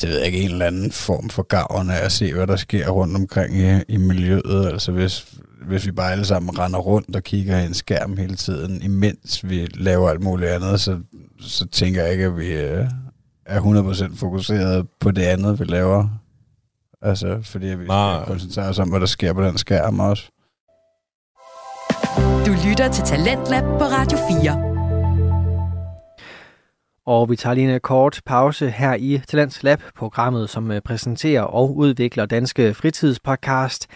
det 0.00 0.08
ved 0.08 0.16
jeg 0.16 0.26
ikke, 0.26 0.40
en 0.40 0.50
eller 0.50 0.66
anden 0.66 0.92
form 0.92 1.28
for 1.28 1.42
gavn 1.42 1.90
af 1.90 2.04
at 2.04 2.12
se, 2.12 2.34
hvad 2.34 2.46
der 2.46 2.56
sker 2.56 2.88
rundt 2.88 3.16
omkring 3.16 3.56
i, 3.56 3.82
i 3.88 3.96
miljøet. 3.96 4.66
Altså 4.66 4.92
hvis, 4.92 5.26
hvis 5.66 5.86
vi 5.86 5.92
bare 5.92 6.12
alle 6.12 6.24
sammen 6.24 6.58
render 6.58 6.78
rundt 6.78 7.16
og 7.16 7.22
kigger 7.22 7.58
i 7.58 7.66
en 7.66 7.74
skærm 7.74 8.16
hele 8.16 8.36
tiden, 8.36 8.82
imens 8.82 9.48
vi 9.48 9.66
laver 9.74 10.10
alt 10.10 10.22
muligt 10.22 10.50
andet, 10.50 10.80
så, 10.80 10.98
så 11.40 11.66
tænker 11.66 12.02
jeg 12.02 12.12
ikke, 12.12 12.24
at 12.24 12.36
vi 12.36 12.52
øh, 12.52 12.86
er 13.46 13.60
100% 13.60 14.16
fokuseret 14.16 14.86
på 15.00 15.10
det 15.10 15.22
andet, 15.22 15.60
vi 15.60 15.64
laver. 15.64 16.08
Altså, 17.02 17.38
fordi 17.42 17.66
vi 17.66 17.84
skal 17.84 18.22
koncentrere 18.26 18.68
os 18.68 18.78
om, 18.78 18.88
hvad 18.88 19.00
der 19.00 19.06
sker 19.06 19.32
på 19.32 19.42
den 19.42 19.58
skærm 19.58 20.00
også. 20.00 20.30
Du 22.46 22.68
lytter 22.68 22.88
til 22.92 23.04
Talentlab 23.04 23.62
på 23.62 23.84
Radio 23.84 24.18
4. 24.42 24.71
Og 27.06 27.30
vi 27.30 27.36
tager 27.36 27.54
lige 27.54 27.74
en 27.74 27.80
kort 27.80 28.20
pause 28.26 28.70
her 28.70 28.94
i 28.94 29.20
Talents 29.28 29.62
Lab, 29.62 29.82
programmet, 29.96 30.50
som 30.50 30.70
øh, 30.70 30.80
præsenterer 30.80 31.42
og 31.42 31.76
udvikler 31.76 32.26
danske 32.26 32.74
fritidspodcast. 32.74 33.86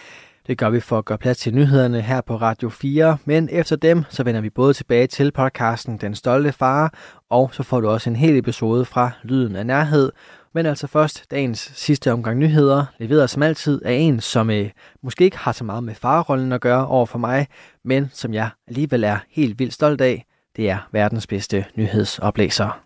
Det 0.46 0.58
gør 0.58 0.70
vi 0.70 0.80
for 0.80 0.98
at 0.98 1.04
gøre 1.04 1.18
plads 1.18 1.38
til 1.38 1.54
nyhederne 1.54 2.00
her 2.00 2.20
på 2.20 2.36
Radio 2.36 2.68
4, 2.68 3.18
men 3.24 3.48
efter 3.52 3.76
dem, 3.76 4.04
så 4.08 4.22
vender 4.22 4.40
vi 4.40 4.50
både 4.50 4.74
tilbage 4.74 5.06
til 5.06 5.32
podcasten 5.32 5.98
Den 5.98 6.14
Stolte 6.14 6.52
Far, 6.52 6.94
og 7.30 7.50
så 7.52 7.62
får 7.62 7.80
du 7.80 7.88
også 7.88 8.10
en 8.10 8.16
hel 8.16 8.36
episode 8.38 8.84
fra 8.84 9.10
Lyden 9.22 9.56
af 9.56 9.66
Nærhed, 9.66 10.12
Men 10.54 10.66
altså 10.66 10.86
først 10.86 11.30
dagens 11.30 11.72
sidste 11.74 12.12
omgang 12.12 12.38
nyheder, 12.38 12.84
leveret 12.98 13.30
som 13.30 13.42
altid 13.42 13.82
af 13.84 13.92
en, 13.92 14.20
som 14.20 14.50
øh, 14.50 14.70
måske 15.02 15.24
ikke 15.24 15.38
har 15.38 15.52
så 15.52 15.64
meget 15.64 15.84
med 15.84 15.94
farrollen 15.94 16.52
at 16.52 16.60
gøre 16.60 16.86
over 16.86 17.06
for 17.06 17.18
mig, 17.18 17.46
men 17.84 18.10
som 18.12 18.34
jeg 18.34 18.48
alligevel 18.68 19.04
er 19.04 19.18
helt 19.30 19.58
vildt 19.58 19.74
stolt 19.74 20.00
af. 20.00 20.24
Det 20.56 20.70
er 20.70 20.78
verdens 20.92 21.26
bedste 21.26 21.64
nyhedsoplæser. 21.76 22.85